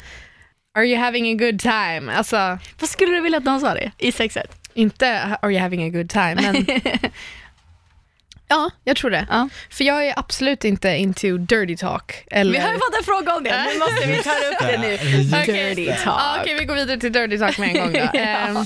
[0.78, 2.12] are you having a good time?
[2.16, 4.50] Alltså, Vad skulle du vilja att någon sa det i sexet?
[4.74, 6.66] inte are you having a good time, men
[8.48, 9.26] ja, jag tror det.
[9.30, 9.48] Ja.
[9.70, 12.24] För jag är absolut inte into dirty talk.
[12.30, 12.52] Eller...
[12.52, 14.94] Vi har ju fått en fråga om det, nu måste vi ta upp det nu.
[15.42, 15.74] Okej.
[15.74, 16.40] Dirty Ja, talk.
[16.40, 17.98] Okej, vi går vidare till dirty talk med en gång då.
[17.98, 18.20] Ja.
[18.20, 18.56] Ehm,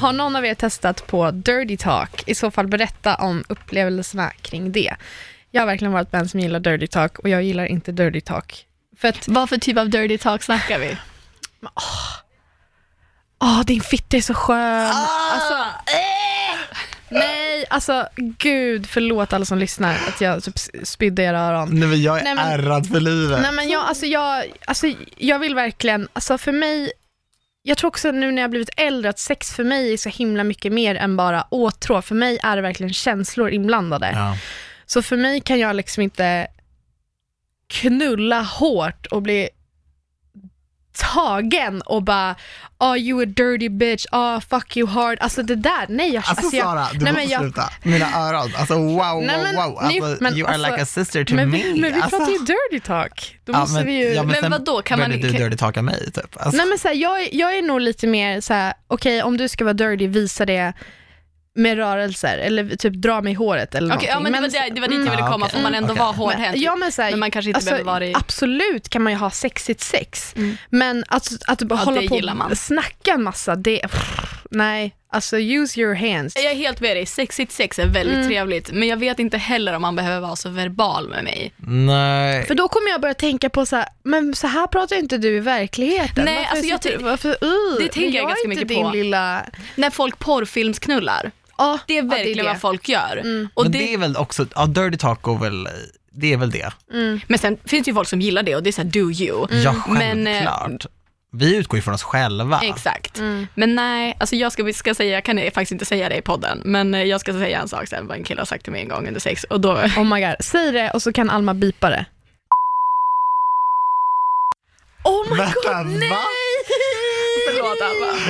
[0.00, 2.22] har någon av er testat på dirty talk?
[2.26, 4.94] I så fall berätta om upplevelserna kring det.
[5.50, 8.66] Jag har verkligen varit en som gillar dirty talk och jag gillar inte dirty talk.
[8.96, 10.96] För att Vad för typ av dirty talk snackar vi?
[13.42, 14.90] åh din fitta är så skön.
[14.92, 15.32] Ah!
[15.34, 15.54] Alltså,
[15.86, 16.58] eh!
[17.08, 21.68] nej, alltså gud, förlåt alla som lyssnar att jag typ spydde era öron.
[21.80, 23.40] Nej men jag är Nej, men- ärrad för livet.
[23.42, 24.86] Nej men jag, alltså jag, alltså
[25.16, 26.92] jag vill verkligen, alltså för mig,
[27.62, 30.44] jag tror också nu när jag blivit äldre att sex för mig är så himla
[30.44, 32.02] mycket mer än bara åtrå.
[32.02, 34.10] För mig är det verkligen känslor inblandade.
[34.14, 34.36] Ja.
[34.92, 36.46] Så för mig kan jag liksom inte
[37.66, 39.48] knulla hårt och bli
[41.14, 42.36] tagen och bara
[42.78, 45.18] oh you a dirty bitch, oh fuck you hard.
[45.20, 47.70] Alltså det där, nej jag, Alltså, jag, Sara, du nej, måste men jag- sluta.
[47.82, 49.78] Mina öron, alltså wow, Nej, wow, men wow.
[49.88, 51.62] ni- Alltså, men you are alltså- like a sister to men, me.
[51.62, 52.16] vi, men vi alltså.
[52.18, 53.38] pratar ju dirty talk.
[53.44, 54.04] Då Ja, måste men, vi ju...
[54.14, 56.36] ja, men, Men vadå, kan man- du kan- dirty talka mig typ.
[56.36, 59.22] Alltså, Nej men så här, jag, är- jag är nog lite mer så här: okej
[59.22, 60.72] om du ska vara dirty, visa det
[61.60, 64.74] med rörelser eller typ dra mig i håret eller Okej, ja, men det var, det,
[64.74, 65.32] det var dit jag ville Mm.
[65.32, 65.98] komma, får man ändå Okej.
[66.00, 66.56] vara hårdhänt.
[66.58, 68.14] Ja, men, så här, Men man kanske inte alltså, behöver vara i...
[68.14, 70.56] Absolut kan man ju ha sexigt sex, Mm.
[70.70, 73.82] men att, att bara Ja, hålla på och snacka en massa, det,
[74.50, 76.36] nej, alltså use your hands.
[76.36, 78.26] Jag är helt med dig, sexigt sex är väldigt Mm.
[78.28, 81.52] trevligt, men jag vet inte heller om man behöver vara så verbal med mig.
[81.66, 82.46] Nej.
[82.46, 85.36] För då kommer jag börja tänka på så här, men så här pratar inte du
[85.36, 86.24] i verkligheten.
[86.24, 88.90] Nej, varför alltså jag sitter, ty- varför, uh, det tänker men jag ganska mycket på.
[88.90, 89.46] lilla...
[89.74, 91.30] När folk porrfilmsknullar,
[91.60, 92.52] Ja, det är ja, verkligen det.
[92.52, 93.16] vad folk gör.
[93.16, 93.48] Mm.
[93.54, 93.94] Och men det, det...
[93.94, 95.68] är väl också, ja dirty talk går väl,
[96.12, 96.72] det är väl det.
[96.92, 97.20] Mm.
[97.26, 99.46] Men sen finns det ju folk som gillar det och det är såhär do you.
[99.64, 100.86] Ja, Men, eh, självklart.
[101.32, 102.60] Vi utgår ju från oss själva.
[102.62, 103.18] Exakt.
[103.18, 103.46] Mm.
[103.54, 106.62] Men nej, alltså jag ska, ska säga, jag kan faktiskt inte säga det i podden,
[106.64, 108.82] men eh, jag ska säga en sak sen vad en kille har sagt till mig
[108.82, 111.54] en gång under sex och då, Oh my god, säg det och så kan Alma
[111.54, 112.04] bipa det.
[115.04, 116.10] Oh my Vänta, god, nej!
[116.10, 116.16] va?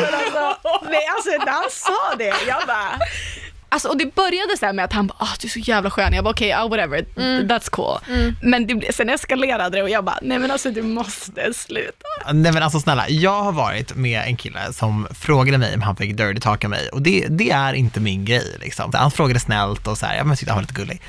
[0.00, 0.56] Men alltså,
[0.90, 2.98] nej, alltså när han sa det, jag bara...
[3.72, 5.90] Alltså, och det började så här med att han bara, ah, du är så jävla
[5.90, 6.12] skön.
[6.12, 7.04] Jag bara, okej, okay, whatever,
[7.42, 7.98] that's cool.
[8.08, 8.36] Mm.
[8.42, 12.32] Men det, sen eskalerade det och jag bara, nej men alltså du måste sluta.
[12.32, 15.96] Nej men alltså snälla, jag har varit med en kille som frågade mig om han
[15.96, 18.92] fick dirty talka mig och det, det är inte min grej liksom.
[18.94, 21.00] Han frågade snällt och så här, jag tyckte han var lite gullig.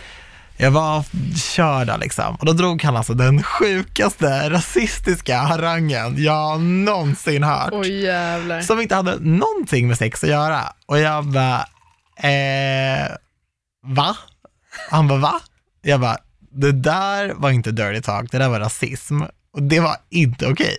[0.62, 1.05] Jag var
[1.36, 7.70] körd där, liksom och då drog han alltså den sjukaste rasistiska harangen jag någonsin hört.
[7.74, 8.62] Oj jävlar.
[8.62, 10.62] Som inte hade någonting med sex att göra.
[10.86, 11.59] Och jag bara,
[12.30, 13.07] eh,
[13.86, 14.18] va?
[14.89, 15.39] Han bara, va?
[15.82, 16.18] Jag bara,
[16.51, 19.22] det där var inte dirty talk, det där var rasism.
[19.53, 20.78] Och det var inte okej.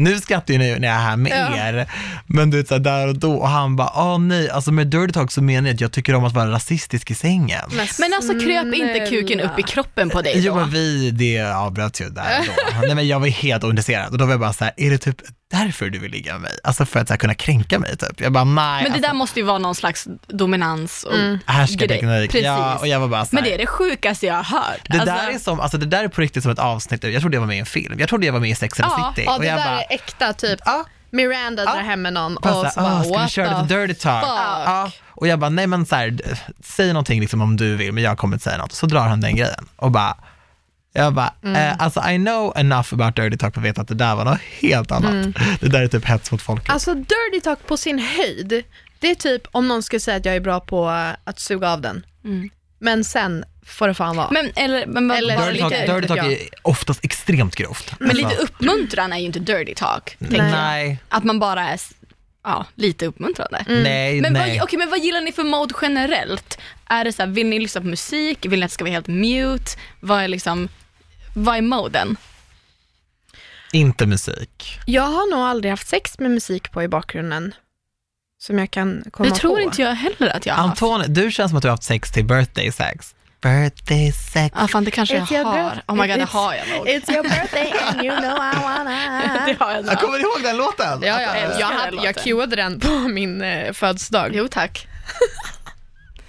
[0.00, 1.56] Nu skrattar ju ni när jag är här med Ja.
[1.68, 1.86] er,
[2.26, 4.86] men du vet så här, där och då, och han bara, åh nej, alltså med
[4.86, 7.60] dirty talk så menar jag att jag tycker om att vara rasistisk i sängen.
[7.98, 10.60] Men alltså kröp inte kuken upp i kroppen på dig Jo då?
[10.60, 12.80] men vi, det avbröt ju där och då.
[12.86, 14.98] Nej men jag var helt ointresserad och då var jag bara så här, är det
[14.98, 15.16] typ
[15.50, 16.50] därför du vill ligga med mig?
[16.64, 18.20] Alltså för att så här, kunna kränka mig typ.
[18.20, 18.54] Jag bara nej.
[18.82, 21.38] Men det alltså, där måste ju vara någon slags dominans och Mm.
[21.46, 22.30] Härskarteknik.
[22.30, 22.46] Precis.
[22.46, 24.80] Ja, och jag var bara så Men här, det är det sjukaste jag har hört.
[24.88, 27.20] det Alltså, där är som, alltså det där är på riktigt som ett avsnitt, jag
[27.20, 28.90] trodde jag var med i en film, jag trodde jag var med i Sex and
[28.90, 29.24] the Ja, City.
[29.26, 30.60] Ja och jag bara, är äkta typ.
[30.64, 31.74] ja, Miranda Ja.
[31.74, 33.74] drar hem med någon och bara så bara "Ah, ska vi what köra the lite
[33.86, 34.24] dirty talk?
[34.24, 36.18] Ja, och jag bara, nej men så här,
[36.64, 38.72] säg någonting liksom om du vill, men jag kommer inte säga något.
[38.72, 40.16] Så drar han den grejen och bara,
[40.92, 41.56] jag bara, Mm.
[41.56, 44.24] eh, alltså I know enough about dirty talk för att veta att det där var
[44.24, 45.26] något helt annat.
[45.60, 46.68] Det där är typ hets mot folket.
[46.68, 46.74] Mm.
[46.74, 48.64] Alltså dirty talk på sin höjd,
[48.98, 50.88] det är typ om någon skulle säga att jag är bra på
[51.24, 52.06] att suga av den.
[52.24, 52.50] Mm.
[52.78, 54.28] Men sen får det fan vara.
[54.30, 56.24] Men, eller, men, Eller- dirty lite, talk, dirty talk ja.
[56.32, 57.94] är oftast extremt grovt.
[58.00, 60.16] men lite Alltså, uppmuntran är ju inte dirty talk.
[60.18, 60.30] jag.
[60.32, 61.80] Nej, Att man bara är
[62.44, 63.64] ja, lite uppmuntrande.
[63.68, 64.58] nej, Men, nej.
[64.58, 66.58] vad, okej, men vad gillar ni för mode generellt?
[66.88, 68.46] Är det så här, vill ni lyssna på musik?
[68.46, 69.70] Vill ni att det ska vara helt mute?
[70.00, 70.68] Vad är liksom,
[71.34, 72.16] vad är moden?
[73.72, 74.78] Inte musik.
[74.86, 77.54] Jag har nog aldrig haft sex med musik på i bakgrunden.
[78.38, 79.60] Som jag kan komma Det tror på.
[79.60, 80.82] inte jag heller att jag har haft.
[80.82, 83.14] Anton, du känns som att du har haft sex till birthday sex.
[83.42, 84.56] Birthday sex.
[84.58, 85.82] Ja, fan det kanske It's jag har.
[85.86, 86.88] Oh my god, det it's- har jag nog.
[86.88, 89.00] It's your birthday and you know I wanna.
[89.46, 89.92] Det har jag nog.
[89.92, 90.98] Jag kommer ihåg den låten.
[91.02, 91.20] Ja, ja.
[91.20, 92.22] Jag älskar Jag, hade, jag låten.
[92.24, 94.30] cueade den på min eh, födelsedag.
[94.34, 94.86] Jo tack.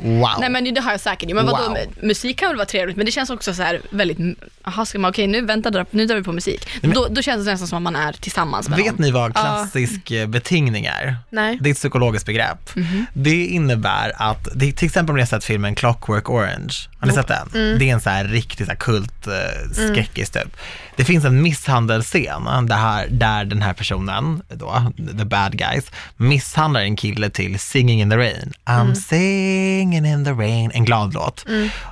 [0.04, 0.30] Wow.
[0.40, 1.34] Nej men det har jag säkert.
[1.36, 1.78] Men vadå, Wow.
[2.02, 4.18] musik kan väl vara trevligt men det känns också så här väldigt,
[4.66, 6.68] jaha ska man, okej nu vänta, dra- nu drar vi på musik.
[6.82, 9.02] men- Då, då känns det nästan som att man är tillsammans med Vet någon.
[9.02, 10.28] ni vad klassisk ja.
[10.28, 11.16] betingning är?
[11.30, 11.58] Nej.
[11.62, 12.76] Det är ett psykologiskt begrepp.
[12.76, 13.06] Mhm.
[13.14, 17.14] Det innebär att, det, till exempel om ni har sett filmen Clockwork Orange, har ni
[17.14, 17.50] sett den?
[17.54, 17.80] Mm.
[17.80, 20.58] Det är en så här riktig så här kult eh, skräckis typ.
[20.96, 26.82] Det finns en misshandelsscen där, här, där den här personen, då, the bad guys, misshandlar
[26.82, 28.54] en kille till Singing in the Rain.
[28.66, 28.96] I'm Mm.
[28.96, 31.46] singing in the rain, en glad låt.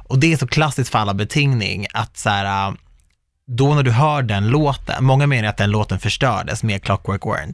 [0.08, 2.74] Och det är så klassiskt för alla betingning att så här, äh,
[3.48, 7.54] då när du hör den låten, många menar att den låten förstördes med Clockwork Orange.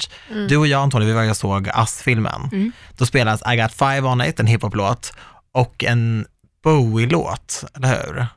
[0.49, 2.71] Du och jag Antonija, vi var och såg Ass-filmen.
[2.97, 5.13] Då spelas I got five on it, en hiphop-låt,
[5.53, 6.25] och en
[6.65, 8.27] Bowie-låt, eller hur?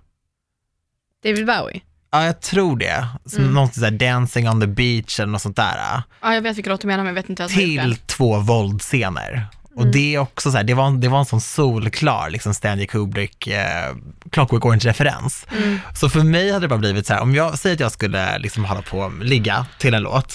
[1.24, 1.80] David Bowie.
[2.10, 3.08] Ja, jag tror det.
[3.26, 3.54] Som Mm.
[3.54, 6.02] Något sådär Dancing on the beach eller något sånt där.
[6.22, 8.38] Ja, jag vet vilken låt du menar men jag vet inte vad jag Till två
[8.38, 9.46] våldscener.
[9.78, 9.92] Och Mm.
[9.92, 13.46] det är också så här, det var, det var en sån solklar liksom Stanley Kubrick,
[13.46, 13.94] eh,
[14.30, 15.46] Clockwork Orange-referens.
[15.56, 15.80] Mm.
[15.94, 18.38] Så för mig hade det bara blivit så här, om jag säger att jag skulle
[18.38, 20.34] liksom hålla på, ligga till en låt,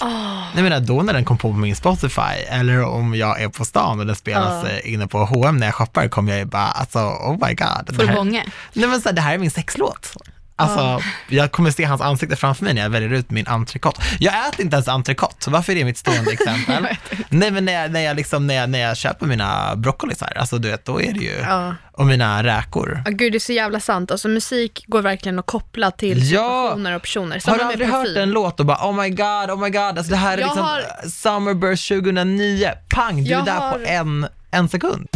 [0.56, 4.00] jag menar då när den kom på min Spotify, eller om jag är på stan
[4.00, 7.00] och den spelas eh, inne på H&M när jag shoppar, kommer jag ju bara, alltså
[7.00, 7.96] oh my god.
[7.96, 8.46] Får du bånge?
[8.74, 10.14] Nej men så här, det här är min sexlåt.
[10.56, 14.02] Alltså, jag kommer se hans ansikte framför mig när jag väljer ut min entrecote.
[14.20, 16.88] Jag äter inte ens entrecote, varför är det mitt stående exempel?
[17.30, 20.58] Nej men när jag, när jag, liksom, när jag, när jag köper mina broccolisar, alltså
[20.58, 21.76] du vet, då är det ju, Ja.
[21.92, 23.02] och mina räkor.
[23.06, 24.12] Ja, gud, det är så jävla sant.
[24.12, 26.42] Alltså, musik går verkligen att koppla till Ja.
[26.42, 27.36] situationer och personer.
[27.36, 29.70] Har Samma du med aldrig hört en låt och bara oh my god, oh my
[29.70, 33.52] god, alltså det här är Jag liksom har- Summerburst 2009, pang, du är Jag där
[33.60, 35.08] har- på en, en sekund.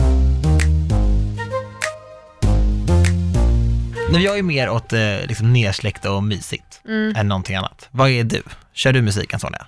[4.12, 7.16] Nej, jag är mer åt eh, liksom nersläckt och mysigt Mm.
[7.16, 7.88] än någonting annat.
[7.91, 8.43] Vad är du?
[8.74, 9.68] Kör du musiken Sonja?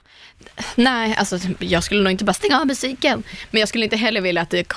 [0.76, 3.24] Nej, alltså jag skulle nog inte bara stänga av musiken.
[3.52, 4.74] Men jag skulle inte heller vilja att det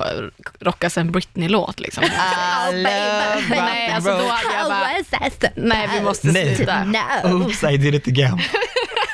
[0.61, 2.05] rockas en Britney-låt liksom.
[2.73, 6.57] Nej, alltså då hade jag bara, nej vi måste Nej.
[6.57, 6.85] sluta.
[7.25, 8.41] Oops, I did it again.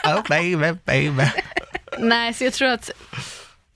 [0.04, 1.24] Oh baby, baby.
[1.98, 2.90] Nej, så jag tror att,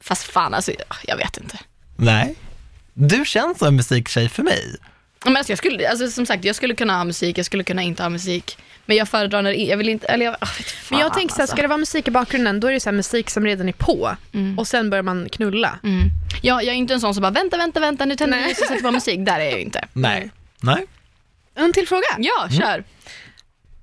[0.03, 0.73] fast fan alltså,
[1.05, 1.59] jag vet inte.
[1.97, 2.35] Nej.
[2.95, 4.77] Du känns som en musiktjej för mig.
[5.25, 7.83] Men alltså jag skulle, alltså som sagt, jag skulle kunna ha musik, jag skulle kunna
[7.83, 8.59] inte ha musik.
[8.87, 10.49] Men jag föredrar när jag vill inte, eller jag fan,
[10.91, 11.57] Men jag tänker såhär, alltså.
[11.57, 13.73] ska det vara musik i bakgrunden, då är det så här musik som redan är
[13.73, 14.16] på.
[14.33, 14.59] Mm.
[14.59, 15.79] Och sen börjar man knulla.
[15.83, 16.09] Mm.
[16.43, 18.47] Ja, jag är inte en sån som bara, vänta, vänta, vänta, nu tänder Nej.
[18.47, 19.20] vi och sätter på musik.
[19.27, 19.85] Där är jag ju inte.
[19.93, 20.31] Nej.
[20.61, 20.87] Nej.
[21.55, 22.07] En till fråga.
[22.18, 22.85] Ja, kör.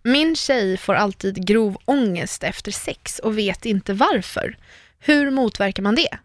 [0.04, 4.58] Min tjej får alltid grov ångest efter sex och vet inte varför.
[5.00, 6.18] Hur motverkar man det?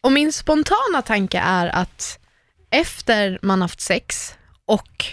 [0.00, 2.18] Och min spontana tanke är att
[2.70, 5.04] efter man haft sex och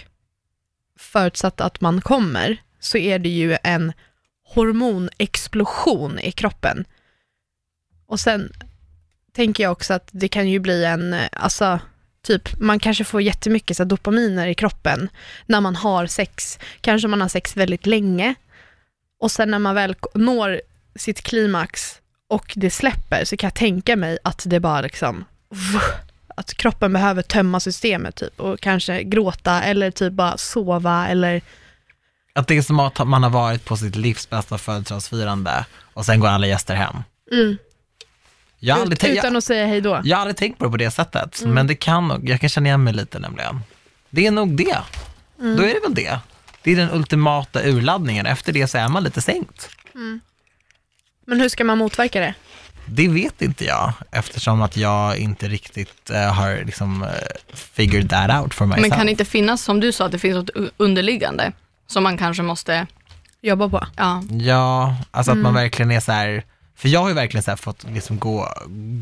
[0.98, 3.92] förutsatt att man kommer så är det ju en
[4.44, 6.84] hormonexplosion i kroppen.
[8.06, 8.52] Och sen
[9.32, 11.80] tänker jag också att det kan ju bli en, eh, alltså
[12.22, 15.08] typ man kanske får jättemycket så här, dopaminer i kroppen
[15.46, 16.58] när man har sex.
[16.80, 18.34] Kanske man har sex väldigt länge
[19.20, 20.60] och sen när man väl når
[20.96, 25.24] sitt klimax och det släpper så kan jag tänka mig att det bara liksom
[26.38, 31.42] att kroppen behöver tömma systemet typ och kanske gråta eller typ bara sova eller
[32.32, 36.20] Att det är som att man har varit på sitt livs bästa födelsedagsfirande och sen
[36.20, 36.96] går alla gäster hem.
[37.32, 37.56] mm,
[38.58, 40.00] Jag ut, tänkt, utan jag, att säga hej då.
[40.04, 42.48] jag har aldrig tänkt på det på det sättet, men det kan nog, jag kan
[42.48, 43.60] känna igen mig lite nämligen.
[44.10, 44.78] Det är nog det.
[45.36, 46.18] Då är det väl det.
[46.62, 49.68] Det är den ultimata urladdningen, efter det så är man lite sänkt.
[51.26, 52.34] Men hur ska man motverka det?
[52.90, 57.08] Det vet inte jag, eftersom att jag inte riktigt eh, har liksom uh,
[57.54, 58.80] figured that out for myself.
[58.88, 61.52] Men kan det inte finnas, som du sa, att det finns något underliggande
[61.86, 62.86] som man kanske måste,
[63.42, 63.86] Jobba på?
[63.96, 64.22] ja.
[64.30, 65.40] Ja, alltså Mm.
[65.46, 66.42] att man verkligen är så här,
[66.76, 68.48] för jag har ju verkligen så här fått liksom gå,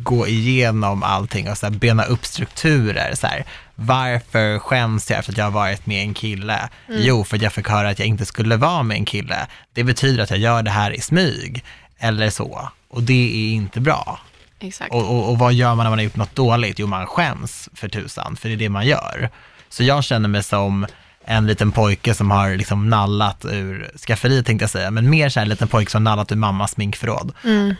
[0.02, 3.14] gå igenom allting och så här bena upp strukturer.
[3.14, 6.68] Så här, varför skäms jag efter att jag har varit med en kille?
[6.88, 7.00] Mm.
[7.02, 9.46] Jo, för att jag fick höra att jag inte skulle vara med en kille.
[9.74, 11.64] Det betyder att jag gör det här i smyg,
[11.98, 12.68] eller så.
[12.88, 13.12] Och det
[13.48, 14.20] är inte bra.
[14.60, 14.92] Exakt.
[14.94, 16.78] Och, och, och vad gör man när man har gjort något dåligt?
[16.78, 19.30] Jo, man skäms för tusan, för det är det man gör.
[19.68, 20.86] Så jag känner mig som
[21.24, 25.40] en liten pojke som har liksom nallat ur skafferiet tänkte jag säga, men mer så
[25.40, 27.32] här en liten pojke som nallat ur mammas sminkförråd.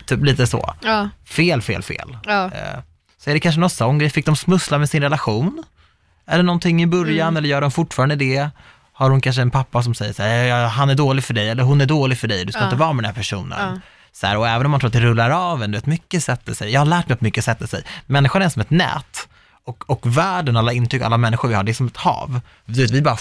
[0.07, 0.75] Typ lite så.
[0.83, 1.09] Ja.
[1.25, 2.17] Fel, fel, fel.
[2.25, 2.45] ja.
[2.45, 2.79] Eh,
[3.19, 5.65] Så är det kanske någon sån grej, fick de smussla med sin relation?
[6.27, 8.49] Är det någonting i början eller gör de fortfarande det?
[8.93, 11.49] Har hon kanske en pappa som säger så här, "Ja, han är dålig för dig
[11.51, 12.65] eller hon är dålig för dig, du ska Ja.
[12.65, 13.81] inte vara med den här personen.
[14.21, 16.25] Så här, och även om man tror att det rullar av en, du vet, mycket
[16.25, 16.73] sätter sig.
[16.73, 17.83] Jag har lärt mig att mycket sätter sig.
[18.07, 19.29] Människan är som ett nät
[19.65, 22.41] och, och världen, alla intryck, alla människor vi har, det är som ett hav.
[22.65, 23.17] Du vet, vi bara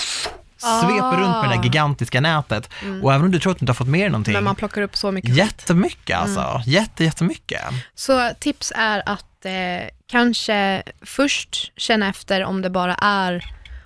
[0.57, 2.69] sveper runt med det där gigantiska nätet.
[3.03, 4.55] Och även om du tror att du inte har fått med dig någonting, Men man
[4.55, 6.61] plockar upp så mycket jättemycket alltså.
[6.65, 7.61] Jätte, jättemycket.
[7.95, 13.45] Så tips är att eh, kanske först känna efter om det bara är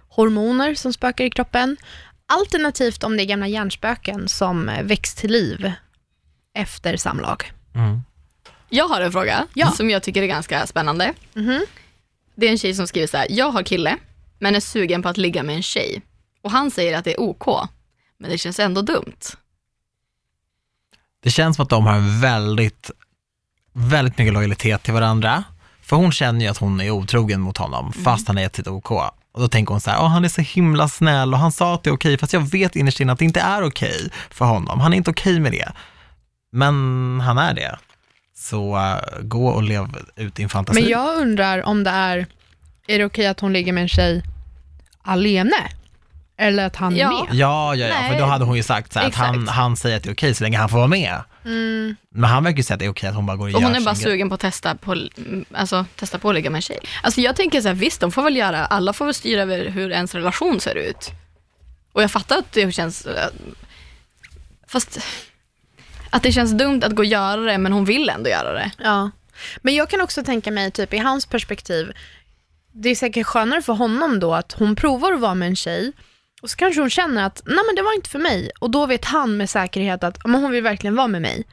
[0.09, 1.77] hormoner som spökar i kroppen.
[2.27, 5.73] Alternativt om det är gamla hjärnspöken som eh, väcks till liv
[6.53, 7.51] efter samlag.
[7.75, 8.01] Mm.
[8.69, 9.71] Jag har en fråga Ja.
[9.71, 11.13] som jag tycker är ganska spännande.
[11.33, 11.65] Mhm.
[12.35, 13.97] Det är en tjej som skriver så här, jag har kille,
[14.39, 16.01] men är sugen på att ligga med en tjej.
[16.43, 17.45] Och han säger att det är OK,
[18.17, 19.19] men det känns ändå dumt.
[21.23, 22.91] Det känns som att de har en väldigt,
[23.73, 25.43] väldigt mycket lojalitet till varandra.
[25.81, 28.91] För hon känner ju att hon är otrogen mot honom, fast han är sitt OK.
[29.31, 31.75] Och då tänker hon så här, "Åh, han är så himla snäll och han sa
[31.75, 34.45] att det är okej, fast jag vet innerst inne att det inte är okej för
[34.45, 34.79] honom.
[34.79, 35.71] Han är inte okej med det.
[36.51, 37.77] Men han är det.
[38.37, 40.81] Så äh, gå och lev ut din fantasi.
[40.81, 42.25] Men jag undrar om det är,
[42.87, 44.23] är det okej att hon ligger med en tjej
[45.01, 45.69] alene?
[46.37, 47.07] Eller att han Ja.
[47.07, 47.35] är med.
[47.35, 49.55] Ja, ja, ja, för Nej, då hade hon ju sagt så här, att han, exakt.
[49.57, 51.21] han säger att det är okej så länge han får vara med.
[51.45, 51.95] Mm.
[52.09, 53.61] Men han verkar ju säga att det är okej att hon bara går och, Och
[53.61, 54.03] gör hon är bara grej.
[54.03, 54.95] sugen på att testa på,
[55.53, 56.79] alltså, testa på att ligga med en tjej.
[57.03, 59.69] Alltså jag tänker så här, visst de får väl göra, alla får väl styra över
[59.69, 61.09] hur ens relation ser ut.
[61.93, 63.27] Och jag fattar att det känns, eh,
[64.67, 64.99] fast
[66.09, 68.71] att det känns dumt att gå och göra det, men hon vill ändå göra det.
[68.77, 69.11] Ja.
[69.61, 71.91] Men jag kan också tänka mig, typ i hans perspektiv,
[72.71, 75.91] det är säkert skönare för honom då att hon provar att vara med en tjej
[76.41, 78.85] och så kanske hon känner att nej men det var inte för mig och då
[78.85, 81.43] vet han med säkerhet att men hon vill verkligen vara med mig.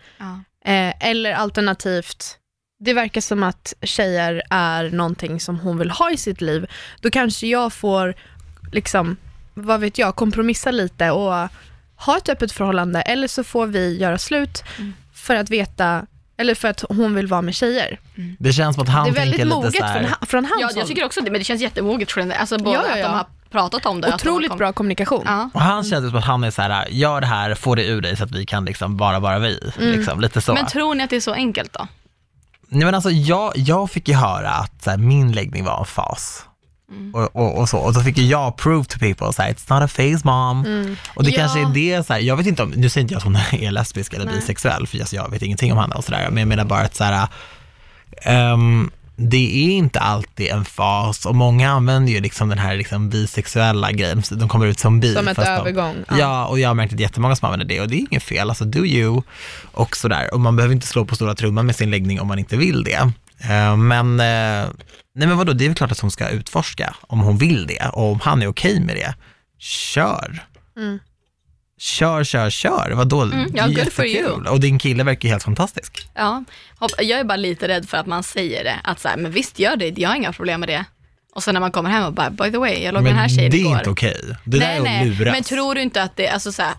[0.64, 2.38] Eh, eller alternativt,
[2.78, 6.66] det verkar som att tjejer är någonting som hon vill ha i sitt liv.
[7.00, 8.14] Då kanske jag får,
[8.72, 9.16] liksom,
[9.54, 11.48] vad vet jag, kompromissa lite och
[11.97, 13.01] ha ett öppet förhållande.
[13.01, 14.94] Eller så får vi göra slut Mm.
[15.14, 16.07] för att veta,
[16.38, 18.01] eller för att hon vill vara med tjejer.
[18.38, 20.70] Det känns som att han det är väldigt tänker moget lite från, från hans Ja,
[20.80, 22.99] jag tycker också det, men det känns jättemoget för den alltså både Ja, ja, att
[22.99, 23.07] ja.
[23.09, 24.09] de har pratat om det.
[24.09, 25.22] att Otroligt kom- bra kommunikation.
[25.26, 25.51] Ja.
[25.55, 28.01] och han känns som att han är så här, gör det här, få det ur
[28.01, 29.70] dig så att vi kan liksom bara vara vi.
[29.78, 29.92] Mm.
[29.92, 30.55] Liksom, lite så.
[30.55, 31.88] Men tror ni att det är så enkelt då?
[32.68, 35.84] Nej men alltså jag, jag fick ju höra att så här, min läggning var en
[35.86, 36.44] fas.
[36.91, 37.14] Mm.
[37.14, 39.82] Och, och, och så, och då fick jag prove to people, så här, it's not
[39.82, 40.64] a phase mom.
[40.66, 40.97] Mm.
[41.14, 41.37] Och det Ja.
[41.37, 43.37] kanske är det, så här, jag vet inte om, nu säger inte jag att hon
[43.61, 44.34] är lesbisk eller Nej.
[44.34, 47.05] bisexuell, för jag vet ingenting om henne och sådär, men jag menar bara att så
[47.05, 47.28] här,
[48.22, 53.11] ehm, det är inte alltid en fas och många använder ju liksom den här liksom
[53.11, 55.14] bisexuella grejen, de kommer ut som bi.
[55.14, 55.95] Som ett fast de- övergång.
[56.18, 56.47] Ja.
[56.47, 58.64] och jag har märkt att jättemånga som använder det och det är inget fel, alltså
[58.64, 59.22] do you
[59.72, 60.34] och sådär.
[60.34, 62.84] Och man behöver inte slå på stora trumman med sin läggning om man inte vill
[62.84, 63.11] det.
[63.51, 64.68] Eh, Men, eh,
[65.16, 67.90] nej men vadå, det är väl klart att hon ska utforska om hon vill det
[67.92, 69.14] och om han är okej med det,
[69.58, 70.44] kör.
[70.76, 70.98] Mm.
[71.78, 72.92] Kör, kör, kör.
[72.94, 73.22] Vadå?
[73.22, 74.48] Mm, ja, Det good for you.
[74.48, 76.08] Och din kille verkar helt fantastisk.
[76.14, 76.44] Ja,
[76.98, 78.76] jag är bara lite rädd för att man säger det.
[78.84, 80.84] Att så här, men visst gör det, jag har inga problem med det.
[81.34, 83.18] Och sen när man kommer hem och bara, by the way, jag låg med den
[83.18, 83.78] här tjejen det är igår.
[83.78, 84.20] inte okej.
[84.44, 85.32] Det där nej, är att nej, luras.
[85.34, 86.74] men tror du inte att det, alltså så här,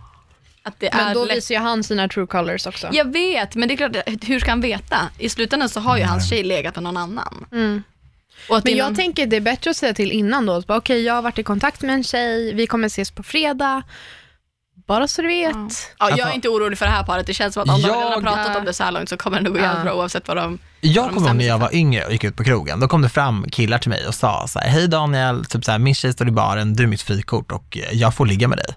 [0.64, 1.38] att det Men är då lätt?
[1.38, 2.90] visar ju han sina true colors också.
[2.92, 5.10] Jag vet, men det är klart, hur ska han veta?
[5.18, 7.46] I slutändan så har ju hans tjej legat med någon annan.
[7.52, 7.84] Mm.
[8.64, 8.96] Men jag någon...
[8.96, 10.64] tänker det är bättre att säga till innan då.
[10.68, 13.84] Okej, jag har varit i kontakt med en tjej, vi kommer ses på fredag.
[14.88, 15.56] Bara så du vet.
[15.56, 15.70] Ja,
[16.00, 17.28] jag Alltså- är inte orolig för det här paret.
[17.28, 19.10] Det känns som att om de redan har Jag- pratat om det så här långt
[19.10, 19.64] så kommer det nog gå Ja.
[19.64, 20.60] jävligt bra oavsett vad de...
[20.82, 23.10] Jag kommer ihåg när jag var yngre och gick ut på krogen, då kom det
[23.10, 26.14] fram killar till mig och sa så här, hej Daniel, typ så här, min tjej
[26.14, 28.76] står i baren, du är mitt frikort och eh, jag får ligga med dig.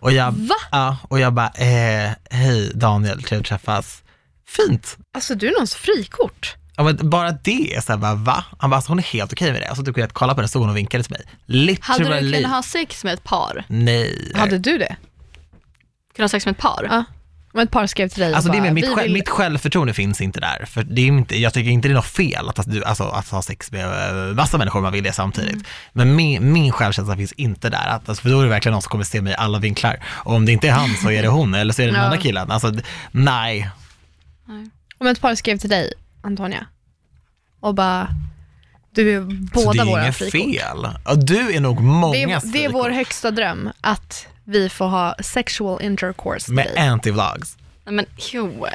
[0.00, 0.54] Och jag, Va?
[0.70, 4.02] Ja, och jag bara, eh, hej Daniel, trevligt att träffas.
[4.48, 4.96] Fint.
[5.14, 6.54] Alltså du är någons frikort.
[6.76, 8.44] Ja, men bara det, så här, bara, va?
[8.58, 9.70] Han bara, alltså, hon är helt okej med det.
[9.70, 11.22] Och så typ jag kolla på den, stod hon och vinkade till mig.
[11.26, 12.30] Hade Literally.
[12.30, 13.64] du kunnat ha sex med ett par?
[13.68, 14.32] Nej.
[14.34, 14.96] Hade du det?
[16.16, 16.86] Kunnat ha sex med ett par?
[16.90, 17.04] Ja.
[17.52, 19.94] Om ett par skrev till dig Alltså det är bara, med, mitt, vill- mitt självförtroende
[19.94, 20.64] finns inte där.
[20.66, 23.28] För det är inte, jag tycker inte det är något fel att, alltså, alltså, att
[23.28, 23.84] ha sex med
[24.28, 25.52] eh, massa människor om man vill det samtidigt.
[25.52, 25.64] Mm.
[25.92, 27.86] Men min, min självkänsla finns inte där.
[27.88, 30.04] Att, alltså, för då är det verkligen någon som kommer se mig i alla vinklar.
[30.06, 32.00] Och om det inte är han så är det hon, eller så är det den
[32.00, 32.06] Ja.
[32.06, 32.50] andra killen.
[32.50, 33.70] Alltså, d- nej.
[34.98, 35.92] Om ett par skrev till dig,
[36.24, 36.66] Antonia,
[37.60, 38.08] och bara,
[38.90, 39.26] du är så
[39.64, 40.40] båda det är våra inget frikort.
[40.40, 40.88] fel.
[41.04, 42.96] Ja, du är nog många Det är, det är vår frikort.
[42.96, 46.88] högsta dröm, att vi får ha sexual intercourse med Med dig.
[46.88, 47.56] anti-vlogs.
[47.84, 48.66] Nej men jo.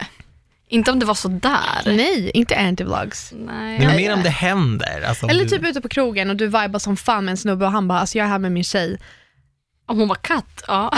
[0.71, 1.81] Inte om det var så där.
[1.85, 3.33] Nej, inte anti-vlogs.
[3.47, 3.79] Nej.
[3.79, 5.01] Men mer om det händer.
[5.01, 7.37] Alltså, om Eller du, typ ute på krogen och du vibar som fan med en
[7.37, 8.97] snubbe och han bara, alltså jag är här med min tjej.
[9.85, 10.63] Om hon var katt?
[10.67, 10.89] Ja.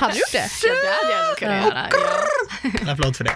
[0.00, 0.50] Hade du gjort det?
[0.62, 1.86] Ja, det hade jag nog kunnat göra.
[2.62, 2.70] Ja.
[2.82, 3.32] En applåd för det.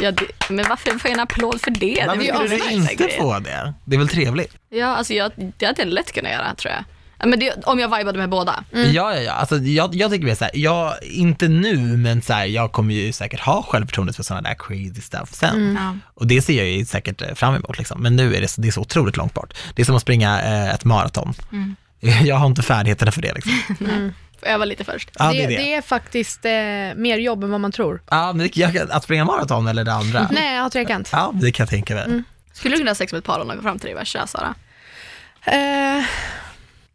[0.00, 2.04] Ja, det, men varför får jag en applåd för det?
[2.06, 3.74] Man det vill är väl ju nice inte få det.
[3.84, 4.56] Det är väl trevligt?
[4.70, 6.84] Ja, alltså jag, det hade jag lätt kunnat göra tror jag.
[7.18, 8.64] Ja, Men det, om jag vibade med båda.
[8.72, 8.92] Mm.
[8.92, 9.32] Ja, ja, ja.
[9.32, 12.94] Alltså, jag, jag tycker mer så här, jag, inte nu, men så här, jag kommer
[12.94, 15.54] ju säkert ha självförtroendet för sådana där crazy stuff sen.
[15.56, 15.76] Mm.
[15.84, 15.96] Ja.
[16.14, 18.02] Och det ser jag ju säkert eh, fram emot, liksom.
[18.02, 19.54] men nu är det, så- det är så otroligt långt bort.
[19.74, 21.34] Det är som att springa eh, ett maraton.
[21.52, 21.76] Mm.
[22.26, 23.32] Jag har inte färdigheterna för det.
[23.34, 23.52] Liksom.
[24.44, 25.10] Öva lite först.
[25.18, 25.56] Ja, det, det är det.
[25.56, 26.50] det är faktiskt eh,
[27.02, 28.02] mer jobb än vad man tror.
[28.10, 30.28] Ja, men det, jag, att springa maraton eller det andra?
[30.32, 31.08] Nej, jag har trekant.
[31.12, 32.04] Ja, det kan jag tänka mig.
[32.04, 32.24] Mm.
[32.52, 33.94] Skulle du kunna ha sex med ett par om de går fram till dig?
[33.94, 34.54] Vad kör Sara?
[35.44, 36.04] Eh,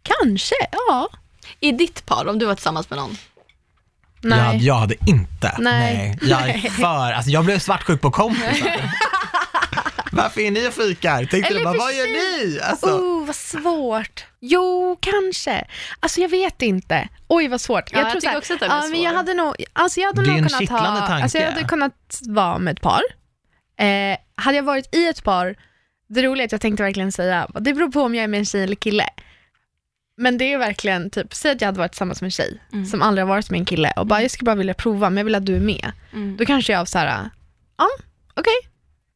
[0.03, 1.09] kanske, ja.
[1.59, 3.17] I ditt par, om du var tillsammans med någon?
[4.21, 4.65] Jag, Nej.
[4.65, 5.55] jag hade inte.
[5.59, 6.17] Nej.
[6.21, 8.81] Jag är för, alltså jag blev svartsjuk på kompisar.
[10.11, 11.25] Varför är ni och fikar?
[11.25, 12.59] Tänkte Eller du bara, vad gör ni?
[12.59, 14.25] Alltså, Oh, vad svårt.
[14.39, 15.67] Jo, kanske.
[15.99, 17.09] Alltså jag vet inte.
[17.27, 17.89] Oj, vad svårt.
[17.93, 20.21] Ja, jag tror här, också att är ja, men jag hade nog, alltså jag hade
[20.23, 21.23] Det är nog en kunnat ha, tanke.
[21.23, 23.01] alltså jag hade kunnat vara med ett par.
[23.79, 25.55] Eh, hade jag varit i ett par,
[26.09, 28.37] det roliga är att jag tänkte verkligen säga, det beror på om jag är med
[28.37, 29.09] en tjej eller kille.
[30.17, 32.85] Men det är verkligen typ, säg att jag hade varit tillsammans med en tjej Mm.
[32.85, 35.17] som aldrig har varit med en kille och bara, jag skulle bara vilja prova, men
[35.17, 35.91] jag vill att du är med.
[36.13, 36.37] Mm.
[36.37, 37.29] Då kanske jag så här,
[37.77, 37.87] ja,
[38.33, 38.53] okej,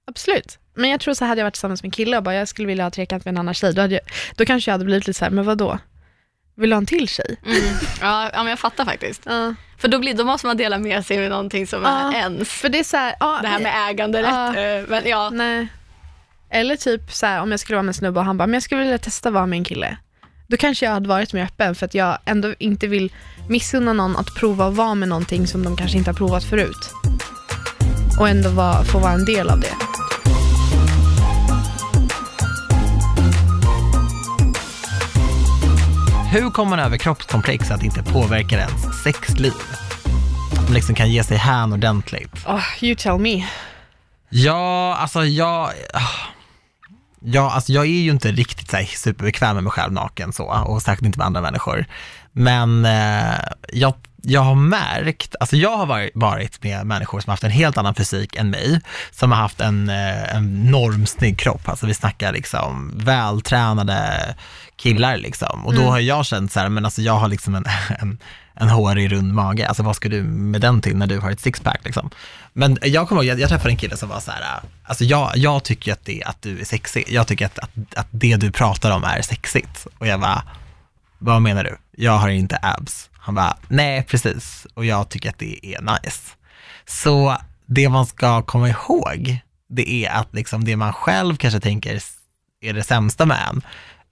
[0.07, 0.59] absolut.
[0.75, 2.67] Men jag tror så hade jag varit tillsammans med en kille och bara, jag skulle
[2.67, 4.01] vilja ha trekant med en annan tjej, då, hade jag,
[4.35, 5.77] då kanske jag hade blivit lite så här, men vadå?
[6.55, 7.37] Vill du ha en till tjej?
[7.45, 7.57] Mm.
[8.01, 9.21] Ja, ja, men jag fattar faktiskt.
[9.25, 9.53] Ja.
[9.77, 12.13] För då, blir, då måste man dela med sig med någonting som Ja.
[12.13, 12.49] är ens.
[12.49, 14.27] För det är så här, ja, Det här med äganderätt.
[14.57, 15.67] Eh, Men ja, Nej.
[16.49, 18.53] Eller typ så här, om jag skulle vara med en snubbe och han bara, men
[18.53, 19.97] jag skulle vilja testa att vara med en kille.
[20.47, 23.13] Då kanske jag hade varit mer öppen för att jag ändå inte vill
[23.49, 26.91] missunna någon att prova att vara med någonting som de kanske inte har provat förut.
[28.19, 29.73] Och ändå vara, få vara en del av det.
[36.33, 39.53] Hur kommer man över kroppskomplex att inte påverkar ens sexliv?
[40.55, 42.45] Man liksom kan ge sig hän ordentligt.
[42.47, 43.47] Oh, you tell me.
[44.29, 45.69] Ja, alltså jag...
[47.19, 50.43] Ja, alltså jag är ju inte riktigt så här superbekväm med mig själv naken så,
[50.43, 51.85] och säkert inte med andra människor.
[52.31, 53.39] Men eh,
[53.73, 57.51] jag, jag har märkt, alltså jag har varit, varit med människor som har haft en
[57.51, 58.81] helt annan fysik än mig,
[59.11, 64.35] som har haft en, eh, en normsnygg kropp, alltså vi snackar liksom vältränade
[64.75, 65.65] killar liksom.
[65.65, 67.65] Och då har jag känt så här, men alltså jag har liksom en,
[67.99, 68.19] en,
[68.53, 71.39] en hårig rund mage, alltså vad ska du med den till när du har ett
[71.39, 72.09] sixpack liksom?
[72.53, 75.31] Men jag kommer ihåg, jag, jag träffade en kille som var så här, alltså jag,
[75.35, 78.51] jag tycker att, det, att du är sexig, jag tycker att, att, att det du
[78.51, 79.87] pratar om är sexigt.
[79.97, 80.43] Och jag bara,
[81.19, 81.77] vad menar du?
[81.91, 83.09] Jag har inte abs.
[83.13, 84.67] Han bara, nej precis.
[84.73, 86.21] Och jag tycker att det är nice.
[86.85, 89.37] Så det man ska komma ihåg,
[89.69, 91.99] det är att liksom det man själv kanske tänker
[92.61, 93.61] är det sämsta med en,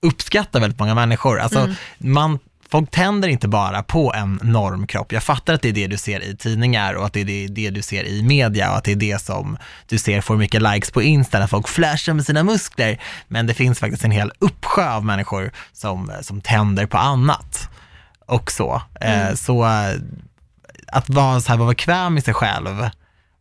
[0.02, 1.39] uppskattar väldigt många människor.
[1.39, 2.39] Alltså man,
[2.70, 5.12] folk tänder inte bara på en normkropp.
[5.12, 7.47] Jag fattar att det är det du ser i tidningar och att det är det,
[7.47, 10.62] det du ser i media och att det är det som du ser får mycket
[10.62, 13.02] likes på Insta när folk flashar med sina muskler.
[13.28, 17.70] Men det finns faktiskt en hel uppsjö av människor som, som tänder på annat
[18.26, 18.82] och så.
[19.02, 19.95] Eh, så eh,
[20.88, 22.89] att vara, så här, vara bekväm i sig själv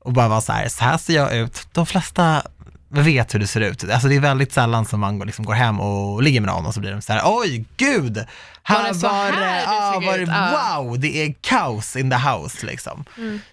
[0.05, 1.69] och bara vara så här, så här ser jag ut.
[1.73, 2.43] De flesta
[2.91, 3.91] vet hur det ser ut.
[3.91, 6.67] Alltså det är väldigt sällan som man går, liksom går hem och ligger med någon
[6.67, 8.27] och så blir de så här, oj gud,
[8.63, 12.17] här Var det så var här såg var det, wow, det är kaos in the
[12.17, 13.05] house liksom.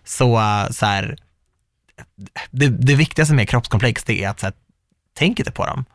[0.03, 1.17] Så, eh, så här,
[2.51, 4.53] det, det viktigaste med kroppskomplex det är att så här,
[5.17, 5.85] tänk inte på dem.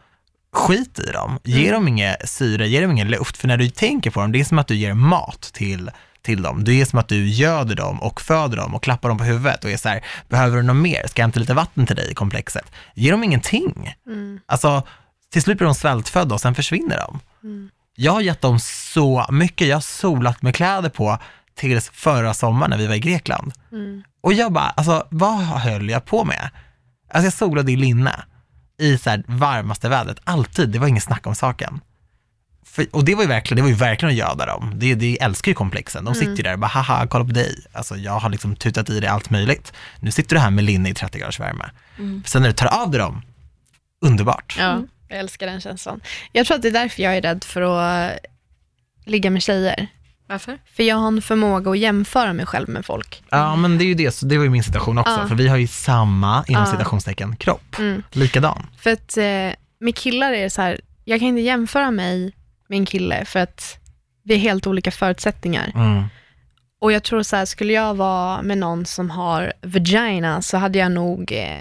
[0.52, 4.10] Skit i dem, ge dem inget syre, ge dem ingen luft, för när du tänker
[4.10, 5.90] på dem, det är som att du ger mat till,
[6.22, 6.64] till dem.
[6.64, 9.64] Det är som att du göder dem och föder dem och klappar dem på huvudet
[9.64, 11.06] och är så här, behöver du något mer?
[11.06, 12.64] Ska jag hämta lite vatten till dig i komplexet?
[12.94, 13.94] Ge dem ingenting.
[14.46, 14.82] Alltså,
[15.32, 17.20] till slut blir de svältfödda och sen försvinner de.
[17.96, 21.18] Jag har gett dem så mycket, jag har solat med kläder på
[21.54, 23.52] tills förra sommaren när vi var i Grekland.
[24.22, 26.50] Och jag bara, alltså vad höll jag på med?
[27.10, 28.24] Alltså jag solade i linne
[28.78, 31.80] i så här varmaste vädret, alltid, det var ingen snack om saken.
[32.72, 34.72] För, och det var ju verkligen, det var ju verkligen att göda dem.
[34.74, 36.04] Det, det älskar ju komplexen.
[36.04, 37.64] De sitter ju där och bara, haha, kolla på dig.
[37.72, 39.72] Alltså jag har liksom tutat i dig allt möjligt.
[40.00, 41.70] Nu sitter du här med linne i 30 graders värme.
[42.24, 43.22] Sen när du tar av dig dem,
[44.04, 44.56] underbart.
[44.58, 46.00] Ja, jag älskar den känslan.
[46.32, 48.18] Jag tror att det är därför jag är rädd för att
[49.04, 49.86] ligga med tjejer.
[50.26, 50.58] varför?
[50.76, 53.22] För jag har en förmåga att jämföra mig själv med folk.
[53.30, 55.18] Ja men det är ju det, så det var ju min situation också.
[55.20, 55.28] Ja.
[55.28, 56.72] För vi har ju samma, inom Ja.
[56.72, 57.78] citationstecken, kropp.
[57.78, 58.02] Mm.
[58.10, 58.66] Likadan.
[58.78, 59.24] För att eh,
[59.80, 62.32] med killar är det så här, jag kan inte jämföra mig
[62.72, 63.78] med en kille för att
[64.24, 65.72] vi har helt olika förutsättningar.
[65.74, 66.04] Mm.
[66.80, 70.78] Och jag tror så här, skulle jag vara med någon som har vagina så hade
[70.78, 71.58] jag nog eh,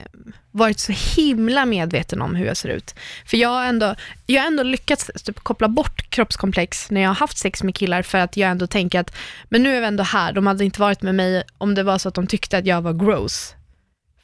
[0.52, 2.96] varit så himla medveten om hur jag ser ut.
[3.26, 3.96] För jag har ändå,
[4.26, 8.02] jag har ändå lyckats typ, koppla bort kroppskomplex när jag har haft sex med killar
[8.02, 9.16] för att jag ändå tänker att,
[9.50, 11.98] men nu är vi ändå här, de hade inte varit med mig om det var
[11.98, 13.56] så att de tyckte att jag var gross.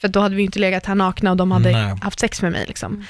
[0.01, 1.95] För då hade vi inte legat här nakna och de hade Nej.
[2.01, 2.65] haft sex med mig.
[2.67, 3.05] Liksom.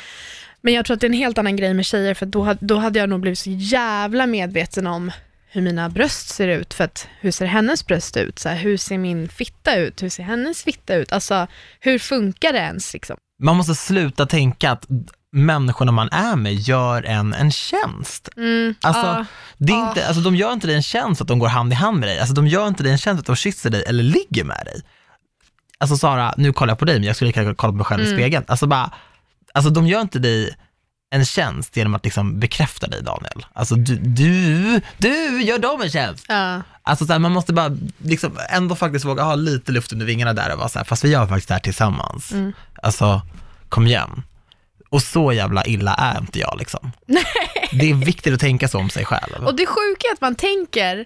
[0.68, 2.78] Men jag tror att det är en helt annan grej med tjejer, för då, då
[2.78, 5.12] hade jag nog blivit så jävla medveten om
[5.50, 8.40] hur mina bröst ser ut, för att hur ser hennes bröst ut?
[8.40, 10.04] Så här, hur ser min fitta ut?
[10.04, 11.12] Hur ser hennes fitta ut?
[11.12, 11.48] Alltså,
[11.80, 12.94] hur funkar det ens?
[12.94, 13.18] Liksom?
[13.44, 14.88] Man måste sluta tänka att
[15.32, 18.30] människorna man är med gör en en tjänst.
[18.38, 19.26] Mm, Alltså, ja,
[19.58, 19.90] det är ja.
[19.90, 22.10] inte, alltså, de gör inte dig en tjänst att de går hand i hand med
[22.10, 22.20] dig.
[22.20, 24.82] Alltså, de gör inte dig en tjänst att de kysser dig eller ligger med dig.
[25.78, 27.86] Alltså Sara, nu kollar jag på dig, men jag skulle lika gärna kolla på mig
[27.86, 28.18] själv i Mm.
[28.18, 28.46] spegeln.
[28.48, 28.92] Alltså, bara,
[29.58, 30.56] alltså de gör inte dig
[31.10, 33.46] en tjänst genom att liksom bekräfta dig Daniel.
[33.54, 36.26] Alltså du, du, du gör dem en tjänst.
[36.28, 36.62] ja.
[36.84, 40.34] Alltså så här, man måste bara liksom ändå faktiskt våga ha lite luft under vingarna
[40.34, 42.32] där och vara så här, fast vi gör faktiskt det här tillsammans.
[42.32, 42.54] Mm.
[42.82, 43.22] Alltså,
[43.70, 44.24] kom igen.
[44.90, 46.92] Och så jävla illa är inte jag liksom.
[47.72, 49.46] Det är viktigt att tänka så om sig själv.
[49.46, 51.06] Och det sjuka är att man tänker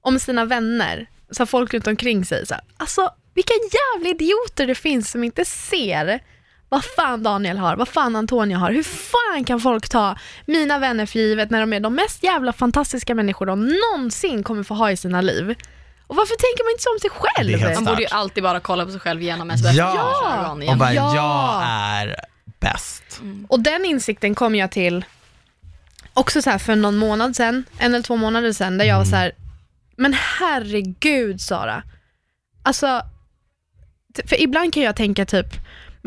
[0.00, 4.74] om sina vänner, så folk runt omkring sig, så här, alltså vilka jävla idioter det
[4.74, 6.20] finns som inte ser
[6.68, 8.72] vad fan Daniel har, vad fan Antonia har.
[8.72, 12.52] Hur fan kan folk ta mina vänner för givet när de är de mest jävla
[12.52, 15.54] fantastiska människor de någonsin kommer få ha i sina liv?
[16.06, 17.74] Och varför tänker man inte så om sig själv?
[17.74, 20.56] Man borde ju alltid bara kolla på sig själv genom ens bästa Ja.
[20.70, 21.14] Och bara, Ja.
[21.16, 22.16] jag är
[22.60, 23.20] bäst.
[23.48, 25.04] Och den insikten kom jag till
[26.14, 29.04] också så här för någon månad sedan, en eller två månader sedan, där jag var
[29.04, 29.32] så här,
[29.96, 31.82] men herregud Sara.
[32.62, 33.02] Alltså,
[34.26, 35.46] för ibland kan jag tänka typ,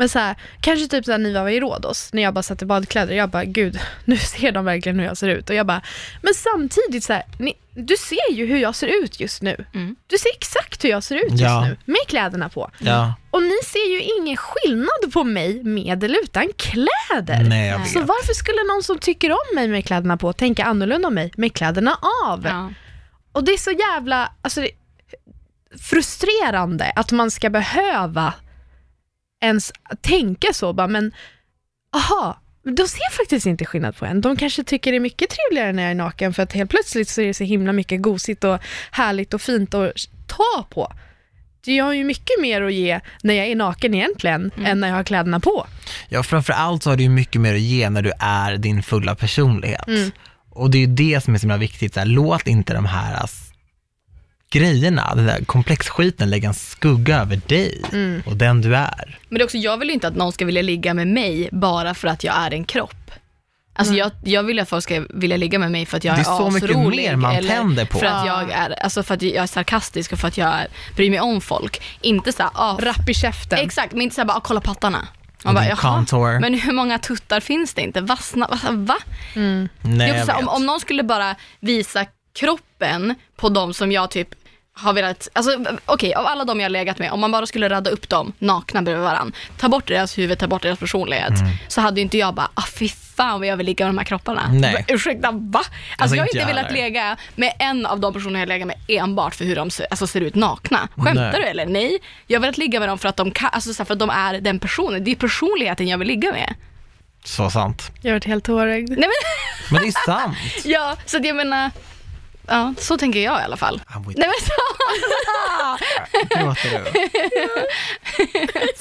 [0.00, 2.64] men så här, kanske typ här, ni var i Rhodos, när jag bara satt i
[2.66, 5.50] badkläder, jag bara gud, nu ser de verkligen hur jag ser ut.
[5.50, 5.82] Och jag bara,
[6.22, 9.64] men samtidigt så här, ni, du ser ju hur jag ser ut just nu.
[9.74, 9.96] Mm.
[10.06, 11.64] Du ser exakt hur jag ser ut just Ja.
[11.64, 12.70] nu, med kläderna på.
[12.78, 17.42] Ja, Och ni ser ju ingen skillnad på mig med eller utan kläder.
[17.48, 18.08] nej jag Så vet.
[18.08, 21.54] varför skulle någon som tycker om mig med kläderna på tänka annorlunda om mig med
[21.54, 22.44] kläderna av?
[22.46, 22.70] Ja.
[23.32, 24.70] Och det är så jävla alltså, det,
[25.80, 28.34] frustrerande att man ska behöva
[29.40, 30.72] ens tänka så.
[30.72, 31.12] Bara, men
[31.96, 34.20] aha, de ser faktiskt inte skillnad på en.
[34.20, 37.08] De kanske tycker det är mycket trevligare när jag är naken för att helt plötsligt
[37.08, 38.58] så är det så himla mycket gosigt och
[38.90, 39.92] härligt och fint att
[40.26, 40.92] ta på.
[41.64, 44.94] Jag har ju mycket mer att ge när jag är naken egentligen än när jag
[44.94, 45.66] har kläderna på.
[46.08, 49.14] Ja, framförallt så har du ju mycket mer att ge när du är din fulla
[49.14, 49.88] personlighet.
[49.88, 50.10] Mm.
[50.50, 52.86] Och det är ju det som är så himla viktigt, så här, låt inte de
[52.86, 53.22] här
[54.50, 58.22] grejerna, den där komplexskiten lägga en skugga över dig Mm.
[58.26, 59.18] och den du är.
[59.28, 61.48] Men det är också, jag vill ju inte att någon ska vilja ligga med mig
[61.52, 62.94] bara för att jag är en kropp.
[63.74, 66.20] Alltså jag, jag vill att folk ska vilja ligga med mig för att jag Det
[66.20, 67.98] är är så mycket asrolig, mer man tänder på.
[67.98, 68.40] För att, Ja.
[68.42, 71.20] jag är, alltså för att jag är sarkastisk och för att jag är, bryr mig
[71.20, 71.82] om folk.
[72.00, 73.58] Inte såhär, ah, Rapp i käften.
[73.58, 75.08] exakt, men inte såhär bara, ah, kolla pattarna.
[75.44, 76.40] Man bara, jaha, contour.
[76.40, 78.00] men hur många tuttar finns det inte?
[78.00, 78.58] Vassna, va?
[78.70, 78.96] va?
[79.34, 79.68] Mm.
[79.82, 80.48] Nej, är jag också, så här, vet.
[80.48, 82.06] om, om någon skulle bara visa
[82.38, 84.28] kroppen på de som jag typ
[84.82, 87.68] har velat, alltså okej, av alla de jag har legat med, om man bara skulle
[87.68, 91.32] radda upp dem nakna bredvid varandra, ta bort deras huvud, ta bort deras personlighet,
[91.68, 93.98] så hade ju inte jag bara, ah fy fan vad jag vill ligga med de
[93.98, 94.48] här kropparna.
[94.52, 94.84] Nej.
[94.88, 95.38] Ursäkta, va?
[95.58, 96.82] Alltså, Alltså, jag har inte jag velat heller.
[96.82, 100.06] lägga med en av de personer jag legat med enbart för hur de ser, alltså,
[100.06, 100.88] ser ut nakna.
[100.96, 101.32] Skämtar Nej.
[101.40, 101.66] du eller?
[101.66, 101.98] Nej.
[102.26, 104.40] Jag har velat ligga med dem för att de, kan, alltså, för att de är
[104.40, 106.54] den personen, det är personligheten jag vill ligga med.
[107.24, 107.90] Så sant.
[108.02, 108.88] Jag har varit helt tårögd.
[108.88, 109.08] Nej, men,
[109.70, 110.36] Men det är sant.
[110.64, 111.70] ja, så att jag menar,
[112.50, 113.80] ja, så tänker jag i alla fall.
[113.94, 114.52] Nej men så,
[116.38, 116.90] Gråter du?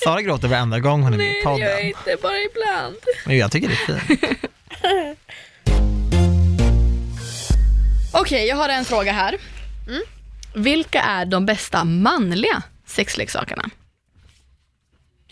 [0.04, 1.80] Sara gråter varenda gång hon är med i podden.
[1.80, 2.96] inte, bara ibland.
[3.26, 4.40] Men jag tycker det är fint.
[8.14, 9.38] Okej, jag har en fråga här.
[9.88, 10.02] Mm.
[10.56, 13.70] Vilka är de bästa manliga sexleksakerna?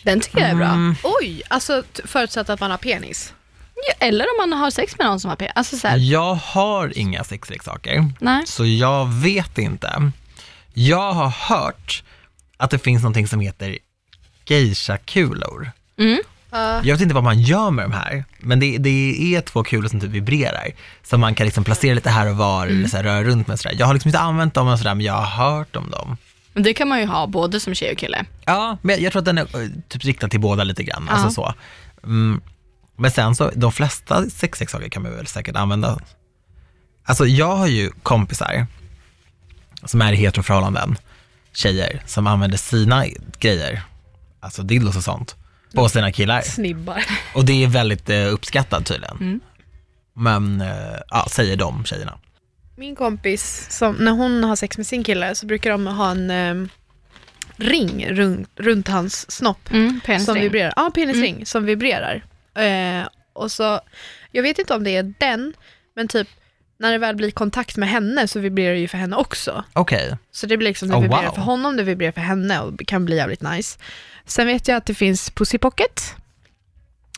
[0.04, 0.68] Den tycker jag är bra.
[0.68, 0.96] Mm.
[1.04, 3.34] Oj, alltså förutsatt att man har penis.
[4.00, 5.52] Eller om man har sex med någon som har P.
[5.56, 8.44] Alltså så här, Jag har inga sexleksaker, nej.
[8.48, 10.12] så jag vet inte.
[10.74, 12.04] Jag har hört
[12.58, 13.78] att det finns någonting som heter
[14.46, 15.72] geisha-kulor.
[16.00, 16.20] Mm.
[16.84, 19.88] Jag vet inte vad man gör med de här, men det, det är två kulor
[19.88, 20.68] som typ vibrerar.
[21.04, 23.60] Som man kan liksom placera lite här och var, eller så här, röra runt med
[23.60, 23.76] sådär.
[23.80, 26.18] Jag har liksom inte använt dem och sådär, men jag har hört om dem.
[26.54, 28.26] Men Det kan man ju ha både som tjej och kille.
[28.46, 31.06] Ja, men jag, tror att den är eh, typ riktad till båda lite grann.
[31.08, 31.14] Ja.
[31.14, 31.54] Alltså så.
[32.04, 32.42] Mm.
[32.98, 36.00] Men sen så, de flesta sexleksaker kan man väl säkert använda.
[37.04, 38.68] Alltså jag har ju kompisar
[39.84, 40.96] som är i heteroförhållanden,
[41.54, 43.06] tjejer, som använder sina
[43.40, 43.82] grejer,
[44.40, 45.36] alltså dildos och sånt,
[45.74, 46.42] på sina killar.
[46.42, 47.06] Snibbar.
[47.34, 49.18] Och det är väldigt eh, uppskattat tydligen.
[49.18, 49.40] Mm.
[50.14, 52.18] Men, eh, ja, säger de tjejerna.
[52.76, 56.32] Min kompis, som, när hon har sex med sin kille så brukar de ha en
[56.32, 56.70] ehm,
[57.56, 59.72] ring runt, runt hans snopp.
[59.72, 60.74] Mm, Som vibrerar.
[60.76, 62.24] Ja, penisring som vibrerar.
[62.58, 63.80] Eh, och så,
[64.32, 65.54] jag vet inte om det är den,
[65.96, 66.28] men typ
[66.80, 69.64] när det väl blir kontakt med henne så vibrerar det ju för henne också.
[69.74, 71.34] Okej, Så det blir liksom, det Oh, vibrerar wow.
[71.36, 73.80] för honom, det vibrerar för henne och kan bli jävligt nice.
[74.26, 76.16] Sen vet jag att det finns Pussy Pocket,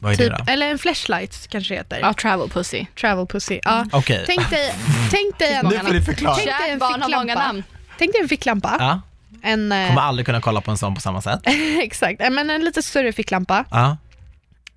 [0.02, 0.52] vad är typ, det då?
[0.52, 2.00] eller en flashlight kanske det heter.
[2.00, 2.86] Ja, travel pussy.
[3.02, 3.60] Travel Pussy.
[3.64, 3.86] Ja.
[3.92, 4.74] Okej, Tänk dig,
[5.12, 6.36] tänk dig en, nu får du förklara.
[6.36, 7.64] Tänk dig en ficklampa.
[7.98, 8.76] tänk dig en ficklampa.
[8.80, 9.02] Ja,
[9.44, 11.40] En, eh, kommer aldrig kunna kolla på en sån på samma sätt.
[11.82, 13.66] exakt, Eh, men en lite större ficklampa.
[13.72, 13.98] Ja.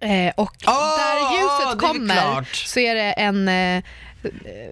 [0.03, 3.83] Eh, och Åh, där ljuset är kommer så är det en, eh,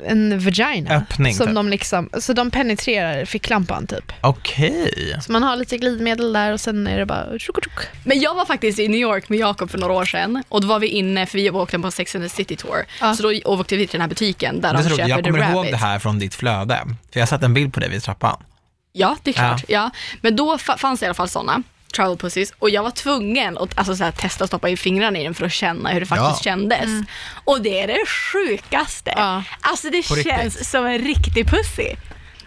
[0.07, 0.95] en vagina.
[0.95, 1.55] Öppning, Som typ.
[1.55, 4.13] de liksom, så de penetrerar ficklampan typ.
[4.21, 5.19] Okej.
[5.23, 7.89] Så man har lite glidmedel där och sen är det bara tjuk tjuk.
[8.05, 10.67] Men jag var faktiskt i New York med Jakob för några år sedan och då
[10.69, 12.85] var vi inne, för vi åkte på Sex and the City Tour.
[13.01, 13.15] Ja.
[13.15, 15.45] Så då åkte vi till den här butiken där Det de köper Jag kommer The
[15.51, 15.71] ihåg Rabbit.
[15.71, 18.37] det här från ditt flöde, för jag har sett en bild på dig vid trappan.
[18.93, 19.65] Ja, det är klart.
[19.69, 19.91] Ja.
[20.21, 21.63] Men då fa- fanns det i alla fall sådana
[21.93, 25.19] travel pussies och jag var tvungen att alltså, så här, testa att stoppa in fingrarna
[25.19, 26.51] i den för att känna hur det faktiskt Ja.
[26.53, 26.87] kändes.
[27.45, 29.13] Och det är det sjukaste.
[29.17, 29.45] Ja.
[29.61, 30.67] Alltså det På känns riktigt?
[30.67, 31.95] som en riktig pussy.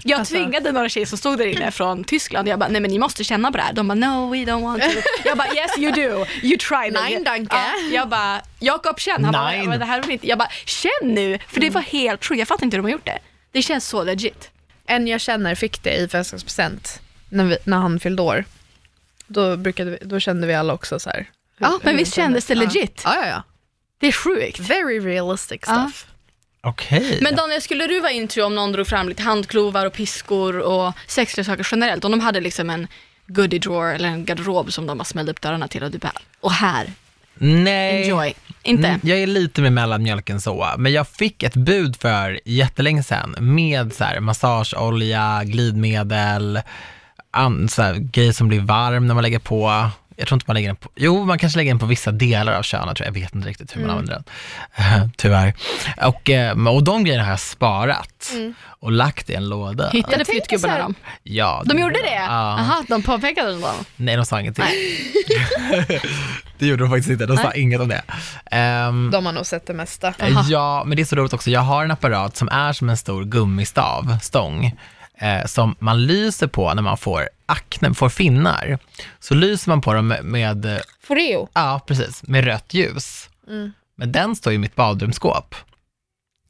[0.05, 0.33] Jag Alltså.
[0.33, 3.23] tvingade några tjejer som stod där inne från Tyskland, jag bara, nej men ni måste
[3.23, 3.73] känna på det här.
[3.73, 4.89] De bara, no we don't want to.
[5.25, 6.93] Jag bara, yes you do, you try it.
[6.93, 7.55] Nein, danke.
[7.55, 9.23] Ja, jag bara, Jakob känn.
[9.23, 10.27] Han bara, men det här inte.
[10.27, 12.39] Jag bara, känn nu, för det var helt sjukt.
[12.39, 13.19] Jag fattar inte hur de har gjort det.
[13.51, 14.49] Det känns så legit.
[14.85, 18.45] En jag känner fick det i födelsedagspresent när, när han fyllde år.
[19.33, 21.17] Då, brukade vi, då kände vi alla också så här.
[21.17, 21.27] hur-
[21.67, 23.01] Ja, men hur visst kändes det legit?
[23.05, 23.43] Ja, ja, ja.
[23.99, 24.59] Det är sjukt.
[24.59, 25.73] Very realistic Ja.
[25.89, 26.05] stuff.
[26.61, 27.19] Okej.
[27.21, 30.93] Men Daniel, skulle du vara intro om någon drog fram lite handklovar och piskor och
[31.07, 32.05] sexleksaker generellt?
[32.05, 32.87] Om de hade liksom en
[33.27, 36.13] goodie drawer eller en garderob som de bara smällde upp dörrarna till och du bara,
[36.41, 36.91] och här,
[37.35, 38.01] Nej.
[38.03, 38.33] enjoy.
[38.63, 38.87] Inte?
[38.87, 43.35] Mm, Jag är lite med mellanmjölken så, men jag fick ett bud för jättelänge sedan
[43.39, 46.61] med så här, massageolja, glidmedel,
[47.33, 49.89] an, så här, grejer som blir varm när man lägger på.
[50.15, 52.53] Jag tror inte man lägger den på, jo man kanske lägger den på vissa delar
[52.53, 53.15] av könet, tror jag.
[53.17, 54.23] jag vet inte riktigt hur man använder
[54.75, 55.11] den.
[55.17, 55.53] Tyvärr.
[56.05, 58.31] Och, eh, och de grejerna har jag sparat
[58.79, 59.89] och lagt i en låda.
[59.89, 60.95] Hittade flyttgubbarna dem?
[61.23, 62.13] Ja, De gjorde det?
[62.15, 62.27] Ja.
[62.29, 63.71] Aha, de påpekade dem då?
[63.95, 64.65] Nej, de sa ingenting.
[66.57, 67.61] det gjorde de faktiskt inte, de sa Nej.
[67.61, 68.01] inget om det.
[68.51, 70.13] Ehm, De har nog sett det mesta.
[70.21, 70.45] Aha.
[70.49, 71.49] Ja, men det är så roligt också.
[71.49, 74.75] Jag har en apparat som är som en stor gummistav, stång,
[75.23, 78.77] eh, som man lyser på när man får akne, får finnar.
[79.19, 81.49] Så lyser man på dem med, med Foreo.
[81.53, 83.29] ja precis, med rött ljus.
[83.47, 83.71] Mm.
[83.95, 85.55] Men den står i mitt badrumsskåp.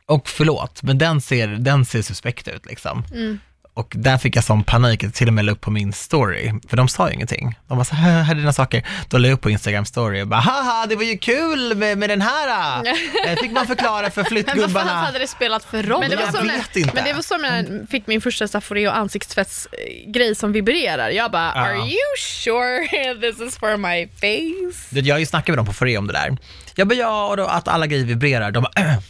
[0.05, 3.03] Och förlåt, men den ser, den ser suspekt ut liksom.
[3.13, 3.39] Mm.
[3.75, 5.93] Och där fick jag sån panik att jag till och med la upp på min
[5.93, 7.55] story, för de sa ju ingenting.
[7.67, 8.87] De var så här, här är dina saker.
[9.09, 11.97] Då la jag upp på Instagram story och bara, haha, det var ju kul med,
[11.97, 12.83] med den här.
[13.27, 14.91] Eh, fick man förklara för Men vad fan flyttgubbarna.
[14.93, 15.99] hade det spelat för roll?
[15.99, 16.91] Men det, var jag så när, vet inte.
[16.95, 21.09] men det var så när jag fick min första Saforeo ansiktstvättsgrej som vibrerar.
[21.09, 21.61] Jag bara, Ja.
[21.61, 22.87] are you sure
[23.21, 24.99] this is for my face?
[24.99, 26.37] Jag har ju snackat med dem på Foré om det där.
[26.75, 28.51] Jag bara, ja, och då, att alla grejer vibrerar.
[28.51, 28.73] De bara,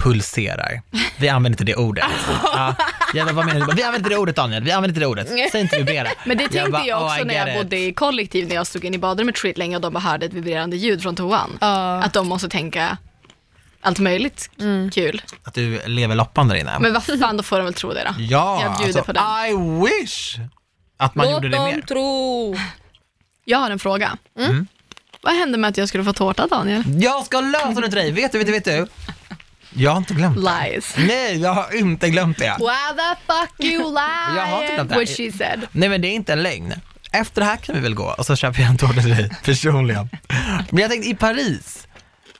[0.00, 0.82] pulserar.
[1.18, 2.04] Vi använder inte det ordet.
[2.42, 2.74] Ja.
[3.14, 3.74] Jag bara, vad menar du?
[3.74, 5.50] Vi använder inte det ordet Daniel, vi använder inte det ordet.
[5.52, 6.08] Säg inte vibrera.
[6.24, 7.62] Men det tänkte jag, bara, också oh, I när get jag it.
[7.62, 10.32] bodde i kollektiv när jag stod inne i badrummet skitlänge och de bara hörde ett
[10.32, 11.58] vibrerande ljud från toan.
[11.60, 12.02] Ja.
[12.02, 12.96] Att de måste tänka
[13.80, 14.50] allt möjligt
[14.92, 15.22] kul.
[15.44, 16.78] Att du lever loppan där inne.
[16.80, 18.22] Men vad fan, då får de väl tro det då.
[18.22, 19.22] ja, jag bjuder på den.
[19.46, 20.36] I wish
[20.96, 21.80] att man gjorde det mer.
[21.80, 22.56] tro.
[23.44, 24.16] Jag har en fråga.
[24.38, 24.66] Mm.
[25.22, 26.82] Vad hände med att jag skulle få tårta Daniel?
[26.86, 28.86] Jag ska lösa det till dig, vet du, vet du, vet du?
[29.74, 30.70] Jag har inte glömt det.
[30.70, 30.94] Lies.
[30.98, 32.56] Nej, jag har inte glömt det.
[32.58, 34.36] Why the fuck you lie?
[34.36, 34.96] Jag har inte glömt det.
[34.96, 35.66] What she said.
[35.72, 36.74] Nej men det är inte en lögn.
[37.12, 39.30] Efter det här kan vi väl gå och så köper jag en tårta till dig
[39.44, 40.08] personligen.
[40.70, 41.88] Men jag tänkte i Paris,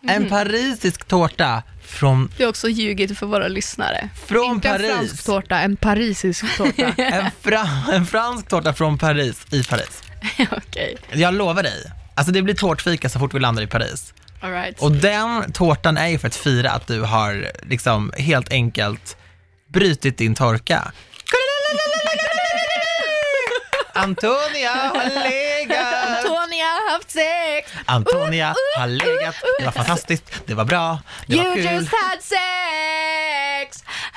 [0.09, 4.09] en parisisk tårta från, Du har också ljugit för våra lyssnare.
[4.27, 4.91] från Inte en Paris.
[4.97, 6.83] fransk tårta, en parisisk tårta.
[6.97, 10.03] En, fra, en fransk tårta från Paris, i Paris.
[10.51, 11.83] Okej, Jag lovar dig.
[12.15, 14.15] Alltså det blir tårtfika så fort vi landar i Paris.
[14.41, 14.83] Alright.
[14.83, 19.17] Och den tårtan är ju för att fira att du har liksom helt enkelt
[19.69, 20.93] brutit din torka.
[23.95, 26.23] Antonia har legat.
[26.23, 29.35] Tony har haft sex, Antonia har legat.
[29.59, 31.65] Det var fantastiskt, det var bra, det var you kul.
[31.65, 32.41] just had sex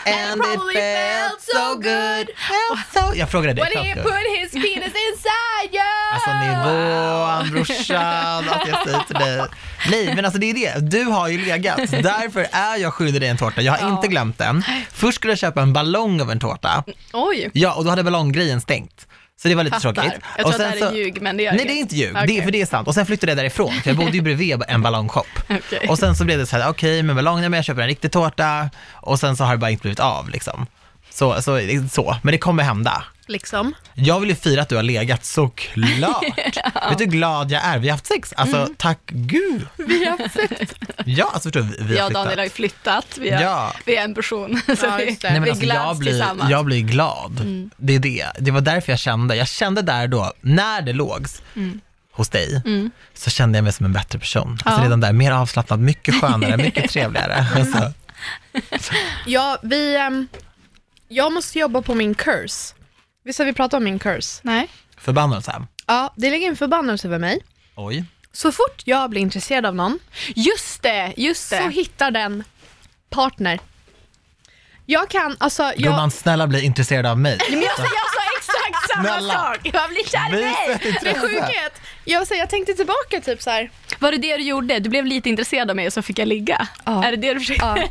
[0.06, 2.28] And it probably felt so good.
[2.36, 3.16] Felt so...
[3.16, 6.03] Jag frågade dig, when he felt put his penis inside you.
[6.28, 9.46] Alltså nivån brorsan, att jag säger till dig.
[9.92, 13.30] Nej men alltså det är det, du har ju legat, därför är jag skyldig dig
[13.30, 13.62] en tårta.
[13.62, 13.96] Jag har Ja.
[13.96, 14.64] inte glömt den.
[14.92, 17.50] Först skulle jag köpa en ballong av en tårta, Oj.
[17.54, 19.08] ja och då hade ballonggrejen stängt.
[19.42, 19.94] Så det var lite Fattar.
[20.02, 20.22] tråkigt.
[20.38, 21.78] Jag Och tror att det sen här är ljug, men det gör Nej det är
[21.80, 22.38] inte ljug, det Okej.
[22.38, 22.88] är, för det är sant.
[22.88, 25.28] Och sen flyttade jag därifrån, för jag bodde ju bredvid en ballongshop.
[25.50, 25.88] Okej.
[25.90, 28.12] Och sen så blev det så här, okej med ballongen, men jag köper en riktig
[28.12, 28.70] tårta.
[28.94, 30.66] Och sen så har det bara inte blivit av liksom.
[31.10, 31.60] Så, så,
[31.92, 32.16] så.
[32.24, 33.04] men det kommer hända.
[33.28, 33.74] Liksom.
[33.94, 36.24] Jag vill ju fira att du har legat såklart.
[36.90, 37.80] Vet du hur glad jag är?
[37.80, 38.34] Vi har haft sex.
[38.38, 38.76] Alltså Mm.
[38.78, 39.68] tack gud.
[39.78, 40.72] Vi har sex.
[41.06, 42.14] Ja, alltså förstår du, vi Jag har och flyttat.
[42.14, 43.18] Daniel har ju flyttat.
[43.18, 43.74] Vi är, Ja.
[43.86, 44.62] vi är en person.
[44.78, 45.06] Så Ja, vi.
[45.06, 46.52] Nej, men vi alltså, jag, blir, tillsammans.
[46.52, 47.40] jag blir glad.
[47.40, 47.70] Mm.
[47.78, 48.26] Det är det.
[48.40, 49.36] Det var därför jag kände.
[49.36, 51.82] Jag kände där då, när det lågs Mm.
[52.12, 52.62] hos dig,
[53.14, 54.52] så kände jag mig som en bättre person.
[54.66, 54.86] Alltså Ja.
[54.86, 57.46] redan där, mer avslappnad, mycket skönare, mycket trevligare.
[57.56, 57.92] Alltså,
[59.26, 59.96] Ja, vi...
[59.98, 60.28] ehm,
[61.08, 62.74] jag måste jobba på min curse.
[63.24, 64.40] Visst har vi pratat om min curse?
[64.44, 64.68] Nej.
[64.98, 65.62] förbannelse.
[65.88, 67.40] Ja, det ligger en förbannelse över mig.
[67.76, 68.04] Oj.
[68.32, 70.00] Så fort jag blir intresserad av någon
[70.36, 71.58] Just det, just det.
[71.58, 72.44] så hittar den
[73.10, 73.60] partner.
[74.86, 75.64] Jag kan, alltså...
[75.64, 77.40] Jag, Gumman, snälla bli intresserad av mig.
[77.50, 79.34] men jag, sa- jag sa exakt samma Snälla.
[79.34, 79.60] sak.
[79.64, 80.44] Jag blir kär i
[80.74, 81.82] ett Det är sjukhet.
[82.06, 83.72] Jag, så, jag tänkte tillbaka typ så här.
[84.00, 84.80] Var det det du gjorde?
[84.80, 86.68] Du blev lite intresserad av mig och så fick jag ligga?
[86.86, 87.04] Ja.
[87.06, 87.66] Är det det du försökte?
[87.66, 87.88] Ja.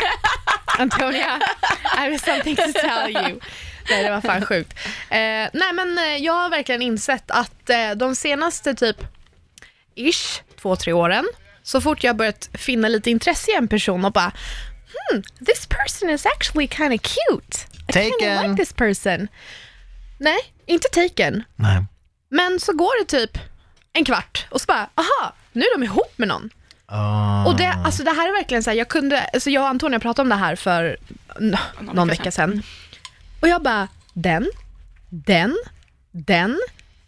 [0.79, 1.41] Antonia,
[1.85, 3.41] I have something to tell you.
[3.91, 4.73] Nej, det var fan sjukt.
[5.11, 8.97] Eh, nej, men eh, jag har verkligen insett att eh, de senaste typ
[9.95, 11.25] ish, två, tre åren,
[11.63, 14.33] så fort jag börjat finna lite intresse i en person och bara
[15.11, 17.59] hmm, this person is actually kind of cute.
[17.89, 19.29] I kind of like this person.
[20.19, 21.43] Nej, inte taken.
[21.57, 21.85] Nej.
[22.31, 23.39] Men så går det typ
[23.93, 26.51] en kvart och så bara, aha, nu är de ihop med någon.
[26.87, 27.45] Ah.
[27.47, 30.01] Och det, alltså det här är verkligen så här, jag kunde, alltså jag och Antonija
[30.01, 30.97] pratade om det här för
[31.41, 32.63] n- någon vecka vecka sedan.
[33.43, 34.51] Och jag bara, den,
[35.11, 35.57] den,
[36.11, 36.59] den,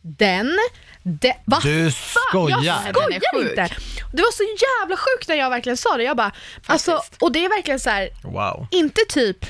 [0.03, 0.59] den,
[1.03, 2.63] Det, va Du skojar.
[2.63, 3.69] Jag Den skojar inte.
[4.13, 6.03] Det var så jävla sjukt när jag verkligen sa det.
[6.03, 6.33] Jag bara,
[6.67, 8.67] alltså, och det är verkligen så här, Wow.
[8.71, 9.47] inte typ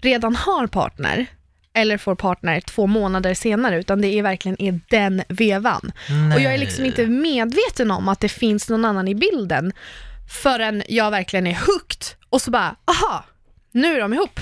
[0.00, 1.26] redan har partner
[1.74, 5.92] eller får partner två månader senare, utan det är verkligen i den vevan.
[6.34, 6.88] Och jag är liksom Nej.
[6.88, 9.72] inte medveten om att det finns någon annan i bilden
[10.42, 13.24] förrän jag verkligen är hooked och så bara, aha,
[13.72, 14.40] nu är de ihop.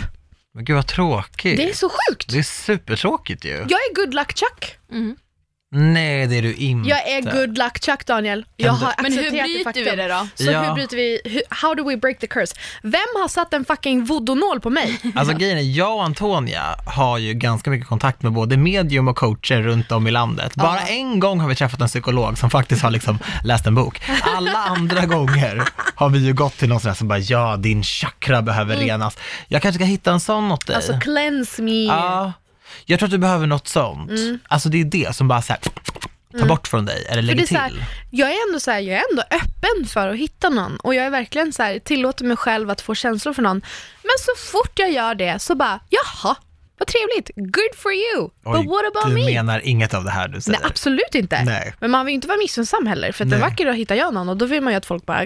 [0.55, 1.57] Men gud vad tråkigt.
[1.57, 2.33] Det är så sjukt.
[2.33, 3.51] Det är supertråkigt ju.
[3.51, 4.79] Jag är good luck Chuck.
[5.77, 6.89] Nej, det är du inte.
[6.91, 8.45] Jag är good luck Chuck Daniel.
[8.57, 9.85] Jag du- har Men hur accepterat bryter faktum.
[9.85, 10.29] vi det då?
[10.35, 10.63] Så Ja.
[10.63, 12.55] hur bryter vi, hur, how do we break the curse?
[12.83, 15.01] Vem har satt en fucking voodoo-nål på mig?
[15.15, 19.17] Alltså grejen är, jag och Antonia har ju ganska mycket kontakt med både medium och
[19.17, 20.55] coacher runt om i landet.
[20.55, 24.01] Bara en gång har vi träffat en psykolog som faktiskt har liksom läst en bok.
[24.23, 25.63] Alla andra gånger
[25.95, 29.17] har vi ju gått till någon sån här som bara, ja din chakra behöver renas.
[29.49, 30.77] Jag kanske ska hitta en sån åt dig.
[30.77, 31.85] Alltså cleanse me.
[31.87, 32.33] Ja,
[32.85, 34.11] jag tror att du behöver något sånt.
[34.49, 35.63] Alltså det är det som bara så här,
[36.39, 37.85] ta bort från dig eller är så här, till.
[38.11, 41.07] jag är ändå så här, jag är ändå öppen för att hitta någon och jag
[41.07, 43.63] är verkligen så här, tillåter mig själv att få känslor för någon.
[44.03, 46.37] Men så fort jag gör det så bara, jaha,
[46.79, 49.35] vad trevligt, good for you, but what about du me?
[49.35, 50.59] menar inget av det här du säger.
[50.59, 51.45] Nej, absolut inte.
[51.45, 51.75] Nej.
[51.81, 54.15] Men man vill ju inte vara missunnsam heller, för att en vacker dag hittar jag
[54.15, 55.25] någon och då vill man ju att folk bara,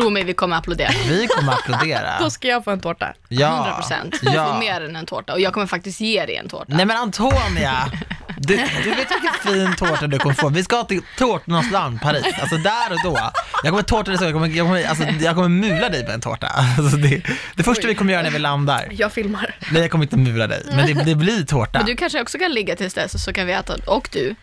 [0.00, 0.90] Tro mig, vi kommer applådera.
[1.08, 2.18] Vi kommer applådera.
[2.20, 3.14] då ska jag få en tårta.
[3.30, 4.16] 100 procent.
[4.22, 4.52] Du Ja.
[4.52, 6.64] får mer än en tårta och jag kommer faktiskt ge dig en tårta.
[6.76, 7.92] Nej men Antonia,
[8.36, 10.48] du, du vet vilken fin tårta du kommer få.
[10.48, 12.24] Vi ska till tårtornas land, Paris.
[12.40, 13.30] Alltså där och då.
[13.62, 16.12] Jag kommer tårta dig så, jag kommer, jag kommer, alltså, jag kommer mula dig på
[16.12, 16.46] en tårta.
[16.78, 17.22] Alltså, det,
[17.56, 18.88] det första vi kommer göra när vi landar.
[18.90, 19.54] Jag filmar.
[19.72, 21.78] Nej jag kommer inte mula dig, men det, det blir tårta.
[21.78, 24.34] Men du kanske också kan ligga tills dess så kan vi äta, och du.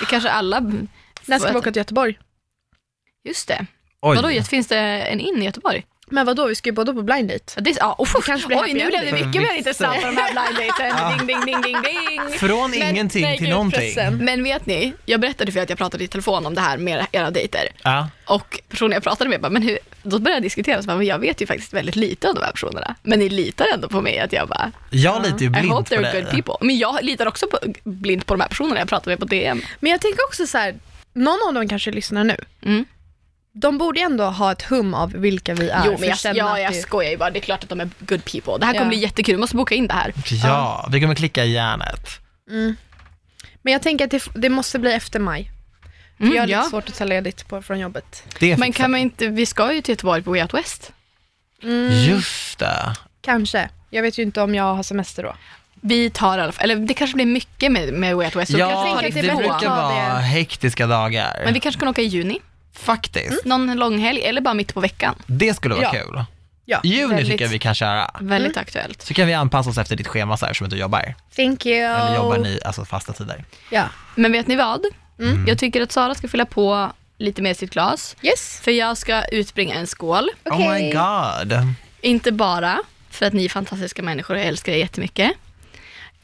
[0.00, 0.60] Vi kanske alla...
[1.26, 2.18] När ska vi åka till Göteborg?
[3.24, 3.66] Just det.
[4.02, 4.16] Oj.
[4.16, 5.86] Vadå, finns det en in i Göteborg?
[6.06, 7.52] Men vadå, vi ska ju båda på blind date.
[7.56, 10.16] Ja, det, ja, oh, kanske blir oj, nu blev det mycket mer intressant på de
[10.16, 11.18] här blind daten.
[11.18, 12.38] Ding, ding, ding, ding, ding.
[12.38, 13.80] Från Men- ingenting nej, till gud, någonting.
[13.80, 14.16] pressen.
[14.24, 16.78] Men vet ni, jag berättade för er att jag pratade i telefon om det här
[16.78, 17.68] med era dejter.
[17.82, 18.08] Ja.
[18.26, 21.06] Och personen jag pratade med bara, men hur, då började jag diskutera, så bara, men
[21.06, 22.94] jag vet ju faktiskt väldigt lite om de här personerna.
[23.02, 25.96] Men ni litar ändå på mig att jag bara, Jag litar ju I blint hope
[25.96, 26.22] på they're dig.
[26.22, 26.66] good people.
[26.66, 29.62] Men jag litar också på, blint på de här personerna jag pratar med på DM.
[29.80, 30.74] Men jag tänker också så här,
[31.12, 32.36] någon av dem kanske lyssnar nu.
[32.64, 32.84] Mm.
[33.54, 35.82] De borde ju ändå ha ett hum av vilka vi är.
[35.86, 37.30] Jo, men jag, ja, jag det- skojar ju bara.
[37.30, 38.58] Det är klart att de är good people.
[38.58, 38.88] Det här kommer Ja.
[38.88, 39.34] bli jättekul.
[39.34, 40.12] Vi måste boka in det här.
[40.44, 42.06] Ja, vi kommer klicka i hjärnet.
[43.62, 45.50] Men jag tänker att det, det måste bli efter maj.
[46.16, 46.64] För Mm, jag har lite ja.
[46.70, 48.24] svårt att ta ledigt på, från jobbet.
[48.58, 49.02] Men kan man vi.
[49.02, 50.92] inte, vi ska ju till Göteborg på Way Out West.
[52.08, 52.94] Just det.
[53.20, 53.68] Kanske.
[53.90, 55.34] Jag vet ju inte om jag har semester då.
[55.80, 58.50] Vi tar i alla fall, eller det kanske blir mycket med, med Way Out West.
[58.52, 61.40] Ja, tänker att det, det brukar vara hektiska dagar.
[61.44, 62.38] Men vi kanske kan åka i juni,
[62.74, 63.44] Faktiskt.
[63.44, 65.14] någon långhelg eller bara mitt på veckan.
[65.26, 65.90] Det skulle vara Ja.
[65.90, 66.24] kul.
[66.64, 67.26] Ja, Juni väldigt.
[67.32, 68.10] tycker jag vi kan köra.
[68.20, 69.02] Väldigt aktuellt.
[69.02, 71.14] Så kan vi anpassa oss efter ditt schema så här som att du jobbar.
[71.36, 71.76] Thank you.
[71.78, 73.44] Eller jobbar ni alltså fasta tider?
[73.70, 73.84] Ja.
[74.14, 74.80] Men vet ni vad?
[75.18, 75.44] Mm.
[75.48, 78.16] Jag tycker att Sara ska fylla på lite mer sitt glas.
[78.22, 78.60] Yes.
[78.62, 80.30] För jag ska utbringa en skål.
[80.44, 81.54] Oh my god.
[82.00, 82.78] Inte bara
[83.10, 85.30] för att ni är fantastiska människor och jag älskar er jättemycket.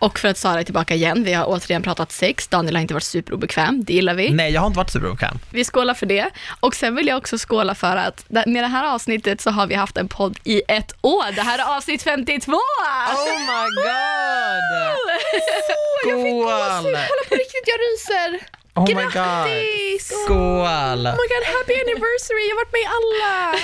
[0.01, 1.25] Och för att Sara är tillbaka igen.
[1.25, 2.49] Vi har återigen pratat sex.
[2.49, 3.85] Daniel har inte varit superobekväm.
[3.85, 4.31] Det gillar vi.
[4.31, 5.39] Nej, jag har inte varit superobekväm.
[5.51, 6.31] Vi skålar för det.
[6.61, 9.75] Och sen vill jag också skåla för att med det här avsnittet så har vi
[9.75, 11.33] haft en podd i ett år.
[11.33, 12.53] Det här är avsnitt 52!
[12.53, 12.61] Oh
[13.39, 14.62] my god!
[16.15, 16.83] Skål!
[16.83, 18.41] Kolla på riktigt, jag ryser.
[18.75, 19.12] Oh my god.
[19.12, 20.12] Grattis!
[20.25, 21.07] Skål!
[21.07, 22.49] Oh my god, happy anniversary!
[22.49, 23.55] Jag har varit med i alla.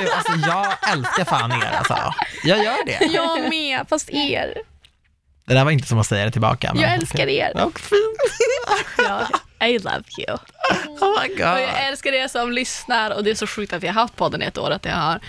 [0.00, 2.14] Gud, alltså jag älskar fan er alltså.
[2.44, 3.04] Jag gör det.
[3.12, 4.54] Jag med, fast er.
[5.46, 6.70] Det där var inte som att säga det tillbaka.
[6.74, 7.64] Men Jag älskar er.
[7.64, 8.00] Och fint.
[8.98, 9.28] Ja,
[9.66, 10.38] I love you.
[11.00, 11.40] Oh my Och god.
[11.46, 14.42] jag älskar er som lyssnar och det är så sjukt att vi har haft podden
[14.42, 15.20] i ett år, att, jag har,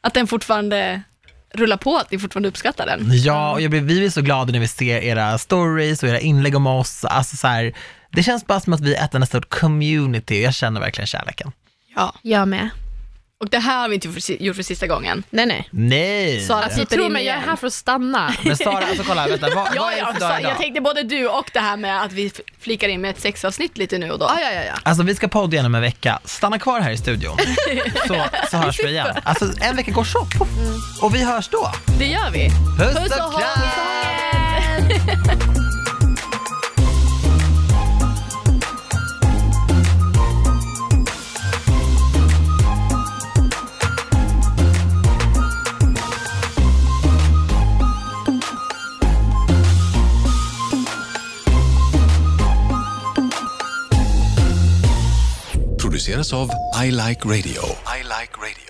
[0.00, 1.02] att den fortfarande
[1.54, 3.06] rullar på, att ni fortfarande uppskattar den.
[3.10, 6.20] Ja, och jag blir, vi blir så glada när vi ser era stories och era
[6.20, 7.04] inlägg om oss.
[7.04, 7.72] Alltså så här,
[8.10, 10.42] det känns bara som att vi är ett enda stort community.
[10.42, 11.52] Jag känner verkligen kärleken.
[11.96, 12.14] Ja.
[12.22, 12.70] Jag med.
[13.42, 15.22] Och det här har vi inte gjort för, si- gjort för sista gången.
[15.30, 15.68] Nej, nej.
[15.70, 16.40] Nej!
[16.46, 18.34] Sara Alltså, sitter tro mig, jag är här för att stanna.
[18.44, 20.50] Men Sara, alltså kolla, vänta, vad, Ja, vad är det ja, för dag idag?
[20.50, 23.78] jag tänkte både du och det här med att vi flikar in med ett sexavsnitt
[23.78, 24.24] lite nu och då.
[24.28, 24.62] Ja, ja, ja.
[24.62, 24.74] ja.
[24.82, 26.18] Alltså vi ska podda igen om en vecka.
[26.24, 27.36] Stanna kvar här i studion,
[28.08, 29.08] så, så hörs vi igen.
[29.24, 30.48] Alltså en vecka går så fort.
[31.02, 31.70] Och vi hörs då.
[31.98, 32.48] Det gör vi.
[32.78, 34.31] Puss Puss och och kram!
[56.08, 57.62] Of av I Like Radio.
[57.86, 58.61] I like radio.